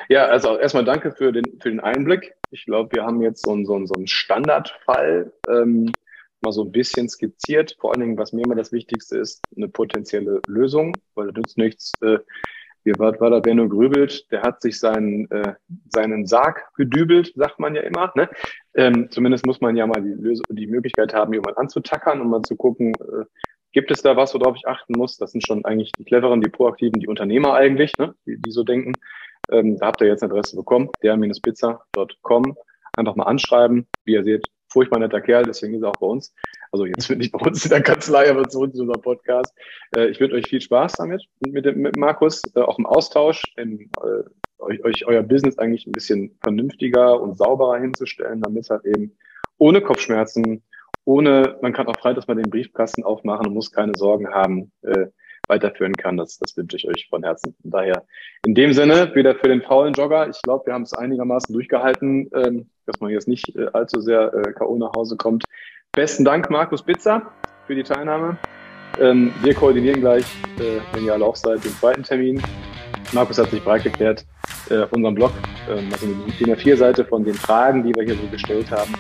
Ja, 0.10 0.26
also 0.26 0.58
erstmal 0.58 0.86
danke 0.86 1.12
für 1.12 1.32
den, 1.32 1.60
für 1.62 1.70
den 1.70 1.80
Einblick. 1.80 2.34
Ich 2.52 2.66
glaube, 2.66 2.96
wir 2.96 3.04
haben 3.04 3.22
jetzt 3.22 3.46
so 3.46 3.52
einen, 3.52 3.66
so 3.66 3.76
einen, 3.76 3.88
so 3.88 3.94
einen 3.94 4.08
Standardfall 4.08 5.32
ähm, 5.50 5.92
mal 6.42 6.52
so 6.52 6.64
ein 6.64 6.72
bisschen 6.72 7.10
skizziert. 7.10 7.76
Vor 7.80 7.92
allen 7.92 8.02
Dingen, 8.02 8.18
was 8.18 8.34
mir 8.34 8.44
immer 8.44 8.56
das 8.56 8.72
Wichtigste 8.72 9.18
ist, 9.18 9.42
eine 9.56 9.70
potenzielle 9.70 10.42
Lösung, 10.48 10.96
weil 11.16 11.30
es 11.30 11.36
nützt 11.36 11.58
nichts, 11.58 11.92
äh, 12.02 12.20
wie 12.84 12.94
war, 13.00 13.18
war 13.22 13.30
da 13.30 13.40
Benno 13.40 13.70
grübelt, 13.70 14.30
der 14.30 14.42
hat 14.42 14.62
sich 14.62 14.78
seinen, 14.78 15.30
äh, 15.32 15.54
seinen 15.90 16.28
Sarg 16.28 16.70
gedübelt, 16.76 17.32
sagt 17.36 17.60
man 17.60 17.76
ja 17.76 17.82
immer. 17.82 18.12
Ne? 18.16 18.30
Ähm, 18.76 19.10
zumindest 19.10 19.46
muss 19.46 19.62
man 19.62 19.78
ja 19.78 19.88
mal 19.88 20.02
die, 20.02 20.10
Lösung, 20.10 20.44
die 20.50 20.68
Möglichkeit 20.68 21.14
haben, 21.14 21.34
jemanden 21.34 21.60
anzutackern 21.60 22.20
und 22.20 22.30
mal 22.30 22.42
zu 22.42 22.58
gucken, 22.58 22.94
äh, 22.96 23.26
gibt 23.74 23.92
es 23.92 24.02
da 24.02 24.16
was, 24.16 24.34
worauf 24.34 24.56
ich 24.56 24.68
achten 24.68 24.94
muss? 24.98 25.18
Das 25.18 25.32
sind 25.32 25.46
schon 25.46 25.66
eigentlich 25.66 25.92
die 25.98 26.06
cleveren, 26.06 26.42
die 26.42 26.50
proaktiven, 26.50 27.00
die 27.00 27.08
Unternehmer 27.08 27.56
eigentlich, 27.56 27.98
ne? 27.98 28.16
die, 28.26 28.38
die 28.38 28.52
so 28.52 28.64
denken. 28.64 28.94
Ähm, 29.52 29.78
da 29.78 29.88
habt 29.88 30.02
ihr 30.02 30.08
jetzt 30.08 30.24
eine 30.24 30.32
Adresse 30.32 30.56
bekommen, 30.56 30.90
der-pizza.com. 31.02 32.56
Einfach 32.96 33.16
mal 33.16 33.26
anschreiben. 33.26 33.88
Wie 34.06 34.14
ihr 34.14 34.24
seht, 34.24 34.48
furchtbar 34.74 35.00
netter 35.00 35.22
Kerl, 35.22 35.44
deswegen 35.44 35.74
ist 35.76 35.84
er 35.84 35.90
auch 35.90 36.00
bei 36.00 36.08
uns. 36.08 36.34
Also 36.72 36.86
jetzt 36.86 37.10
nicht 37.10 37.32
bei 37.32 37.40
uns 37.40 37.64
in 37.66 37.70
der 37.70 37.82
Kanzlei, 37.82 38.30
aber 38.30 38.48
zurück 38.48 38.74
zu 38.74 38.82
unserem 38.82 39.02
Podcast. 39.02 39.54
Äh, 39.96 40.08
ich 40.08 40.20
wünsche 40.20 40.36
euch 40.36 40.48
viel 40.48 40.62
Spaß 40.62 40.94
damit, 40.94 41.24
mit, 41.40 41.66
dem, 41.66 41.82
mit 41.82 41.98
Markus, 41.98 42.42
äh, 42.56 42.62
auch 42.62 42.80
im 42.80 42.86
Austausch, 42.86 43.44
in, 43.58 43.90
äh, 44.02 44.24
euch, 44.60 44.84
euch 44.84 45.06
euer 45.06 45.24
Business 45.24 45.58
eigentlich 45.58 45.86
ein 45.86 45.92
bisschen 45.92 46.38
vernünftiger 46.42 47.22
und 47.22 47.38
sauberer 47.38 47.80
hinzustellen, 47.80 48.42
damit 48.42 48.64
es 48.64 48.70
halt 48.70 48.86
eben 48.86 49.16
ohne 49.58 49.82
Kopfschmerzen, 49.82 50.64
ohne, 51.06 51.58
man 51.62 51.74
kann 51.74 51.88
auch 51.88 51.98
freitags 51.98 52.28
mal 52.28 52.36
den 52.36 52.50
Briefkasten 52.50 53.04
aufmachen 53.04 53.48
und 53.48 53.54
muss 53.54 53.72
keine 53.72 53.94
Sorgen 53.96 54.30
haben, 54.30 54.72
äh, 54.82 55.08
weiterführen 55.48 55.94
kann. 55.94 56.18
Das, 56.18 56.38
das 56.38 56.56
wünsche 56.56 56.78
ich 56.78 56.88
euch 56.88 57.08
von 57.10 57.24
Herzen. 57.24 57.56
Von 57.62 57.72
daher, 57.72 58.06
in 58.46 58.56
dem 58.56 58.74
Sinne, 58.74 59.14
wieder 59.14 59.36
für 59.36 59.50
den 59.50 59.62
faulen 59.62 59.94
Jogger. 59.94 60.30
Ich 60.30 60.42
glaube, 60.42 60.68
wir 60.68 60.74
haben 60.74 60.84
es 60.84 60.94
einigermaßen 60.94 61.54
durchgehalten, 61.54 62.30
ähm, 62.34 62.70
dass 62.86 63.00
man 63.00 63.10
jetzt 63.10 63.28
nicht 63.28 63.56
äh, 63.56 63.68
allzu 63.74 64.00
sehr 64.00 64.34
äh, 64.34 64.54
K.O. 64.54 64.78
nach 64.78 64.94
Hause 64.96 65.18
kommt. 65.18 65.44
Besten 65.92 66.26
Dank, 66.26 66.50
Markus 66.50 66.82
Pizza, 66.82 67.34
für 67.68 67.76
die 67.76 67.84
Teilnahme. 67.84 68.38
Ähm, 69.00 69.34
wir 69.42 69.54
koordinieren 69.54 70.02
gleich, 70.02 70.26
äh, 70.60 70.80
wenn 70.94 71.06
ihr 71.06 71.14
alle 71.14 71.26
auch 71.26 71.36
seid, 71.36 71.64
den 71.64 71.72
zweiten 71.72 72.04
Termin. 72.04 72.42
Markus 73.12 73.38
hat 73.38 73.50
sich 73.50 73.62
bereit 73.62 73.86
erklärt, 73.86 74.26
äh, 74.70 74.86
unseren 74.92 75.16
Blog, 75.16 75.32
ähm, 75.70 75.90
also 75.92 76.08
die 76.08 76.44
DIN 76.44 76.56
A4-Seite 76.56 77.06
von 77.06 77.24
den 77.24 77.36
Fragen, 77.36 77.84
die 77.84 77.94
wir 77.94 78.04
hier 78.04 78.16
so 78.16 78.28
gestellt 78.28 78.72
haben, 78.72 78.94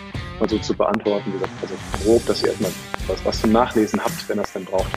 mal 0.43 0.49
so 0.49 0.59
zu 0.59 0.73
beantworten. 0.73 1.23
Wie 1.27 1.33
gesagt, 1.33 1.51
also 1.61 1.73
grob, 2.03 2.25
dass 2.25 2.41
ihr 2.43 2.49
erstmal 2.49 2.71
was, 3.07 3.25
was 3.25 3.41
zum 3.41 3.51
Nachlesen 3.51 4.03
habt, 4.03 4.27
wenn 4.27 4.39
ihr 4.39 4.43
es 4.43 4.53
dann 4.53 4.65
braucht 4.65 4.91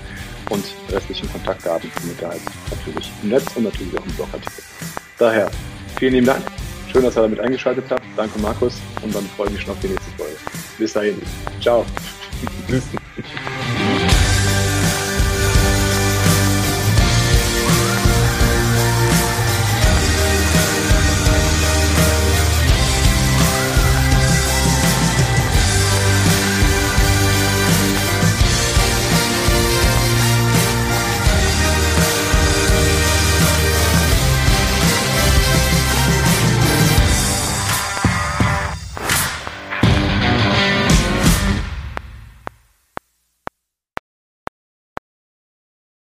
und 0.51 0.65
restlichen 0.91 1.31
Kontaktdaten 1.31 1.91
findet 1.91 2.21
ihr 2.21 2.29
halt 2.29 2.41
natürlich 2.71 3.11
im 3.23 3.29
Netz 3.31 3.45
und 3.55 3.65
natürlich 3.65 3.99
auch 3.99 4.05
im 4.05 4.13
Blogartikel. 4.13 4.63
Daher, 5.19 5.51
vielen 5.99 6.15
lieben 6.15 6.27
Dank. 6.27 6.43
Schön, 6.93 7.03
dass 7.03 7.17
ihr 7.17 7.23
damit 7.23 7.41
eingeschaltet 7.41 7.85
habt. 7.91 8.03
Danke, 8.17 8.39
Markus. 8.41 8.81
Und 9.03 9.15
dann 9.15 9.27
freue 9.37 9.49
ich 9.49 9.55
mich 9.55 9.63
schon 9.63 9.73
auf 9.73 9.81
die 9.81 9.89
nächste 9.89 10.11
Folge. 10.17 10.37
Bis 10.79 10.93
dahin. 10.93 11.21
Ciao. 11.61 11.85
Tschüss. 12.69 12.85